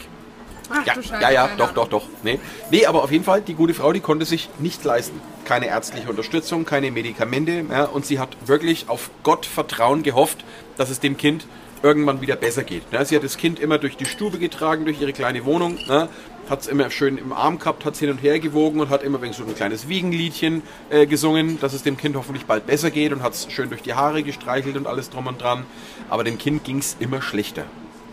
Ach 0.71 0.85
Ja, 0.87 1.21
ja, 1.21 1.31
ja, 1.31 1.49
doch, 1.57 1.73
doch, 1.73 1.89
doch. 1.89 2.05
Nee. 2.23 2.39
nee, 2.71 2.85
aber 2.85 3.03
auf 3.03 3.11
jeden 3.11 3.25
Fall, 3.25 3.41
die 3.41 3.55
gute 3.55 3.73
Frau, 3.73 3.93
die 3.93 4.01
konnte 4.01 4.27
sich 4.27 4.51
nicht 4.59 4.85
leisten. 4.85 5.21
Keine 5.45 5.67
ärztliche 5.67 6.11
Unterstützung, 6.11 6.67
keine 6.67 6.91
Medikamente. 6.91 7.65
Ja, 7.71 7.85
und 7.85 8.05
sie 8.05 8.19
hat 8.19 8.37
wirklich 8.47 8.89
auf 8.89 9.11
Gott 9.23 9.47
Vertrauen 9.47 10.03
gehofft, 10.03 10.45
dass 10.77 10.91
es 10.91 11.01
dem 11.01 11.17
Kind 11.17 11.47
irgendwann 11.83 12.21
wieder 12.21 12.37
besser 12.37 12.65
geht. 12.65 12.83
Ja, 12.93 13.05
sie 13.05 13.17
hat 13.17 13.25
das 13.25 13.37
Kind 13.37 13.59
immer 13.61 13.79
durch 13.79 13.97
die 13.97 14.07
Stube 14.07 14.39
getragen, 14.39 14.85
durch 14.85 15.01
ihre 15.01 15.13
kleine 15.13 15.45
Wohnung. 15.45 15.79
Ja, 15.87 16.09
hat 16.49 16.63
es 16.63 16.67
immer 16.67 16.91
schön 16.91 17.19
im 17.19 17.33
Arm 17.33 17.59
gehabt, 17.59 17.85
hat 17.85 17.95
es 17.95 18.01
hin 18.01 18.11
und 18.11 18.19
her 18.19 18.39
gewogen 18.41 18.81
und 18.81 18.89
hat 18.89 19.03
immer 19.03 19.21
wegen 19.21 19.33
so 19.33 19.45
ein 19.45 19.55
kleines 19.55 19.89
Wiegenliedchen 19.89 20.63
äh, 20.91 21.07
gesungen, 21.07 21.61
dass 21.61 21.75
es 21.75 21.83
dem 21.83 21.97
Kind 21.97 22.17
hoffentlich 22.17 22.47
bald 22.47 22.67
besser 22.67 22.91
geht 22.91 23.13
und 23.13 23.23
hat 23.23 23.35
es 23.35 23.53
schön 23.53 23.69
durch 23.69 23.83
die 23.83 23.95
Haare 23.95 24.23
gestreichelt 24.23 24.77
und 24.77 24.87
alles 24.87 25.11
drum 25.11 25.27
und 25.27 25.41
dran. 25.43 25.65
Aber 26.09 26.25
dem 26.25 26.39
Kind 26.39 26.65
ging 26.65 26.79
es 26.79 26.97
immer 27.01 27.21
schlechter. 27.23 27.65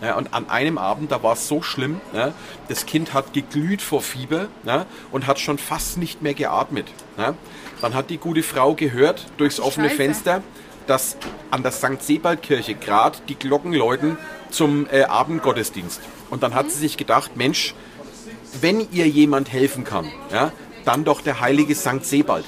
Ja, 0.01 0.17
und 0.17 0.34
an 0.34 0.49
einem 0.49 0.78
Abend, 0.78 1.12
da 1.12 1.23
war 1.23 1.34
es 1.34 1.47
so 1.47 1.62
schlimm, 1.62 2.01
ja, 2.13 2.34
das 2.67 2.86
Kind 2.86 3.13
hat 3.13 3.32
geglüht 3.32 3.82
vor 3.82 4.01
Fieber 4.01 4.49
ja, 4.65 4.86
und 5.12 5.25
hat 5.25 5.39
schon 5.39 5.58
fast 5.58 5.97
nicht 5.97 6.21
mehr 6.21 6.34
geatmet. 6.34 6.88
Ja. 7.17 7.34
Dann 7.82 7.93
hat 7.93 8.10
die 8.10 8.17
gute 8.17 8.43
Frau 8.43 8.73
gehört 8.73 9.28
durchs 9.38 9.60
offene 9.60 9.88
Scheiße. 9.88 9.97
Fenster, 9.97 10.43
dass 10.88 11.17
an 11.52 11.63
der 11.63 11.71
St. 11.71 12.02
Sebald-Kirche 12.02 12.76
gerade 12.76 13.17
die 13.28 13.36
Glocken 13.36 13.74
läuten 13.74 14.17
zum 14.50 14.88
äh, 14.91 15.04
Abendgottesdienst. 15.04 16.02
Und 16.30 16.43
dann 16.43 16.54
hat 16.54 16.71
sie 16.71 16.80
sich 16.80 16.98
gedacht, 16.98 17.36
Mensch, 17.36 17.76
wenn 18.62 18.88
ihr 18.91 19.08
jemand 19.08 19.52
helfen 19.52 19.84
kann, 19.84 20.10
ja, 20.32 20.52
dann 20.86 21.04
doch 21.04 21.21
der 21.21 21.39
heilige 21.39 21.76
St. 21.76 22.04
Sebald. 22.06 22.45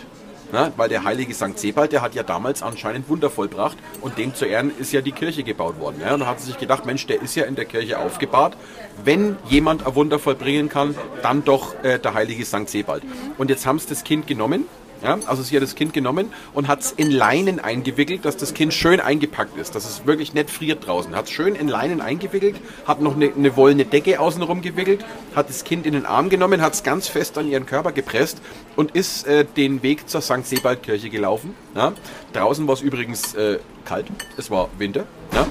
Ja, 0.53 0.71
weil 0.77 0.87
der 0.87 1.03
heilige 1.03 1.33
St. 1.33 1.59
Sebald, 1.59 1.91
der 1.91 2.01
hat 2.01 2.15
ja 2.15 2.23
damals 2.23 2.63
anscheinend 2.63 3.09
Wunder 3.09 3.29
vollbracht 3.29 3.77
und 3.99 4.17
dem 4.17 4.33
zu 4.33 4.45
Ehren 4.45 4.71
ist 4.79 4.93
ja 4.93 5.01
die 5.01 5.11
Kirche 5.11 5.43
gebaut 5.43 5.77
worden. 5.77 5.97
Ja, 5.99 6.13
und 6.13 6.21
da 6.21 6.25
hat 6.25 6.39
sie 6.39 6.47
sich 6.47 6.57
gedacht, 6.57 6.85
Mensch, 6.85 7.05
der 7.05 7.21
ist 7.21 7.35
ja 7.35 7.43
in 7.43 7.55
der 7.55 7.65
Kirche 7.65 7.99
aufgebahrt. 7.99 8.55
Wenn 9.03 9.35
jemand 9.49 9.85
ein 9.85 9.95
Wunder 9.95 10.19
vollbringen 10.19 10.69
kann, 10.69 10.95
dann 11.21 11.43
doch 11.43 11.75
äh, 11.83 11.99
der 11.99 12.13
heilige 12.13 12.45
St. 12.45 12.69
Sebald. 12.69 13.03
Und 13.37 13.49
jetzt 13.49 13.65
haben 13.65 13.77
sie 13.77 13.89
das 13.89 14.05
Kind 14.05 14.25
genommen. 14.25 14.65
Ja, 15.03 15.19
also 15.25 15.43
sie 15.43 15.55
hat 15.55 15.63
das 15.63 15.75
Kind 15.75 15.93
genommen 15.93 16.31
und 16.53 16.67
hat 16.67 16.81
es 16.81 16.91
in 16.91 17.11
Leinen 17.11 17.59
eingewickelt, 17.59 18.25
dass 18.25 18.37
das 18.37 18.53
Kind 18.53 18.73
schön 18.73 18.99
eingepackt 18.99 19.57
ist, 19.57 19.75
dass 19.75 19.85
es 19.85 20.05
wirklich 20.05 20.33
nicht 20.33 20.49
friert 20.49 20.85
draußen. 20.87 21.15
Hat 21.15 21.25
es 21.25 21.31
schön 21.31 21.55
in 21.55 21.67
Leinen 21.67 22.01
eingewickelt, 22.01 22.55
hat 22.85 23.01
noch 23.01 23.15
eine, 23.15 23.31
eine 23.33 23.55
wollene 23.55 23.85
Decke 23.85 24.19
außenrum 24.19 24.61
gewickelt, 24.61 25.05
hat 25.35 25.49
das 25.49 25.63
Kind 25.63 25.85
in 25.85 25.93
den 25.93 26.05
Arm 26.05 26.29
genommen, 26.29 26.61
hat 26.61 26.73
es 26.73 26.83
ganz 26.83 27.07
fest 27.07 27.37
an 27.37 27.47
ihren 27.47 27.65
Körper 27.65 27.91
gepresst 27.91 28.41
und 28.75 28.91
ist 28.91 29.27
äh, 29.27 29.45
den 29.45 29.83
Weg 29.83 30.09
zur 30.09 30.21
St. 30.21 30.45
Sebald-Kirche 30.45 31.09
gelaufen. 31.09 31.53
Ja. 31.75 31.93
Draußen 32.33 32.67
war 32.67 32.73
es 32.73 32.81
übrigens 32.81 33.35
äh, 33.35 33.59
kalt, 33.85 34.07
es 34.37 34.49
war 34.49 34.69
Winter. 34.77 35.05
Ja. 35.33 35.47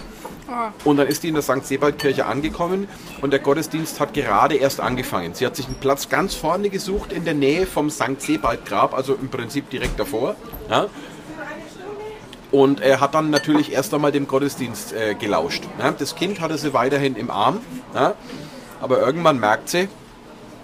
Und 0.84 0.96
dann 0.98 1.06
ist 1.08 1.22
die 1.22 1.28
in 1.28 1.34
der 1.34 1.42
St. 1.42 1.64
Sebald-Kirche 1.64 2.26
angekommen 2.26 2.88
und 3.20 3.32
der 3.32 3.40
Gottesdienst 3.40 3.98
hat 4.00 4.14
gerade 4.14 4.56
erst 4.56 4.80
angefangen. 4.80 5.34
Sie 5.34 5.44
hat 5.44 5.56
sich 5.56 5.66
einen 5.66 5.76
Platz 5.76 6.08
ganz 6.08 6.34
vorne 6.34 6.70
gesucht 6.70 7.12
in 7.12 7.24
der 7.24 7.34
Nähe 7.34 7.66
vom 7.66 7.90
St. 7.90 8.20
Sebald-Grab, 8.20 8.94
also 8.94 9.14
im 9.14 9.28
Prinzip 9.28 9.70
direkt 9.70 9.98
davor. 9.98 10.36
Ja. 10.70 10.86
Und 12.52 12.80
er 12.80 13.00
hat 13.00 13.14
dann 13.14 13.30
natürlich 13.30 13.72
erst 13.72 13.92
einmal 13.92 14.12
dem 14.12 14.28
Gottesdienst 14.28 14.92
äh, 14.92 15.14
gelauscht. 15.14 15.64
Ja. 15.78 15.90
Das 15.90 16.14
Kind 16.14 16.40
hatte 16.40 16.56
sie 16.58 16.72
weiterhin 16.72 17.16
im 17.16 17.30
Arm, 17.30 17.60
ja. 17.94 18.14
aber 18.80 19.00
irgendwann 19.00 19.40
merkt 19.40 19.68
sie, 19.68 19.88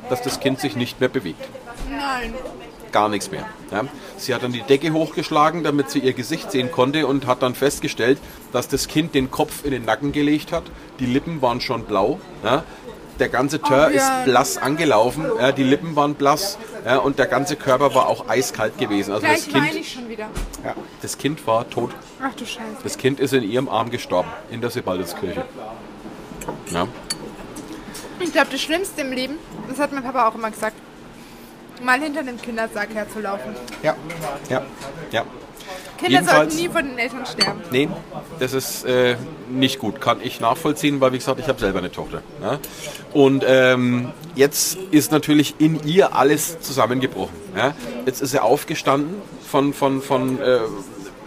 dass 0.09 0.23
das 0.23 0.41
Kind 0.41 0.61
sich 0.61 0.77
nicht 0.77 1.01
mehr 1.01 1.09
bewegt 1.09 1.49
Nein. 1.91 2.35
gar 2.93 3.09
nichts 3.09 3.31
mehr. 3.31 3.47
Sie 4.25 4.35
hat 4.35 4.43
dann 4.43 4.53
die 4.53 4.63
Decke 4.63 4.93
hochgeschlagen, 4.93 5.65
damit 5.65 5.91
sie 5.91 5.99
ihr 5.99 6.13
Gesicht 6.13 6.51
sehen 6.53 6.71
konnte 6.71 7.07
und 7.07 7.27
hat 7.27 7.43
dann 7.43 7.55
festgestellt, 7.55 8.19
dass 8.53 8.69
das 8.69 8.87
Kind 8.89 9.15
den 9.15 9.31
Kopf 9.31 9.65
in 9.65 9.73
den 9.73 9.85
Nacken 9.85 10.13
gelegt 10.13 10.53
hat. 10.53 10.63
Die 11.01 11.07
Lippen 11.07 11.43
waren 11.43 11.61
schon 11.61 11.85
blau. 11.85 12.21
Ja. 12.45 12.65
Der 13.19 13.29
ganze 13.29 13.61
Tör 13.61 13.89
Oh, 13.93 13.97
ist 13.97 14.11
blass 14.25 14.57
angelaufen. 14.59 15.27
Ja. 15.39 15.53
Die 15.53 15.63
Lippen 15.65 15.95
waren 15.97 16.15
blass 16.15 16.57
ja, 16.85 16.97
und 16.99 17.19
der 17.19 17.27
ganze 17.27 17.57
Körper 17.57 17.95
war 17.95 18.09
auch 18.09 18.29
eiskalt 18.29 18.79
gewesen. 18.79 19.13
Also 19.13 19.27
das 19.27 19.49
Gleich 19.49 19.71
kind, 19.71 19.81
ich 19.81 19.93
schon 19.93 20.09
wieder. 20.09 20.29
ja, 20.65 20.75
das 21.03 21.19
Kind 21.19 21.47
war 21.47 21.69
tot. 21.69 21.91
Ach 22.23 22.35
du 22.35 22.47
Scheiße. 22.47 22.63
Das 22.83 22.97
Kind 22.97 23.21
ist 23.21 23.33
in 23.35 23.43
ihrem 23.43 23.69
Arm 23.69 23.91
gestorben, 23.91 24.29
in 24.51 24.61
der 24.61 24.71
Sebaldeskirche. 24.71 25.45
Ja. 26.71 26.89
Ich 28.19 28.33
glaube, 28.33 28.49
das 28.51 28.61
Schlimmste 28.61 29.03
im 29.03 29.13
Leben, 29.13 29.35
das 29.69 29.79
hat 29.79 29.93
mein 29.93 30.03
Papa 30.03 30.29
auch 30.29 30.35
immer 30.35 30.51
gesagt, 30.51 30.75
mal 31.83 32.01
hinter 32.01 32.23
dem 32.23 32.41
Kindersarg 32.41 32.95
herzulaufen. 32.95 33.55
Ja, 33.83 33.97
ja, 34.49 34.63
ja. 35.11 35.25
Kinder 35.99 36.21
Jedenfalls- 36.21 36.37
sollten 36.53 36.57
nie 36.57 36.69
von 36.69 36.89
den 36.89 36.99
Eltern 36.99 37.27
sterben. 37.27 37.61
Nee, 37.71 37.89
das 38.41 38.53
ist 38.53 38.85
äh, 38.85 39.17
nicht 39.49 39.79
gut. 39.79 40.01
Kann 40.01 40.19
ich 40.23 40.41
nachvollziehen, 40.41 41.01
weil 41.01 41.13
wie 41.13 41.19
gesagt, 41.19 41.39
ich 41.39 41.47
habe 41.47 41.61
selber 41.61 41.79
eine 41.79 41.93
Tochter. 41.93 42.23
Ja? 42.43 42.59
Und 43.13 43.45
ähm, 43.47 44.11
jetzt 44.35 44.77
ist 44.91 45.13
natürlich 45.13 45.55
in 45.59 45.81
ihr 45.87 46.17
alles 46.17 46.61
zusammengebrochen. 46.61 47.37
Ja? 47.57 47.75
Jetzt 48.05 48.21
ist 48.21 48.33
sie 48.33 48.43
aufgestanden 48.43 49.15
von, 49.49 49.73
von, 49.73 50.03
von, 50.03 50.41
äh, 50.41 50.59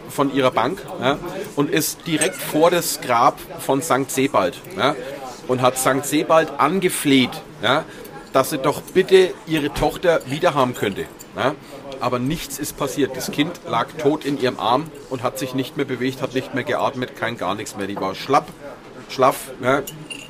von 0.09 0.33
ihrer 0.33 0.51
Bank 0.51 0.81
ja? 1.01 1.17
und 1.55 1.69
ist 1.69 2.05
direkt 2.05 2.35
vor 2.35 2.69
das 2.69 2.99
Grab 2.99 3.39
von 3.59 3.81
St. 3.81 4.09
Sebald 4.11 4.59
ja? 4.77 4.95
und 5.47 5.61
hat 5.61 5.77
St. 5.77 6.03
Sebald 6.03 6.51
angefleht? 6.59 7.31
Dass 8.35 8.49
sie 8.49 8.57
doch 8.57 8.81
bitte 8.81 9.33
ihre 9.47 9.73
Tochter 9.73 10.19
wiederhaben 10.25 10.73
könnte. 10.73 11.05
Ja? 11.37 11.55
Aber 12.01 12.19
nichts 12.19 12.59
ist 12.59 12.75
passiert. 12.75 13.15
Das 13.15 13.31
Kind 13.31 13.61
lag 13.65 13.87
tot 13.97 14.25
in 14.25 14.37
ihrem 14.37 14.59
Arm 14.59 14.87
und 15.09 15.23
hat 15.23 15.39
sich 15.39 15.53
nicht 15.53 15.77
mehr 15.77 15.85
bewegt, 15.85 16.21
hat 16.21 16.33
nicht 16.33 16.53
mehr 16.53 16.65
geatmet, 16.65 17.15
kein 17.15 17.37
gar 17.37 17.55
nichts 17.55 17.77
mehr. 17.77 17.87
Die 17.87 17.95
war 17.95 18.13
schlapp, 18.13 18.49
schlaff, 19.07 19.51
ja? 19.63 19.83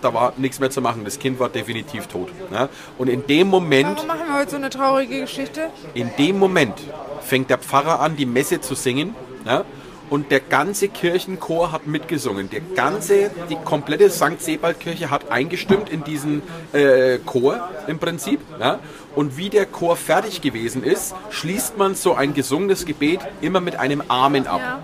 da 0.03 0.13
war 0.13 0.33
nichts 0.37 0.59
mehr 0.59 0.69
zu 0.69 0.81
machen. 0.81 1.03
Das 1.03 1.17
Kind 1.17 1.39
war 1.39 1.49
definitiv 1.49 2.05
tot. 2.05 2.29
Ja? 2.53 2.69
Und 2.99 3.09
in 3.09 3.25
dem 3.25 3.47
Moment 3.47 3.95
Warum 3.95 4.07
machen 4.07 4.27
wir 4.27 4.37
heute 4.37 4.51
so 4.51 4.57
eine 4.57 4.69
traurige 4.69 5.21
Geschichte? 5.21 5.71
in 5.95 6.11
dem 6.19 6.37
Moment 6.37 6.75
fängt 7.21 7.49
der 7.49 7.57
Pfarrer 7.57 8.01
an, 8.01 8.15
die 8.15 8.27
Messe 8.27 8.61
zu 8.61 8.75
singen. 8.75 9.15
Ja? 9.47 9.65
Und 10.09 10.31
der 10.31 10.39
ganze 10.39 10.87
Kirchenchor 10.87 11.71
hat 11.71 11.87
mitgesungen. 11.87 12.49
Der 12.49 12.61
ganze, 12.61 13.31
die 13.49 13.55
komplette 13.55 14.09
St. 14.09 14.39
Sebald-Kirche 14.39 15.09
hat 15.09 15.31
eingestimmt 15.31 15.89
in 15.89 16.03
diesen 16.03 16.43
äh, 16.73 17.17
Chor 17.25 17.69
im 17.87 17.99
Prinzip. 17.99 18.39
Ja? 18.59 18.79
Und 19.15 19.37
wie 19.37 19.49
der 19.49 19.65
Chor 19.65 19.95
fertig 19.95 20.41
gewesen 20.41 20.83
ist, 20.83 21.15
schließt 21.31 21.77
man 21.77 21.95
so 21.95 22.13
ein 22.13 22.33
gesungenes 22.33 22.85
Gebet 22.85 23.21
immer 23.41 23.61
mit 23.61 23.77
einem 23.77 24.03
Amen 24.07 24.45
ab. 24.47 24.59
Ja. 24.59 24.79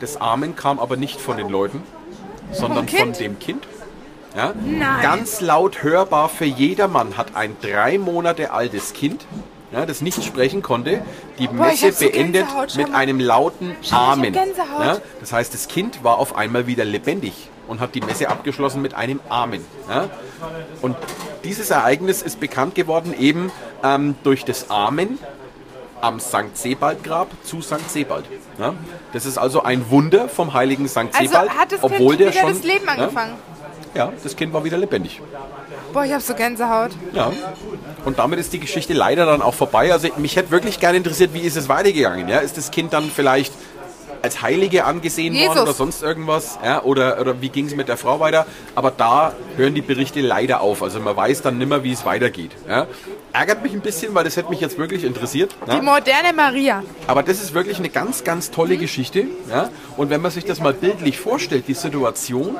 Das 0.00 0.16
Amen 0.16 0.56
kam 0.56 0.78
aber 0.78 0.96
nicht 0.96 1.20
von 1.20 1.36
den 1.36 1.48
Leuten, 1.48 1.82
sondern 2.52 2.88
von 2.88 3.12
dem 3.12 3.38
Kind. 3.38 3.66
Ja? 4.36 4.52
Ganz 5.02 5.40
laut 5.40 5.82
hörbar 5.82 6.28
für 6.28 6.44
jedermann 6.44 7.16
hat 7.16 7.36
ein 7.36 7.56
drei 7.60 7.98
Monate 7.98 8.50
altes 8.50 8.92
Kind, 8.92 9.26
ja, 9.72 9.86
das 9.86 10.00
nicht 10.00 10.22
sprechen 10.24 10.62
konnte, 10.62 11.02
die 11.38 11.48
Boah, 11.48 11.66
Messe 11.66 11.92
so 11.92 12.04
beendet 12.06 12.46
mit 12.76 12.94
einem 12.94 13.18
lauten 13.20 13.74
Amen. 13.90 14.34
Ja? 14.34 14.98
Das 15.20 15.32
heißt, 15.32 15.52
das 15.52 15.68
Kind 15.68 16.04
war 16.04 16.18
auf 16.18 16.36
einmal 16.36 16.66
wieder 16.66 16.84
lebendig 16.84 17.50
und 17.66 17.80
hat 17.80 17.94
die 17.94 18.00
Messe 18.00 18.28
abgeschlossen 18.28 18.82
mit 18.82 18.94
einem 18.94 19.20
Amen. 19.28 19.64
Ja? 19.88 20.08
Und 20.80 20.96
dieses 21.42 21.70
Ereignis 21.70 22.22
ist 22.22 22.40
bekannt 22.40 22.74
geworden 22.74 23.14
eben 23.18 23.50
ähm, 23.82 24.14
durch 24.22 24.44
das 24.44 24.70
Amen 24.70 25.18
am 26.00 26.20
St. 26.20 26.54
Sebald-Grab 26.54 27.28
zu 27.42 27.62
St. 27.62 27.88
Sebald. 27.88 28.26
Ja? 28.58 28.74
Das 29.12 29.26
ist 29.26 29.38
also 29.38 29.62
ein 29.62 29.90
Wunder 29.90 30.28
vom 30.28 30.52
heiligen 30.52 30.86
St. 30.86 30.98
Also 30.98 31.18
Sebald, 31.20 31.50
obwohl 31.80 32.16
Kind 32.16 32.20
der 32.20 32.28
wieder 32.28 32.40
schon 32.40 32.54
das 32.54 32.62
Leben 32.62 32.88
angefangen. 32.88 33.34
Ja, 33.94 34.12
das 34.22 34.36
Kind 34.36 34.52
war 34.52 34.64
wieder 34.64 34.76
lebendig. 34.76 35.20
Boah, 35.94 36.04
ich 36.04 36.12
hab 36.12 36.20
so 36.22 36.34
Gänsehaut. 36.34 36.90
Ja. 37.12 37.32
Und 38.04 38.18
damit 38.18 38.40
ist 38.40 38.52
die 38.52 38.58
Geschichte 38.58 38.92
leider 38.92 39.26
dann 39.26 39.40
auch 39.40 39.54
vorbei. 39.54 39.92
Also 39.92 40.08
mich 40.18 40.34
hätte 40.34 40.50
wirklich 40.50 40.80
gerne 40.80 40.98
interessiert, 40.98 41.32
wie 41.34 41.40
ist 41.40 41.56
es 41.56 41.68
weitergegangen? 41.68 42.28
Ja? 42.28 42.38
Ist 42.40 42.56
das 42.56 42.72
Kind 42.72 42.92
dann 42.92 43.04
vielleicht 43.04 43.52
als 44.22 44.42
Heilige 44.42 44.86
angesehen 44.86 45.34
Jesus. 45.34 45.50
worden 45.50 45.62
oder 45.62 45.72
sonst 45.74 46.02
irgendwas? 46.02 46.58
Ja? 46.64 46.82
Oder, 46.82 47.20
oder 47.20 47.40
wie 47.40 47.48
ging 47.48 47.66
es 47.66 47.76
mit 47.76 47.86
der 47.88 47.96
Frau 47.96 48.18
weiter? 48.18 48.44
Aber 48.74 48.90
da 48.90 49.34
hören 49.56 49.74
die 49.74 49.82
Berichte 49.82 50.20
leider 50.20 50.62
auf. 50.62 50.82
Also 50.82 50.98
man 50.98 51.14
weiß 51.16 51.42
dann 51.42 51.58
nimmer, 51.58 51.84
wie 51.84 51.92
es 51.92 52.04
weitergeht. 52.04 52.50
Ja? 52.68 52.88
Ärgert 53.32 53.62
mich 53.62 53.72
ein 53.72 53.80
bisschen, 53.80 54.14
weil 54.16 54.24
das 54.24 54.36
hätte 54.36 54.50
mich 54.50 54.60
jetzt 54.60 54.78
wirklich 54.78 55.04
interessiert. 55.04 55.54
Die 55.68 55.76
Ja? 55.76 55.80
moderne 55.82 56.32
Maria. 56.34 56.82
Aber 57.06 57.22
das 57.22 57.40
ist 57.40 57.54
wirklich 57.54 57.78
eine 57.78 57.88
ganz, 57.88 58.24
ganz 58.24 58.50
tolle 58.50 58.78
Geschichte. 58.78 59.26
Ja? 59.48 59.68
Und 59.96 60.10
wenn 60.10 60.20
man 60.22 60.32
sich 60.32 60.44
das 60.44 60.58
mal 60.58 60.74
bildlich 60.74 61.20
vorstellt, 61.20 61.68
die 61.68 61.74
Situation, 61.74 62.56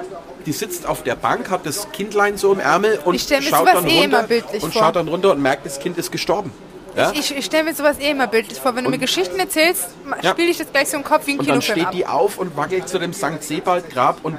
die 0.47 0.53
sitzt 0.53 0.87
auf 0.87 1.03
der 1.03 1.15
Bank, 1.17 1.51
hat 1.51 1.65
das 1.67 1.91
Kindlein 1.93 2.37
so 2.37 2.53
im 2.53 2.61
Ärmel 2.61 2.99
und 3.05 3.15
Ich 3.15 3.23
schaut 3.23 3.67
dann 3.69 3.87
eh 3.89 4.03
runter 4.03 4.27
und 4.53 4.61
vor. 4.61 4.73
schaut 4.73 4.97
dann 4.97 5.09
runter 5.09 5.33
und 5.33 5.41
merkt, 5.43 5.65
das 5.67 5.79
Kind 5.79 5.97
ist 5.99 6.11
gestorben. 6.13 6.53
Ja? 6.97 7.13
Ich, 7.13 7.37
ich 7.37 7.45
stelle 7.45 7.65
mir 7.65 7.75
sowas 7.75 7.99
eh 7.99 8.11
immer 8.11 8.27
bildlich 8.29 8.59
vor. 8.61 8.77
Wenn 8.77 8.85
du 8.85 8.91
mir 8.91 8.99
Geschichten 8.99 9.39
erzählst, 9.39 9.89
Ja. 10.23 10.31
spiele 10.31 10.49
ich 10.51 10.59
das 10.59 10.71
gleich 10.71 10.89
so 10.91 10.97
im 10.97 11.05
Kopf 11.05 11.27
wie 11.27 11.33
ein 11.33 11.39
und 11.41 11.49
dann 11.49 11.61
Kinofilm 11.61 11.77
steht 11.79 11.87
ab. 11.87 11.93
die 11.93 12.07
auf 12.07 12.39
und 12.39 12.57
wackelt 12.57 12.89
zu 12.89 12.99
dem 12.99 13.13
St. 13.13 13.43
Sebald-Grab 13.43 14.19
und 14.23 14.39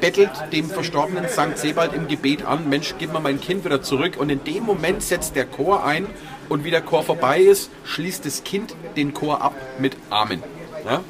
bettelt 0.00 0.30
dem 0.52 0.70
verstorbenen 0.70 1.28
St. 1.28 1.56
Sebald 1.58 1.92
im 1.92 2.06
Gebet 2.06 2.44
an, 2.44 2.68
Mensch, 2.68 2.94
gib 3.00 3.12
mir 3.12 3.18
mein 3.18 3.40
Kind 3.40 3.64
wieder 3.64 3.82
zurück. 3.82 4.16
Und 4.16 4.30
in 4.30 4.44
dem 4.44 4.62
Moment 4.62 5.02
setzt 5.02 5.34
der 5.34 5.44
Chor 5.46 5.84
ein 5.84 6.06
und 6.48 6.62
wie 6.62 6.70
der 6.70 6.82
Chor 6.82 7.02
vorbei 7.02 7.40
ist, 7.40 7.68
schließt 7.84 8.24
das 8.24 8.44
Kind 8.44 8.76
den 8.96 9.12
Chor 9.12 9.42
ab 9.42 9.54
mit 9.80 9.96
Amen. 10.08 10.40
Ja? 10.88 11.00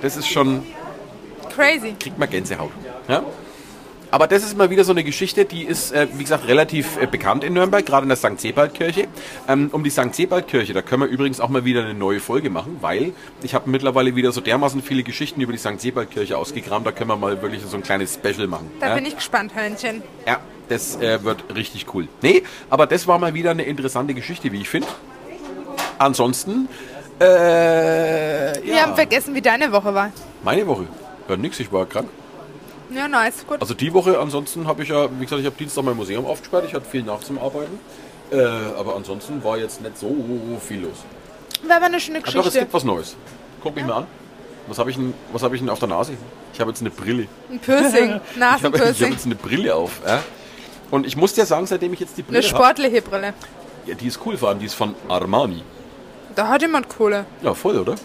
Das 0.00 0.16
ist 0.16 0.26
schon, 0.28 0.62
Crazy. 1.54 1.94
kriegt 2.00 2.18
man 2.18 2.30
Gänsehaut. 2.30 2.70
Ja? 3.08 3.22
Aber 4.10 4.26
das 4.26 4.42
ist 4.42 4.56
mal 4.56 4.70
wieder 4.70 4.84
so 4.84 4.92
eine 4.92 5.04
Geschichte, 5.04 5.44
die 5.44 5.62
ist, 5.62 5.92
äh, 5.92 6.08
wie 6.14 6.24
gesagt, 6.24 6.48
relativ 6.48 6.96
äh, 7.00 7.06
bekannt 7.06 7.44
in 7.44 7.52
Nürnberg, 7.52 7.84
gerade 7.86 8.04
in 8.04 8.08
der 8.08 8.16
St. 8.16 8.40
Sebald-Kirche. 8.40 9.06
Ähm, 9.48 9.70
um 9.72 9.84
die 9.84 9.90
St. 9.90 10.14
Sebald-Kirche, 10.14 10.72
da 10.72 10.82
können 10.82 11.02
wir 11.02 11.08
übrigens 11.08 11.40
auch 11.40 11.48
mal 11.48 11.64
wieder 11.64 11.82
eine 11.84 11.94
neue 11.94 12.20
Folge 12.20 12.50
machen, 12.50 12.78
weil 12.80 13.12
ich 13.42 13.54
habe 13.54 13.70
mittlerweile 13.70 14.16
wieder 14.16 14.32
so 14.32 14.40
dermaßen 14.40 14.82
viele 14.82 15.02
Geschichten 15.04 15.40
über 15.40 15.52
die 15.52 15.58
St. 15.58 15.80
Sebald-Kirche 15.80 16.36
ausgegraben, 16.36 16.84
da 16.84 16.92
können 16.92 17.10
wir 17.10 17.16
mal 17.16 17.40
wirklich 17.40 17.62
so 17.64 17.76
ein 17.76 17.82
kleines 17.82 18.14
Special 18.14 18.46
machen. 18.48 18.70
Da 18.80 18.88
ja? 18.88 18.94
bin 18.94 19.06
ich 19.06 19.14
gespannt, 19.14 19.54
Hörnchen. 19.54 20.02
ja, 20.26 20.40
das 20.68 20.96
äh, 20.96 21.22
wird 21.22 21.44
richtig 21.54 21.86
cool. 21.94 22.08
Nee, 22.22 22.42
aber 22.68 22.86
das 22.86 23.06
war 23.06 23.18
mal 23.18 23.34
wieder 23.34 23.52
eine 23.52 23.62
interessante 23.62 24.14
Geschichte, 24.14 24.50
wie 24.52 24.60
ich 24.60 24.68
finde. 24.68 24.88
Ansonsten, 25.98 26.68
äh, 27.20 27.24
Wir 27.24 28.74
ja, 28.74 28.82
haben 28.82 28.94
vergessen, 28.94 29.34
wie 29.34 29.42
deine 29.42 29.70
Woche 29.72 29.94
war. 29.94 30.10
meine 30.42 30.66
Woche. 30.66 30.86
Ja, 31.28 31.36
nix, 31.36 31.60
ich 31.60 31.70
war 31.70 31.86
krank. 31.86 32.08
Ja, 32.94 33.08
nice. 33.08 33.46
Gut. 33.46 33.60
Also 33.60 33.74
die 33.74 33.92
Woche 33.92 34.18
ansonsten 34.18 34.66
habe 34.66 34.82
ich 34.82 34.88
ja, 34.88 35.08
wie 35.18 35.24
gesagt, 35.24 35.40
ich 35.40 35.46
habe 35.46 35.56
Dienstag 35.56 35.84
mein 35.84 35.96
Museum 35.96 36.26
aufgesperrt, 36.26 36.64
ich 36.66 36.74
hatte 36.74 36.86
viel 36.88 37.02
nach 37.02 37.20
zum 37.20 37.38
Arbeiten. 37.38 37.78
Äh, 38.32 38.36
aber 38.78 38.96
ansonsten 38.96 39.42
war 39.44 39.58
jetzt 39.58 39.80
nicht 39.82 39.98
so 39.98 40.14
viel 40.66 40.82
los. 40.82 40.98
War 41.66 41.76
aber 41.76 41.86
eine 41.86 42.00
schöne 42.00 42.18
Aber 42.18 42.26
doch, 42.26 42.30
es 42.32 42.36
Geschichte. 42.44 42.60
gibt 42.60 42.74
was 42.74 42.84
Neues. 42.84 43.16
Guck 43.62 43.74
mich 43.74 43.84
mal 43.84 43.94
an. 43.98 44.06
Was 44.68 44.78
habe 44.78 44.90
ich, 44.90 44.96
denn- 44.96 45.14
was 45.32 45.42
hab 45.42 45.52
ich 45.52 45.60
denn 45.60 45.68
auf 45.68 45.78
der 45.80 45.88
Nase? 45.88 46.12
Ich 46.54 46.60
habe 46.60 46.70
jetzt 46.70 46.80
eine 46.80 46.90
Brille. 46.90 47.26
Ein 47.50 47.58
Piercing. 47.58 47.90
Ich 47.92 48.00
habe 48.00 48.16
ich 48.16 48.32
hab 48.32 48.36
Nasenpiercing. 48.38 49.12
jetzt 49.12 49.26
eine 49.26 49.34
Brille 49.34 49.74
auf. 49.74 50.00
Ja? 50.06 50.22
Und 50.90 51.06
ich 51.06 51.16
muss 51.16 51.32
dir 51.34 51.44
sagen, 51.46 51.66
seitdem 51.66 51.92
ich 51.92 52.00
jetzt 52.00 52.16
die 52.16 52.22
Eine 52.22 52.30
Brille 52.38 52.42
habe, 52.48 52.56
sportliche 52.56 53.02
Brille. 53.02 53.34
ja, 53.86 53.94
die 53.94 54.06
ist 54.06 54.20
cool, 54.24 54.36
vor 54.36 54.48
allem 54.50 54.58
die 54.60 54.66
ist 54.66 54.74
von 54.74 54.94
Armani. 55.08 55.62
Da 56.36 56.48
hat 56.48 56.62
jemand 56.62 56.88
Kohle. 56.88 57.24
Ja, 57.42 57.54
voll, 57.54 57.78
oder? 57.78 57.96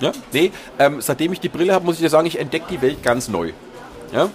Ja? 0.00 0.10
Nee, 0.32 0.50
ähm, 0.78 1.00
seitdem 1.00 1.32
ich 1.32 1.40
die 1.40 1.48
Brille 1.48 1.72
habe, 1.72 1.84
muss 1.84 1.94
ich 1.96 2.00
dir 2.02 2.08
sagen, 2.10 2.26
ich 2.26 2.38
entdecke 2.38 2.66
die 2.70 2.82
Welt 2.82 3.02
ganz 3.02 3.28
neu. 3.28 3.52
Ja? 4.14 4.30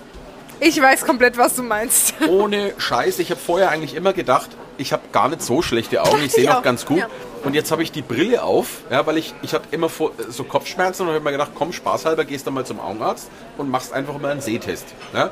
Ich 0.60 0.80
weiß 0.80 1.06
komplett, 1.06 1.38
was 1.38 1.56
du 1.56 1.64
meinst. 1.64 2.14
ohne 2.28 2.74
Scheiß. 2.78 3.20
Ich 3.20 3.32
habe 3.32 3.40
vorher 3.40 3.70
eigentlich 3.70 3.96
immer 3.96 4.12
gedacht, 4.12 4.50
ich 4.78 4.92
habe 4.92 5.04
gar 5.14 5.30
nicht 5.30 5.42
so 5.42 5.62
schlechte 5.62 6.04
Augen. 6.04 6.22
Ich 6.24 6.34
sehe 6.34 6.48
noch 6.48 6.58
auch, 6.58 6.62
ganz 6.62 6.86
gut. 6.86 6.98
ja. 7.00 7.08
Und 7.46 7.56
jetzt 7.56 7.72
habe 7.72 7.82
ich 7.82 7.94
die 7.94 8.02
Brille 8.02 8.44
auf, 8.44 8.82
ja, 8.92 9.06
weil 9.08 9.18
ich, 9.18 9.34
ich 9.42 9.54
hatte 9.54 9.70
immer 9.72 9.88
vor, 9.88 10.12
so 10.28 10.44
Kopfschmerzen 10.44 11.04
und 11.04 11.14
habe 11.14 11.24
mir 11.24 11.32
gedacht, 11.32 11.52
komm, 11.56 11.72
spaßhalber, 11.72 12.26
gehst 12.26 12.46
du 12.46 12.52
mal 12.52 12.66
zum 12.66 12.82
Augenarzt 12.82 13.30
und 13.58 13.70
machst 13.70 13.94
einfach 13.94 14.20
mal 14.20 14.32
einen 14.32 14.42
Sehtest. 14.42 14.88
Ja. 15.14 15.32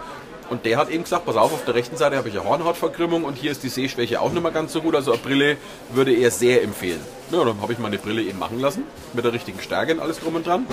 Und 0.50 0.66
der 0.66 0.78
hat 0.78 0.90
eben 0.90 1.04
gesagt, 1.04 1.26
pass 1.26 1.36
auf, 1.36 1.52
auf 1.52 1.66
der 1.66 1.76
rechten 1.76 1.98
Seite 1.98 2.16
habe 2.16 2.30
ich 2.30 2.40
eine 2.40 2.48
Hornhautverkrümmung 2.48 3.26
und 3.26 3.38
hier 3.38 3.52
ist 3.52 3.64
die 3.64 3.70
Sehschwäche 3.70 4.22
auch 4.22 4.32
nicht 4.32 4.42
mehr 4.42 4.54
ganz 4.54 4.72
so 4.72 4.82
gut. 4.82 4.96
Also 4.96 5.12
eine 5.12 5.20
Brille 5.20 5.58
würde 5.90 6.14
er 6.14 6.32
sehr 6.32 6.64
empfehlen. 6.64 7.02
Ja, 7.32 7.44
dann 7.44 7.62
habe 7.62 7.74
ich 7.74 7.80
meine 7.80 7.98
Brille 7.98 8.22
eben 8.22 8.40
machen 8.40 8.62
lassen, 8.62 8.84
mit 9.12 9.26
der 9.26 9.34
richtigen 9.34 9.60
Stärke 9.60 9.94
und 9.94 10.00
alles 10.00 10.22
drum 10.22 10.36
und 10.36 10.48
dran. 10.48 10.66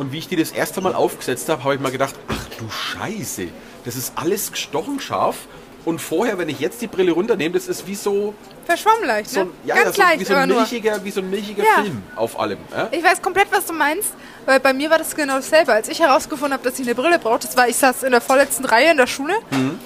Und 0.00 0.12
wie 0.12 0.18
ich 0.18 0.28
die 0.28 0.36
das 0.36 0.50
erste 0.50 0.80
Mal 0.80 0.94
aufgesetzt 0.94 1.46
habe, 1.50 1.62
habe 1.62 1.74
ich 1.74 1.80
mal 1.80 1.92
gedacht, 1.92 2.14
ach 2.28 2.46
du 2.58 2.70
Scheiße, 2.70 3.48
das 3.84 3.96
ist 3.96 4.14
alles 4.16 4.50
gestochen 4.50 4.98
scharf. 4.98 5.36
Und 5.84 6.00
vorher, 6.00 6.38
wenn 6.38 6.48
ich 6.48 6.58
jetzt 6.58 6.80
die 6.80 6.86
Brille 6.86 7.12
runternehme, 7.12 7.52
das 7.54 7.68
ist 7.68 7.86
wie 7.86 7.94
so, 7.94 8.32
Verschwommen 8.64 9.04
leicht, 9.06 9.28
so 9.28 9.44
ne? 9.44 9.50
ja, 9.66 9.74
Ganz 9.74 9.96
ja, 9.98 10.04
so, 10.04 10.08
leicht, 10.08 10.20
wie, 10.20 10.24
so 10.24 10.34
ein 10.36 10.48
nur. 10.48 10.56
milchiger, 10.60 11.04
wie 11.04 11.10
so 11.10 11.20
ein 11.20 11.28
milchiger 11.28 11.62
Ja. 11.64 11.82
Film 11.82 12.02
auf 12.16 12.40
allem. 12.40 12.56
Ja? 12.74 12.88
Ich 12.92 13.04
weiß 13.04 13.20
komplett, 13.20 13.48
was 13.52 13.66
du 13.66 13.74
meinst, 13.74 14.08
weil 14.46 14.58
bei 14.58 14.72
mir 14.72 14.88
war 14.88 14.96
das 14.96 15.14
genau 15.14 15.34
dasselbe. 15.36 15.74
Als 15.74 15.86
ich 15.90 16.00
herausgefunden 16.00 16.54
habe, 16.54 16.62
dass 16.66 16.78
ich 16.78 16.86
eine 16.86 16.94
Brille 16.94 17.18
brauche, 17.18 17.40
das 17.40 17.54
war, 17.58 17.68
ich 17.68 17.76
saß 17.76 18.02
in 18.04 18.12
der 18.12 18.22
vorletzten 18.22 18.64
Reihe 18.64 18.92
in 18.92 18.96
der 18.96 19.06
Schule 19.06 19.34
Mhm. 19.50 19.78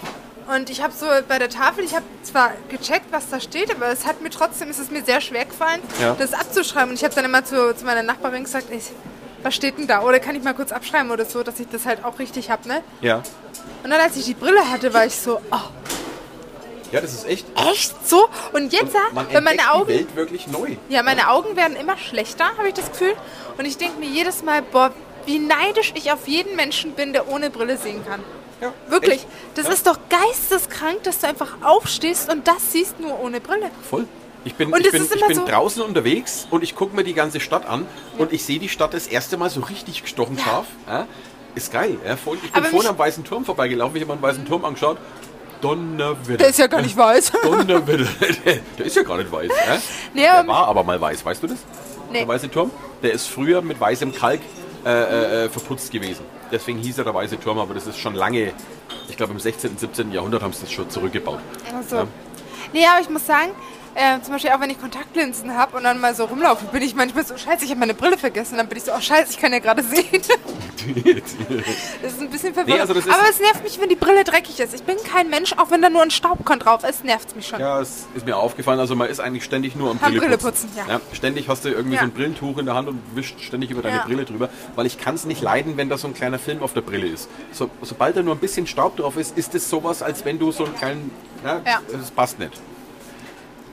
und 0.55 0.71
ich 0.71 0.81
habe 0.81 0.93
so 0.97 1.07
bei 1.27 1.41
der 1.41 1.49
Tafel, 1.51 1.83
ich 1.85 1.93
habe 1.95 2.05
zwar 2.23 2.53
gecheckt, 2.69 3.07
was 3.11 3.31
da 3.31 3.41
steht, 3.41 3.75
aber 3.75 3.89
es 3.89 4.07
hat 4.07 4.21
mir 4.21 4.31
trotzdem, 4.31 4.71
es 4.71 4.79
ist 4.79 4.93
mir 4.93 5.05
sehr 5.05 5.21
schwer 5.21 5.45
gefallen, 5.45 5.81
Ja. 6.01 6.15
das 6.17 6.33
abzuschreiben. 6.35 6.91
Und 6.91 6.95
ich 6.97 7.03
habe 7.05 7.15
dann 7.17 7.25
immer 7.25 7.45
zu, 7.45 7.75
zu 7.75 7.85
meiner 7.85 8.05
Nachbarin 8.05 8.45
gesagt, 8.45 8.67
ich, 8.71 8.91
was 9.45 9.55
steht 9.55 9.79
denn 9.79 9.87
da? 9.87 10.03
Oder 10.03 10.19
kann 10.19 10.35
ich 10.35 10.43
mal 10.43 10.55
kurz 10.55 10.73
abschreiben 10.73 11.11
oder 11.13 11.25
so, 11.25 11.43
dass 11.45 11.61
ich 11.61 11.69
das 11.69 11.87
halt 11.87 12.05
auch 12.05 12.19
richtig 12.19 12.51
habe, 12.51 12.67
ne? 12.67 12.83
ja. 13.01 13.23
Und 13.83 13.91
dann, 13.91 14.01
als 14.01 14.17
ich 14.17 14.25
die 14.25 14.35
Brille 14.35 14.71
hatte, 14.71 14.93
war 14.95 15.05
ich 15.07 15.15
so, 15.15 15.41
oh, 15.51 15.57
Ja, 16.91 17.01
das 17.01 17.13
ist 17.13 17.27
echt. 17.27 17.47
echt 17.55 17.95
so? 18.09 18.29
Und 18.53 18.73
jetzt, 18.73 18.95
Man 19.13 19.27
wenn 19.31 19.45
meine 19.45 19.71
Augen 19.73 19.89
die 19.89 19.95
Welt 19.99 20.17
wirklich 20.17 20.47
neu. 20.47 20.77
Ja, 20.89 21.03
meine 21.03 21.29
Augen 21.29 21.55
werden 21.55 21.77
immer 21.77 21.97
schlechter, 21.99 22.47
habe 22.57 22.69
ich 22.69 22.75
das 22.75 22.91
Gefühl. 22.91 23.15
Und 23.59 23.67
ich 23.67 23.77
denke 23.77 23.99
mir 24.01 24.09
jedes 24.09 24.43
Mal, 24.43 24.63
boah, 24.63 24.91
wie 25.27 25.39
neidisch 25.39 25.93
ich 25.97 26.11
auf 26.13 26.27
jeden 26.27 26.57
Menschen 26.57 26.93
bin, 26.93 27.13
der 27.13 27.29
ohne 27.29 27.51
Brille 27.51 27.77
sehen 27.77 28.05
kann. 28.07 28.21
Ja, 28.61 28.73
Wirklich. 28.89 29.15
echt. 29.17 29.27
Das 29.55 29.67
ja, 29.67 29.73
ist 29.73 29.87
doch 29.87 29.99
geisteskrank, 30.09 31.03
dass 31.03 31.19
du 31.21 31.27
einfach 31.27 31.57
aufstehst 31.63 32.33
und 32.33 32.47
das 32.49 32.73
siehst 32.73 32.99
nur 33.01 33.21
ohne 33.21 33.41
Brille. 33.41 33.71
voll. 33.89 34.07
Ich 34.45 34.55
bin, 34.55 34.69
ich 34.77 34.91
bin, 34.91 35.03
ich 35.05 35.27
bin 35.27 35.35
so- 35.37 35.47
draußen 35.47 35.83
unterwegs 35.83 36.47
und 36.51 36.63
ich 36.63 36.75
gucke 36.75 36.95
mir 36.95 37.03
die 37.05 37.15
ganze 37.15 37.41
Stadt 37.41 37.67
an 37.67 37.87
und 38.19 38.33
ich 38.33 38.45
sehe 38.45 38.59
die 38.59 38.69
Stadt 38.69 38.93
das 38.95 39.07
erste 39.07 39.37
Mal 39.37 39.49
so 39.51 39.61
richtig 39.61 40.03
gestochen 40.03 40.37
Ja. 40.37 40.45
scharf. 40.45 40.67
Ja? 40.87 41.07
Ist 41.55 41.73
geil. 41.73 41.97
Ja? 42.07 42.17
Voll. 42.17 42.37
Ich 42.43 42.53
bin 42.53 42.63
Aber 42.63 42.67
vorhin 42.71 42.91
am 42.91 42.99
Weißen 42.99 43.25
Turm 43.25 43.45
vorbeigelaufen, 43.45 43.97
ich 43.97 44.03
habe 44.03 44.13
mir 44.13 44.19
den 44.19 44.23
Weißen 44.23 44.45
Turm 44.47 44.65
angeschaut. 44.65 44.99
Donnerwetter. 45.61 46.37
Der 46.37 46.49
ist 46.49 46.59
ja 46.59 46.67
gar 46.67 46.83
nicht 46.83 46.97
weiß. 46.97 47.33
Donnerwetter. 47.43 48.07
Der 48.79 48.85
ist 48.87 48.97
ja 48.97 49.03
gar 49.03 49.17
nicht 49.17 49.33
weiß. 49.33 49.49
Ja? 49.49 49.79
Nee, 50.13 50.23
Der 50.23 50.47
war 50.47 50.69
aber 50.69 50.85
mal 50.85 51.01
weiß, 51.01 51.25
weißt 51.25 51.43
du 51.43 51.47
das? 51.47 51.59
Nee. 52.13 52.19
Der 52.19 52.29
Weiße 52.29 52.51
Turm? 52.51 52.71
Der 53.03 53.13
ist 53.13 53.29
früher 53.29 53.63
mit 53.63 53.81
weißem 53.81 54.15
Kalk 54.15 54.41
äh, 54.85 54.91
äh, 54.91 55.45
äh, 55.45 55.49
verputzt 55.49 55.91
gewesen. 55.91 56.25
Deswegen 56.53 56.79
hieß 56.79 56.99
er 56.99 57.05
der 57.05 57.15
Weiße 57.15 57.41
Turm, 57.41 57.59
aber 57.59 57.73
das 57.73 57.87
ist 57.87 57.99
schon 57.99 58.15
lange, 58.15 58.53
ich 59.09 59.17
glaube 59.17 59.33
im 59.33 59.41
16., 59.41 59.71
und 59.71 59.81
17. 59.81 60.13
Jahrhundert 60.13 60.43
haben 60.43 60.53
sie 60.53 60.61
das 60.61 60.73
schon 60.73 60.91
zurückgebaut. 60.91 61.39
Also. 61.75 61.97
Ja. 61.97 62.07
Nee, 62.75 62.85
aber 62.87 63.01
ich 63.01 63.09
muss 63.09 63.27
sagen, 63.27 63.51
äh, 63.95 64.21
zum 64.23 64.33
Beispiel 64.35 64.51
auch 64.51 64.61
wenn 64.61 64.71
ich 64.71 64.81
Kontaktlinsen 64.81 65.57
habe 65.57 65.77
und 65.77 65.85
dann 65.85 66.01
mal 66.01 66.15
so 66.15 66.25
rumlaufe, 66.25 66.65
bin 66.67 66.83
ich 66.83 66.95
manchmal 66.95 67.25
so, 67.25 67.37
scheiße, 67.37 67.65
ich 67.65 67.71
habe 67.71 67.81
meine 67.81 67.95
Brille 67.95 68.19
vergessen. 68.19 68.57
Dann 68.57 68.69
bin 68.69 68.79
ich 68.79 68.85
so, 68.85 68.93
oh 68.93 69.01
scheiße, 69.01 69.33
ich 69.33 69.39
kann 69.39 69.53
ja 69.53 69.59
gerade 69.61 69.83
sehen. 69.83 70.05
das 72.03 72.13
ist 72.13 72.21
ein 72.21 72.31
bisschen 72.31 72.55
verwirrend. 72.55 72.69
Nee, 72.69 72.81
also 72.81 72.93
aber 73.11 73.29
es 73.31 73.41
nervt 73.41 73.63
mich, 73.65 73.81
wenn 73.81 73.89
die 73.89 73.95
Brille 73.97 74.25
dreckig 74.25 74.61
ist. 74.61 74.75
Ich 74.75 74.83
bin 74.83 74.97
kein 75.11 75.31
Mensch, 75.31 75.53
auch 75.55 75.71
wenn 75.71 75.81
da 75.83 75.89
nur 75.91 76.03
ein 76.03 76.11
Staubkorn 76.11 76.59
drauf 76.59 76.85
ist, 76.85 77.05
nervt 77.05 77.35
mich 77.37 77.47
schon. 77.49 77.61
Ja, 77.61 77.81
es 77.81 78.07
ist 78.15 78.27
mir 78.27 78.37
aufgefallen, 78.37 78.81
also 78.81 78.95
man 78.97 79.09
ist 79.09 79.21
eigentlich 79.21 79.45
ständig 79.45 79.77
nur 79.77 79.91
am 79.91 79.99
Am 80.03 80.13
Brilleputzen. 80.13 80.69
Brilleputzen, 80.71 80.89
ja. 80.89 81.01
Ständig 81.13 81.49
hast 81.49 81.65
du 81.65 81.69
irgendwie 81.71 81.95
Ja. 81.95 82.01
so 82.01 82.07
ein 82.07 82.13
Brillentuch 82.13 82.59
in 82.59 82.67
der 82.67 82.75
Hand 82.75 82.89
und 82.89 83.01
wischt 83.15 83.41
ständig 83.41 83.71
über 83.71 83.83
deine 83.83 83.97
Ja. 83.99 84.05
Brille 84.05 84.25
drüber, 84.25 84.49
weil 84.75 84.87
ich 84.87 84.99
kann 84.99 85.15
es 85.15 85.25
nicht 85.25 85.41
leiden, 85.43 85.77
wenn 85.77 85.89
da 85.89 85.97
so 85.97 86.09
ein 86.09 86.15
kleiner 86.15 86.39
Film 86.39 86.63
auf 86.63 86.75
der 86.75 86.83
Brille 86.83 87.07
ist. 87.07 87.29
So, 87.53 87.71
sobald 87.83 88.17
da 88.17 88.23
nur 88.23 88.35
ein 88.35 88.41
bisschen 88.41 88.67
Staub 88.67 88.97
drauf 88.97 89.17
ist, 89.17 89.37
ist 89.39 89.55
es 89.55 89.71
sowas, 89.71 90.03
als 90.03 90.25
wenn 90.25 90.39
du 90.39 90.53
so 90.53 90.65
einen 90.65 90.77
kleinen... 90.77 91.11
Ja, 91.45 91.61
Ja. 91.65 91.81
das 91.93 92.11
passt 92.11 92.39
nicht. 92.39 92.53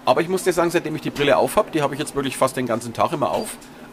Aber 0.05 0.21
ich 0.21 0.27
muss 0.29 0.43
dir 0.43 0.53
sagen, 0.53 0.71
seitdem 0.71 0.95
ich 0.95 1.01
die 1.01 1.09
Brille 1.11 1.37
auf 1.37 1.55
habe, 1.55 1.69
die 1.71 1.81
habe 1.81 1.93
ich 1.93 1.99
jetzt 1.99 2.15
wirklich 2.15 2.37
fast 2.37 2.57
den 2.57 2.65
ganzen 2.65 2.93
Tag 2.93 3.11
immer 3.13 3.31
auf, 3.31 3.49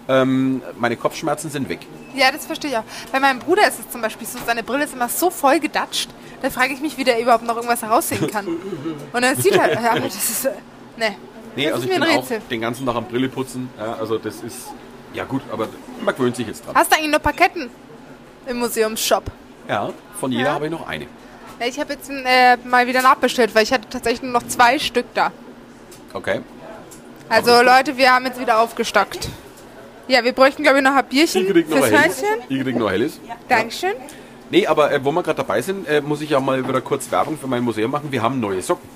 ähm, 0.09 0.63
meine 0.79 0.97
Kopfschmerzen 0.97 1.51
sind 1.51 1.69
weg. 1.69 1.81
Ja, 2.15 2.33
das 2.33 2.47
verstehe 2.47 2.71
ich 2.71 2.77
auch. 2.79 2.85
Bei 3.13 3.21
meinem 3.21 3.39
Bruder 3.41 3.69
ist 3.69 3.79
es 3.79 3.91
zum 3.91 4.01
Beispiel 4.01 4.27
so, 4.27 4.39
seine 4.47 4.63
Brille 4.63 4.85
ist 4.85 4.95
immer 4.95 5.09
so 5.09 5.29
voll 5.31 5.61
gedatscht. 5.61 6.09
Da 6.41 6.49
frage 6.51 6.73
ich 6.73 6.81
mich, 6.81 6.97
wie 6.97 7.05
der 7.05 7.21
überhaupt 7.21 7.45
noch 7.45 7.57
irgendwas 7.57 7.83
heraussehen 7.83 8.27
kann. 8.31 8.47
Und 9.13 9.23
er 9.23 9.37
sieht 9.37 9.59
halt, 9.61 9.75
ja, 9.75 9.91
aber 9.91 10.01
das 10.01 10.15
ist, 10.15 10.45
äh, 10.47 10.53
ne. 10.97 11.15
Nee, 11.57 11.65
das 11.65 11.75
also 11.75 11.85
ist 11.87 11.93
ich 11.93 11.99
mir 11.99 12.05
bin 12.07 12.15
ein 12.15 12.19
auch 12.21 12.49
den 12.51 12.61
ganzen 12.61 12.87
Tag 12.87 12.95
am 12.97 13.05
Brille 13.07 13.29
putzen. 13.29 13.69
Ja, 13.77 13.95
also 13.95 14.17
das 14.17 14.37
ist, 14.37 14.69
ja 15.13 15.25
gut, 15.25 15.43
aber 15.53 15.69
man 16.03 16.15
gewöhnt 16.15 16.37
sich 16.37 16.47
jetzt 16.47 16.65
dran. 16.65 16.75
Hast 16.75 16.91
du 16.93 16.97
eigentlich 16.97 17.11
nur 17.11 17.21
Parketten 17.21 17.69
im 18.47 18.59
Museumsshop? 18.61 19.25
Ja, 19.69 19.91
von 20.19 20.33
jeder 20.33 20.45
Ja. 20.45 20.55
habe 20.55 20.67
ich 20.67 20.71
noch 20.71 20.87
eine. 20.87 21.07
Ja, 21.61 21.67
ich 21.67 21.79
habe 21.81 21.93
jetzt 21.95 22.09
äh, 22.09 22.57
mal 22.65 22.87
wieder 22.87 23.03
nachbestellt, 23.03 23.55
weil 23.55 23.65
ich 23.65 23.73
hatte 23.73 23.89
tatsächlich 23.91 24.23
nur 24.23 24.33
noch 24.33 24.47
zwei 24.47 24.79
Stück 24.79 25.07
da. 25.15 25.33
Okay. 26.13 26.41
Also 27.29 27.63
Leute, 27.63 27.97
wir 27.97 28.13
haben 28.13 28.25
jetzt 28.25 28.41
wieder 28.41 28.61
aufgestockt. 28.61 29.29
Ja, 30.09 30.25
wir 30.25 30.33
bräuchten 30.33 30.63
glaube 30.63 30.79
ich 30.79 30.85
noch 30.85 30.95
ein 30.95 31.05
Bierchen 31.07 31.43
Ich 31.47 31.53
krieg 31.53 31.69
noch 31.69 31.77
fürs 31.79 31.91
Helles. 31.91 32.23
Häuschen. 32.23 32.43
Ich 32.49 32.63
krieg 32.63 32.77
noch 32.77 32.91
Helles. 32.91 33.21
Dankeschön. 33.49 33.93
Nee, 34.51 34.67
aber 34.67 34.91
äh, 34.93 35.05
wo 35.05 35.13
wir 35.13 35.23
gerade 35.23 35.37
dabei 35.37 35.61
sind, 35.61 35.87
äh, 35.87 36.01
muss 36.01 36.23
ich 36.23 36.31
ja 36.31 36.41
mal 36.41 36.67
wieder 36.67 36.81
kurz 36.81 37.11
Werbung 37.11 37.37
für 37.39 37.47
mein 37.47 37.63
Museum 37.63 37.91
machen. 37.91 38.11
Wir 38.11 38.23
haben 38.23 38.41
neue 38.41 38.63
Socken. 38.63 38.89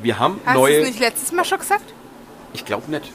Wir 0.00 0.18
haben 0.18 0.40
Hast 0.44 0.54
du 0.54 0.60
neue. 0.60 0.78
es 0.78 0.86
nicht 0.88 1.00
letztes 1.00 1.32
Mal 1.32 1.44
schon 1.44 1.58
gesagt? 1.58 1.92
Ich 2.52 2.64
glaube 2.64 2.88
nicht. 2.90 3.10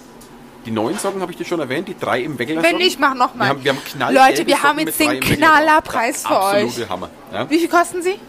Die 0.66 0.72
neuen 0.72 0.98
Socken 0.98 1.22
habe 1.22 1.32
ich 1.32 1.38
dir 1.38 1.46
schon 1.46 1.62
erwähnt, 1.62 1.88
die 1.88 1.98
drei 1.98 2.22
im 2.22 2.38
Weckler 2.38 2.62
Wenn 2.62 2.76
nicht, 2.76 3.00
mach 3.00 3.14
Wir 3.14 3.16
nochmal. 3.16 3.48
haben, 3.48 3.64
wir 3.64 3.72
haben 3.74 4.14
Leute, 4.14 4.46
wir 4.46 4.62
haben 4.62 4.80
jetzt 4.80 5.00
den 5.00 5.22
Knallerpreis 5.22 6.28
für 6.28 6.36
Absolute 6.36 6.82
euch. 6.84 6.90
Hammer. 6.90 7.10
Ja? 7.32 7.50
Wie 7.50 7.60
viel 7.60 7.70
kosten 7.70 8.02
sie? 8.02 8.20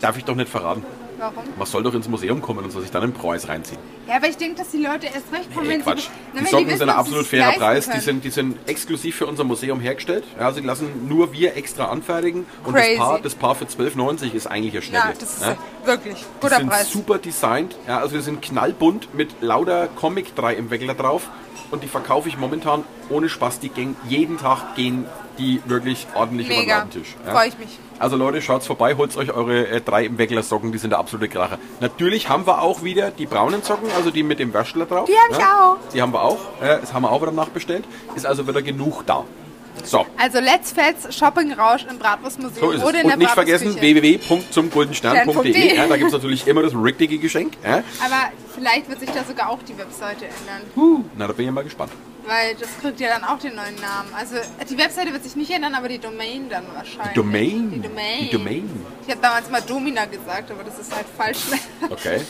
Darf 0.00 0.18
ich 0.18 0.24
doch 0.24 0.34
nicht 0.34 0.50
verraten. 0.50 0.84
Warum? 1.18 1.44
Man 1.56 1.66
soll 1.66 1.82
doch 1.82 1.94
ins 1.94 2.08
Museum 2.08 2.42
kommen 2.42 2.64
und 2.64 2.70
soll 2.70 2.82
sich 2.82 2.90
dann 2.90 3.02
einen 3.02 3.12
Preis 3.12 3.48
reinziehen. 3.48 3.78
Ja, 4.06 4.16
aber 4.16 4.28
ich 4.28 4.36
denke, 4.36 4.56
dass 4.58 4.70
die 4.70 4.78
Leute 4.82 5.06
erst 5.06 5.32
recht 5.32 5.52
kommen, 5.54 5.66
Nee, 5.66 5.74
wenn 5.74 5.82
Quatsch. 5.82 6.02
sie... 6.02 6.08
Na, 6.34 6.40
Die 6.40 6.46
Socken 6.46 6.66
wissen, 6.66 6.78
sind 6.78 6.88
ein 6.90 6.96
absolut 6.96 7.26
fairer 7.26 7.52
Preis. 7.52 7.88
Die 7.88 8.00
sind, 8.00 8.24
die 8.24 8.30
sind 8.30 8.56
exklusiv 8.68 9.16
für 9.16 9.26
unser 9.26 9.44
Museum 9.44 9.80
hergestellt. 9.80 10.24
Ja, 10.38 10.52
sie 10.52 10.60
lassen 10.60 11.08
nur 11.08 11.32
wir 11.32 11.56
extra 11.56 11.86
anfertigen. 11.86 12.46
Und 12.64 12.74
Crazy. 12.74 12.96
das 12.96 12.98
Paar, 12.98 13.18
das 13.20 13.34
Paar 13.34 13.54
für 13.54 13.64
12,90 13.64 14.32
ist 14.34 14.46
eigentlich 14.46 14.74
ein 14.76 14.82
Schnelle. 14.82 15.04
Ja, 15.06 15.12
das 15.18 15.36
ist 15.38 15.42
ja? 15.42 15.56
wirklich 15.84 16.16
Die 16.18 16.24
guter 16.40 16.56
sind 16.58 16.68
Preis. 16.68 16.90
super 16.90 17.18
designt. 17.18 17.76
Ja, 17.88 17.98
also 17.98 18.16
die 18.16 18.22
sind 18.22 18.42
knallbunt 18.42 19.14
mit 19.14 19.34
lauter 19.40 19.88
Comic 19.88 20.34
3 20.36 20.54
im 20.54 20.70
Weckler 20.70 20.94
drauf. 20.94 21.28
Und 21.70 21.82
die 21.82 21.88
verkaufe 21.88 22.28
ich 22.28 22.36
momentan 22.38 22.84
ohne 23.08 23.28
Spaß. 23.28 23.58
Die 23.58 23.70
gehen, 23.70 23.96
jeden 24.08 24.38
Tag 24.38 24.76
gehen 24.76 25.04
die 25.38 25.60
wirklich 25.66 26.06
ordentlich 26.14 26.46
über 26.46 26.56
den 26.56 26.62
Mega. 26.64 26.76
Ladentisch. 26.78 27.16
Ja? 27.24 27.32
Freue 27.32 27.48
ich 27.48 27.58
mich. 27.58 27.78
Also 27.98 28.16
Leute, 28.16 28.42
schaut's 28.42 28.66
vorbei, 28.66 28.94
holt 28.96 29.16
euch 29.16 29.32
eure 29.32 29.68
äh, 29.68 29.80
drei 29.80 30.10
Weckler 30.18 30.42
Socken, 30.42 30.70
die 30.72 30.78
sind 30.78 30.90
der 30.90 30.98
absolute 30.98 31.28
Kracher. 31.28 31.58
Natürlich 31.80 32.28
haben 32.28 32.46
wir 32.46 32.60
auch 32.60 32.82
wieder 32.82 33.10
die 33.10 33.26
braunen 33.26 33.62
Socken, 33.62 33.88
also 33.96 34.10
die 34.10 34.22
mit 34.22 34.38
dem 34.38 34.52
Wäschler 34.52 34.84
drauf. 34.86 35.08
Die 35.08 35.14
hab 35.16 35.38
ich 35.38 35.44
auch. 35.44 35.76
Die 35.94 36.02
haben 36.02 36.12
wir 36.12 36.22
auch. 36.22 36.38
Äh, 36.60 36.80
das 36.80 36.92
haben 36.92 37.02
wir 37.02 37.10
auch 37.12 37.22
wieder 37.22 37.32
nachbestellt. 37.32 37.84
Ist 38.14 38.26
also 38.26 38.46
wieder 38.46 38.62
genug 38.62 39.04
da. 39.06 39.24
So, 39.84 40.06
Also 40.16 40.40
Let's 40.40 40.72
Fets 40.72 41.14
Shopping 41.14 41.52
Rausch 41.52 41.84
im 41.88 41.98
Bratwurstmuseum 41.98 42.66
so 42.66 42.70
ist 42.72 42.82
oder 42.82 42.98
es. 42.98 43.04
in 43.04 43.10
Und 43.10 43.18
nicht 43.18 43.28
der 43.28 43.34
vergessen 43.34 43.78
www.zumguldenstern.de. 43.78 45.32
Stern.de. 45.32 45.76
Ja, 45.76 45.86
da 45.86 45.96
gibt 45.96 46.08
es 46.08 46.12
natürlich 46.14 46.46
immer 46.46 46.62
das 46.62 46.72
richtige 46.74 47.18
Geschenk. 47.18 47.54
Ja. 47.62 47.82
Aber 48.04 48.30
vielleicht 48.54 48.88
wird 48.88 49.00
sich 49.00 49.10
da 49.10 49.22
sogar 49.24 49.50
auch 49.50 49.58
die 49.68 49.76
Webseite 49.76 50.24
ändern. 50.24 51.06
Na, 51.16 51.26
da 51.26 51.32
bin 51.34 51.46
ich 51.46 51.52
mal 51.52 51.62
gespannt. 51.64 51.92
Weil 52.26 52.56
das 52.56 52.68
kriegt 52.80 52.98
ja 53.00 53.08
dann 53.08 53.24
auch 53.24 53.38
den 53.38 53.54
neuen 53.54 53.76
Namen. 53.76 54.12
Also 54.16 54.36
die 54.68 54.78
Webseite 54.78 55.12
wird 55.12 55.22
sich 55.22 55.36
nicht 55.36 55.50
ändern, 55.50 55.74
aber 55.74 55.88
die 55.88 55.98
Domain 55.98 56.48
dann 56.48 56.64
wahrscheinlich. 56.74 57.14
Domain. 57.14 57.70
Die 57.70 57.80
Domain. 57.80 58.18
Die 58.22 58.30
Domain. 58.30 58.86
Ich 59.06 59.10
habe 59.10 59.22
damals 59.22 59.48
mal 59.50 59.62
Domina 59.62 60.06
gesagt, 60.06 60.50
aber 60.50 60.64
das 60.64 60.78
ist 60.78 60.94
halt 60.94 61.06
falsch. 61.16 61.38
Okay. 61.88 62.20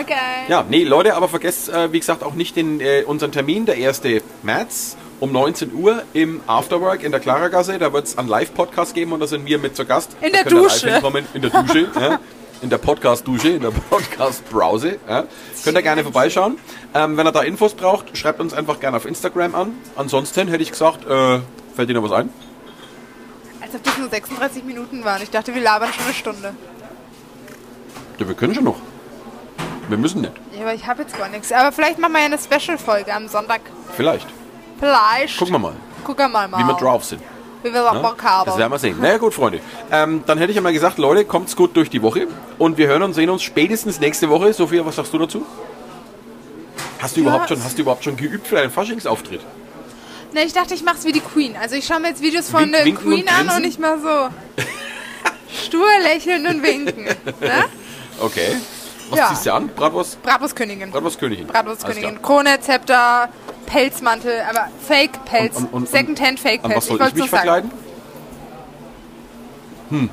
okay. 0.00 0.14
Ja, 0.48 0.64
nee, 0.68 0.84
Leute, 0.84 1.14
aber 1.14 1.28
vergesst, 1.28 1.70
äh, 1.70 1.92
wie 1.92 2.00
gesagt, 2.00 2.22
auch 2.22 2.34
nicht 2.34 2.56
den, 2.56 2.80
äh, 2.80 3.02
unseren 3.06 3.32
Termin, 3.32 3.64
der 3.64 3.76
1. 3.76 4.02
März 4.42 4.96
um 5.20 5.32
19 5.32 5.72
Uhr 5.74 6.02
im 6.12 6.40
Afterwork 6.46 7.02
in 7.02 7.12
der 7.12 7.20
Klaragasse. 7.20 7.78
Da 7.78 7.92
wird 7.92 8.06
es 8.06 8.18
einen 8.18 8.28
Live-Podcast 8.28 8.94
geben 8.94 9.12
und 9.12 9.20
da 9.20 9.26
sind 9.26 9.46
wir 9.46 9.58
mit 9.58 9.76
zu 9.76 9.84
Gast. 9.84 10.16
In 10.20 10.32
der 10.32 10.44
Dusche. 10.44 11.00
in 11.34 11.42
der 11.42 11.50
Dusche. 11.50 11.88
ja. 12.00 12.20
In 12.62 12.68
der 12.68 12.78
Podcast-Dusche, 12.78 13.48
in 13.50 13.62
der 13.62 13.70
Podcast-Browse. 13.70 14.98
Ja. 15.08 15.24
Könnt 15.64 15.76
ihr 15.78 15.82
gerne 15.82 16.02
vorbeischauen. 16.02 16.58
Ähm, 16.94 17.16
wenn 17.16 17.26
ihr 17.26 17.32
da 17.32 17.40
Infos 17.42 17.72
braucht, 17.74 18.16
schreibt 18.16 18.38
uns 18.40 18.52
einfach 18.52 18.80
gerne 18.80 18.98
auf 18.98 19.06
Instagram 19.06 19.54
an. 19.54 19.72
Ansonsten 19.96 20.48
hätte 20.48 20.62
ich 20.62 20.70
gesagt, 20.70 21.06
äh, 21.06 21.40
fällt 21.74 21.88
dir 21.88 21.94
noch 21.94 22.02
was 22.02 22.12
ein? 22.12 22.28
Als 23.62 23.74
ob 23.74 23.82
das 23.82 23.96
nur 23.96 24.08
36 24.10 24.64
Minuten 24.64 25.04
waren. 25.04 25.22
Ich 25.22 25.30
dachte, 25.30 25.54
wir 25.54 25.62
labern 25.62 25.90
schon 25.92 26.04
eine 26.04 26.14
Stunde. 26.14 26.54
Ja, 28.18 28.28
wir 28.28 28.34
können 28.34 28.54
schon 28.54 28.64
noch. 28.64 28.76
Wir 29.88 29.96
müssen 29.96 30.20
nicht. 30.20 30.32
Ja, 30.54 30.62
aber 30.62 30.74
ich 30.74 30.86
habe 30.86 31.02
jetzt 31.02 31.16
gar 31.16 31.28
nichts. 31.28 31.50
Aber 31.52 31.72
vielleicht 31.72 31.98
machen 31.98 32.12
wir 32.12 32.20
ja 32.20 32.26
eine 32.26 32.38
Special-Folge 32.38 33.14
am 33.14 33.26
Sonntag. 33.28 33.62
Vielleicht. 33.96 34.26
Vielleicht. 34.78 35.38
Gucken 35.38 35.54
wir 35.54 35.58
mal, 35.58 35.72
Gucken 36.04 36.30
wir 36.30 36.46
mal. 36.48 36.58
wie 36.62 36.66
wir 36.66 36.74
drauf 36.74 37.04
sind. 37.04 37.22
Wie 37.62 37.72
wir 37.72 37.90
auch 37.90 38.00
Bock 38.02 38.22
haben. 38.22 38.46
Das 38.46 38.56
werden 38.58 38.72
wir 38.72 38.78
sehen. 38.78 38.96
Na 39.00 39.08
ja, 39.08 39.18
gut, 39.18 39.34
Freunde. 39.34 39.60
Ähm, 39.92 40.22
dann 40.26 40.38
hätte 40.38 40.52
ich 40.52 40.56
einmal 40.58 40.72
gesagt, 40.72 40.98
Leute, 40.98 41.24
kommt's 41.24 41.54
gut 41.56 41.76
durch 41.76 41.90
die 41.90 42.00
Woche. 42.02 42.26
Und 42.58 42.78
wir 42.78 42.86
hören 42.86 43.02
und 43.02 43.12
sehen 43.14 43.28
uns 43.30 43.42
spätestens 43.42 44.00
nächste 44.00 44.28
Woche. 44.30 44.52
Sophia, 44.52 44.84
was 44.86 44.96
sagst 44.96 45.12
du 45.12 45.18
dazu? 45.18 45.44
Hast 47.00 47.16
du, 47.16 47.20
Ja, 47.20 47.28
überhaupt, 47.28 47.48
schon, 47.48 47.62
hast 47.64 47.76
du 47.78 47.82
überhaupt 47.82 48.04
schon 48.04 48.16
geübt 48.16 48.46
für 48.46 48.58
einen 48.60 48.70
Faschingsauftritt? 48.70 49.40
Ne, 50.32 50.44
ich 50.44 50.52
dachte, 50.52 50.74
ich 50.74 50.82
mach's 50.84 51.04
wie 51.04 51.12
die 51.12 51.20
Queen. 51.20 51.56
Also 51.60 51.74
ich 51.76 51.86
schaue 51.86 52.00
mir 52.00 52.08
jetzt 52.08 52.22
Videos 52.22 52.48
von 52.50 52.62
Wink- 52.62 52.72
der 52.72 52.84
Queen 52.94 53.22
und 53.24 53.50
an 53.50 53.56
und 53.56 53.64
ich 53.64 53.78
mal 53.78 53.98
so 54.00 54.28
stur 55.66 55.86
lächeln 56.02 56.46
und 56.46 56.62
winken. 56.62 57.04
Ne? 57.04 57.64
Okay. 58.20 58.56
Was 59.10 59.18
Ja. 59.18 59.28
ziehst 59.30 59.46
du 59.46 59.52
an? 59.54 59.68
Bratwurst? 59.74 60.22
Bratwurstkönigin. 60.22 60.90
Bratwurstkönigin. 60.92 61.46
Bratwurstkönigin. 61.48 62.22
Krone, 62.22 62.60
Zepter, 62.60 63.28
Pelzmantel, 63.70 64.42
aber 64.48 64.68
Fake-Pelz. 64.86 65.56
Und- 65.56 65.64
und- 65.66 65.72
und- 65.74 65.88
Secondhand 65.88 66.30
An 66.32 66.36
Fake-Pelz. 66.38 66.76
was 66.76 66.86
soll 66.86 66.96
ich, 66.96 67.02
wollt's 67.02 67.14
mich 67.16 67.30
sagen. 67.30 67.70
verkleiden? 69.90 70.10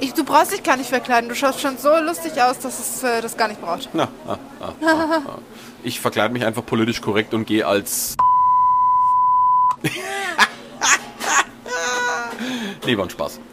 Ich, 0.00 0.14
du 0.14 0.24
brauchst 0.24 0.52
dich 0.52 0.62
gar 0.62 0.76
nicht 0.76 0.88
verkleiden. 0.88 1.28
Du 1.28 1.34
schaust 1.34 1.60
schon 1.60 1.76
so 1.78 1.90
lustig 2.00 2.40
aus, 2.40 2.58
dass 2.60 2.78
es 2.78 3.02
äh, 3.02 3.20
das 3.20 3.36
gar 3.36 3.48
nicht 3.48 3.60
braucht. 3.60 3.88
Na, 3.92 4.08
ah, 4.26 4.38
ah, 4.60 4.72
ah, 4.82 5.20
ah. 5.26 5.38
Ich 5.82 6.00
verkleide 6.00 6.32
mich 6.32 6.44
einfach 6.44 6.64
politisch 6.64 7.00
korrekt 7.00 7.34
und 7.34 7.46
gehe 7.46 7.66
als... 7.66 8.16
nee, 12.86 12.96
war 12.96 13.04
ein 13.06 13.10
Spaß. 13.10 13.40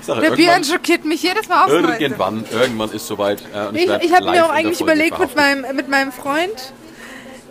Ich 0.00 0.14
Der 0.14 0.20
Björn 0.22 0.38
irgendwann, 0.38 0.64
schockiert 0.64 1.04
mich 1.04 1.22
jedes 1.22 1.48
Mal 1.50 1.64
aufs 1.64 1.72
Neue. 1.74 1.98
irgendwann, 1.98 2.42
irgendwann 2.50 2.90
ist 2.92 3.06
soweit. 3.06 3.42
äh, 3.54 3.66
und 3.66 3.76
Ich, 3.76 3.86
werd 3.86 4.02
ich 4.02 4.10
habe 4.14 4.30
mir 4.30 4.46
auch 4.46 4.50
eigentlich 4.50 4.80
überlegt 4.80 5.18
mit 5.18 5.36
meinem, 5.36 5.76
mit 5.76 5.88
meinem 5.90 6.12
Freund, 6.12 6.72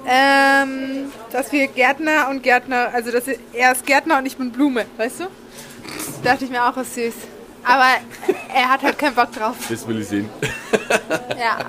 ähm, 0.07 1.11
dass 1.31 1.51
wir 1.51 1.67
Gärtner 1.67 2.29
und 2.29 2.41
Gärtner, 2.41 2.89
also 2.93 3.11
dass 3.11 3.23
er 3.53 3.71
ist 3.71 3.85
Gärtner 3.85 4.17
und 4.19 4.25
ich 4.25 4.37
bin 4.37 4.51
Blume, 4.51 4.85
weißt 4.97 5.19
du? 5.21 5.23
Das 5.95 6.21
dachte 6.23 6.45
ich 6.45 6.49
mir 6.49 6.63
auch, 6.65 6.75
ist 6.77 6.95
süß. 6.95 7.13
Aber 7.63 7.85
er 8.53 8.69
hat 8.69 8.81
halt 8.81 8.97
keinen 8.97 9.15
Bock 9.15 9.31
drauf. 9.33 9.55
Das 9.69 9.85
will 9.87 9.99
ich 10.01 10.07
sehen. 10.07 10.29
Ja. 11.37 11.59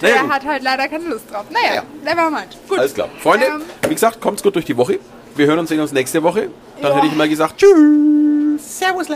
Naja, 0.00 0.14
er 0.16 0.22
gut. 0.22 0.32
hat 0.32 0.44
halt 0.44 0.62
leider 0.62 0.86
keine 0.88 1.04
Lust 1.06 1.30
drauf. 1.32 1.44
Naja, 1.50 1.76
Ja. 1.76 1.82
never 2.04 2.30
mind. 2.30 2.56
Gut. 2.68 2.78
Alles 2.78 2.94
klar. 2.94 3.08
Freunde, 3.20 3.46
Ähm, 3.46 3.62
wie 3.88 3.94
gesagt, 3.94 4.20
kommt's 4.20 4.42
gut 4.42 4.54
durch 4.54 4.64
die 4.64 4.76
Woche. 4.76 5.00
Wir 5.34 5.46
hören 5.46 5.58
und 5.58 5.66
sehen 5.68 5.80
uns 5.80 5.90
nächste 5.92 6.22
Woche. 6.22 6.50
Dann 6.80 6.92
Ja. 6.92 6.96
hätte 6.98 7.06
ich 7.08 7.14
mal 7.16 7.28
gesagt, 7.28 7.56
tschüss. 7.58 8.78
Servus. 8.78 9.08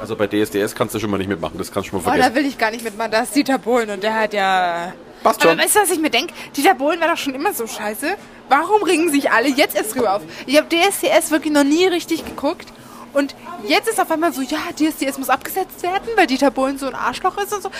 Also 0.00 0.16
bei 0.16 0.26
DSDS 0.26 0.74
kannst 0.74 0.94
du 0.94 0.98
schon 0.98 1.10
mal 1.10 1.18
nicht 1.18 1.28
mitmachen, 1.28 1.58
das 1.58 1.70
kannst 1.70 1.88
du 1.88 1.90
schon 1.90 1.98
mal 2.02 2.08
Oh, 2.08 2.10
vergessen. 2.10 2.34
da 2.34 2.40
will 2.40 2.46
ich 2.46 2.56
gar 2.58 2.70
nicht 2.70 2.82
mitmachen. 2.84 3.10
Da 3.10 3.22
ist 3.22 3.34
Dieter 3.36 3.58
Bohlen 3.58 3.90
und 3.90 4.02
der 4.02 4.14
hat 4.14 4.32
ja... 4.32 4.92
Passt 5.22 5.42
Aber 5.42 5.50
schon. 5.50 5.58
weißt 5.58 5.76
du, 5.76 5.80
was 5.80 5.90
ich 5.90 5.98
mir 6.00 6.08
denke? 6.08 6.32
Dieter 6.56 6.74
Bohlen 6.74 6.98
war 7.00 7.08
doch 7.08 7.18
schon 7.18 7.34
immer 7.34 7.52
so 7.52 7.66
scheiße. 7.66 8.14
Warum 8.48 8.82
regen 8.82 9.10
sich 9.10 9.30
alle 9.30 9.48
jetzt 9.48 9.76
erst 9.76 9.94
drüber 9.94 10.14
auf? 10.16 10.22
Ich 10.46 10.56
habe 10.56 10.66
DSDS 10.74 11.30
wirklich 11.30 11.52
noch 11.52 11.64
nie 11.64 11.86
richtig 11.86 12.24
geguckt. 12.24 12.66
Und 13.12 13.34
jetzt 13.66 13.88
ist 13.88 14.00
auf 14.00 14.10
einmal 14.10 14.32
so, 14.32 14.40
ja, 14.40 14.58
DSDS 14.74 15.18
muss 15.18 15.28
abgesetzt 15.28 15.82
werden, 15.82 16.08
weil 16.16 16.26
Dieter 16.26 16.50
Bohlen 16.50 16.78
so 16.78 16.86
ein 16.86 16.94
Arschloch 16.94 17.36
ist 17.36 17.52
und 17.52 17.62
so. 17.62 17.70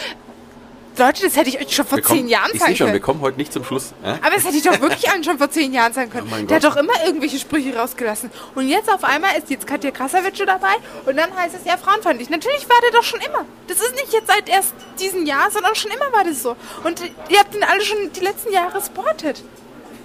Leute, 0.98 1.22
das 1.22 1.36
hätte 1.36 1.48
ich 1.48 1.58
euch 1.58 1.74
schon 1.74 1.86
vor 1.86 1.98
kommen- 2.00 2.18
zehn 2.20 2.28
Jahren 2.28 2.50
ich 2.52 2.58
sagen 2.60 2.68
sehe 2.72 2.76
schon, 2.76 2.86
wir 2.88 2.92
können. 2.94 3.02
kommen 3.04 3.20
heute 3.22 3.38
nicht 3.38 3.52
zum 3.52 3.64
Schluss. 3.64 3.92
Ja? 4.04 4.18
Aber 4.22 4.36
es 4.36 4.44
hätte 4.44 4.56
ich 4.56 4.62
doch 4.62 4.78
wirklich 4.80 5.08
allen 5.10 5.24
schon 5.24 5.38
vor 5.38 5.48
zehn 5.50 5.72
Jahren 5.72 5.92
sagen 5.92 6.10
können. 6.10 6.30
Oh 6.32 6.46
Der 6.46 6.56
hat 6.56 6.64
doch 6.64 6.76
immer 6.76 6.92
irgendwelche 7.06 7.38
Sprüche 7.38 7.74
rausgelassen. 7.74 8.30
Und 8.54 8.68
jetzt 8.68 8.92
auf 8.92 9.02
einmal 9.04 9.30
ist 9.38 9.48
jetzt 9.48 9.66
Katja 9.66 9.90
Krasavice 9.92 10.44
dabei 10.44 10.74
und 11.06 11.16
dann 11.16 11.34
heißt 11.34 11.54
es 11.54 11.64
ja 11.64 11.76
frauenfeindlich. 11.78 12.28
Natürlich 12.28 12.68
war 12.68 12.76
der 12.82 12.90
doch 12.90 13.02
schon 13.04 13.20
immer. 13.20 13.46
Das 13.68 13.78
ist 13.80 13.94
nicht 13.94 14.12
jetzt 14.12 14.26
seit 14.26 14.48
erst 14.48 14.74
diesem 15.00 15.24
Jahr, 15.24 15.50
sondern 15.50 15.74
schon 15.74 15.90
immer 15.90 16.12
war 16.12 16.24
das 16.24 16.42
so. 16.42 16.54
Und 16.84 17.00
ihr 17.30 17.38
habt 17.38 17.54
ihn 17.54 17.62
alle 17.64 17.80
schon 17.82 18.12
die 18.14 18.20
letzten 18.20 18.52
Jahre 18.52 18.80
supportet. 18.80 19.42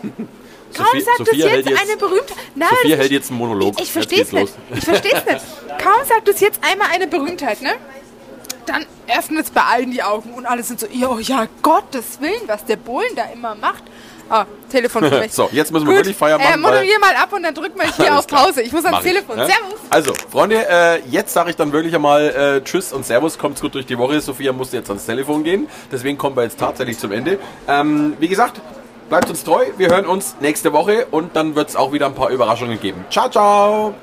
Kaum 0.73 0.99
sagt 0.99 1.17
Sophia 1.19 1.47
es 1.47 1.51
jetzt 1.53 1.69
jetzt- 1.69 1.81
eine 1.81 1.97
berühmte. 1.97 2.33
Nein, 2.55 2.67
Sophia 2.69 2.89
das- 2.95 2.99
hält 3.03 3.11
jetzt 3.11 3.29
einen 3.29 3.39
Monolog. 3.39 3.75
Ich, 3.77 3.85
ich 3.85 3.91
verstehe 3.91 4.21
es 4.23 4.31
nicht. 4.31 4.53
Ich 4.75 4.83
verstehe 4.83 5.13
es 5.13 5.25
nicht. 5.25 5.45
Kaum 5.81 6.05
sagt 6.05 6.27
es 6.27 6.39
jetzt 6.41 6.59
einmal 6.69 6.87
eine 6.93 7.07
Berühmtheit, 7.07 7.61
ne? 7.61 7.75
Dann 8.65 8.85
öffnet 9.17 9.45
es 9.45 9.51
bei 9.51 9.61
allen 9.61 9.91
die 9.91 10.03
Augen 10.03 10.33
und 10.33 10.45
alle 10.45 10.63
sind 10.63 10.79
so, 10.79 10.87
oh 11.09 11.19
ja, 11.19 11.47
Gottes 11.61 12.19
Willen, 12.19 12.41
was 12.47 12.65
der 12.65 12.77
Bohlen 12.77 13.15
da 13.15 13.23
immer 13.33 13.55
macht. 13.55 13.83
Ah, 14.29 14.45
Telefon. 14.71 15.03
So, 15.29 15.49
jetzt 15.51 15.71
müssen 15.71 15.85
wir 15.85 15.93
Gut, 15.93 15.99
wirklich 15.99 16.17
Feier 16.17 16.37
machen. 16.39 16.53
Äh, 16.53 16.57
moderier 16.57 16.99
mal 16.99 17.15
ab 17.15 17.31
und 17.31 17.43
dann 17.43 17.53
drück 17.53 17.77
mal 17.77 17.85
hier 17.95 18.17
auf. 18.17 18.25
Pause. 18.25 18.61
Ich 18.63 18.71
muss 18.71 18.83
ans 18.85 18.97
Mach 18.97 19.05
ich, 19.05 19.11
Telefon. 19.11 19.35
ne? 19.37 19.45
Servus. 19.45 19.79
Also, 19.89 20.13
Freunde, 20.31 20.67
äh, 20.67 20.99
jetzt 21.09 21.33
sage 21.33 21.51
ich 21.51 21.55
dann 21.55 21.71
wirklich 21.71 21.93
einmal 21.93 22.29
äh, 22.29 22.63
Tschüss 22.63 22.91
und 22.91 23.05
Servus. 23.05 23.37
Kommt's 23.37 23.61
gut 23.61 23.75
durch 23.75 23.85
die 23.85 23.97
Woche. 23.97 24.19
Sophia 24.21 24.51
musste 24.51 24.77
jetzt 24.77 24.89
ans 24.89 25.05
Telefon 25.05 25.43
gehen. 25.43 25.67
Deswegen 25.91 26.17
kommen 26.17 26.35
wir 26.35 26.43
jetzt 26.43 26.59
tatsächlich 26.59 26.97
zum 26.97 27.11
Ende. 27.11 27.37
Ähm, 27.67 28.15
wie 28.19 28.27
gesagt, 28.27 28.61
bleibt 29.09 29.29
uns 29.29 29.43
treu. 29.43 29.63
Wir 29.77 29.89
hören 29.89 30.07
uns 30.07 30.35
nächste 30.39 30.73
Woche 30.73 31.05
und 31.11 31.35
dann 31.35 31.55
wird's 31.55 31.75
auch 31.75 31.91
wieder 31.93 32.07
ein 32.07 32.15
paar 32.15 32.29
Überraschungen 32.29 32.79
geben. 32.79 33.05
Ciao, 33.11 33.29
ciao. 33.29 33.93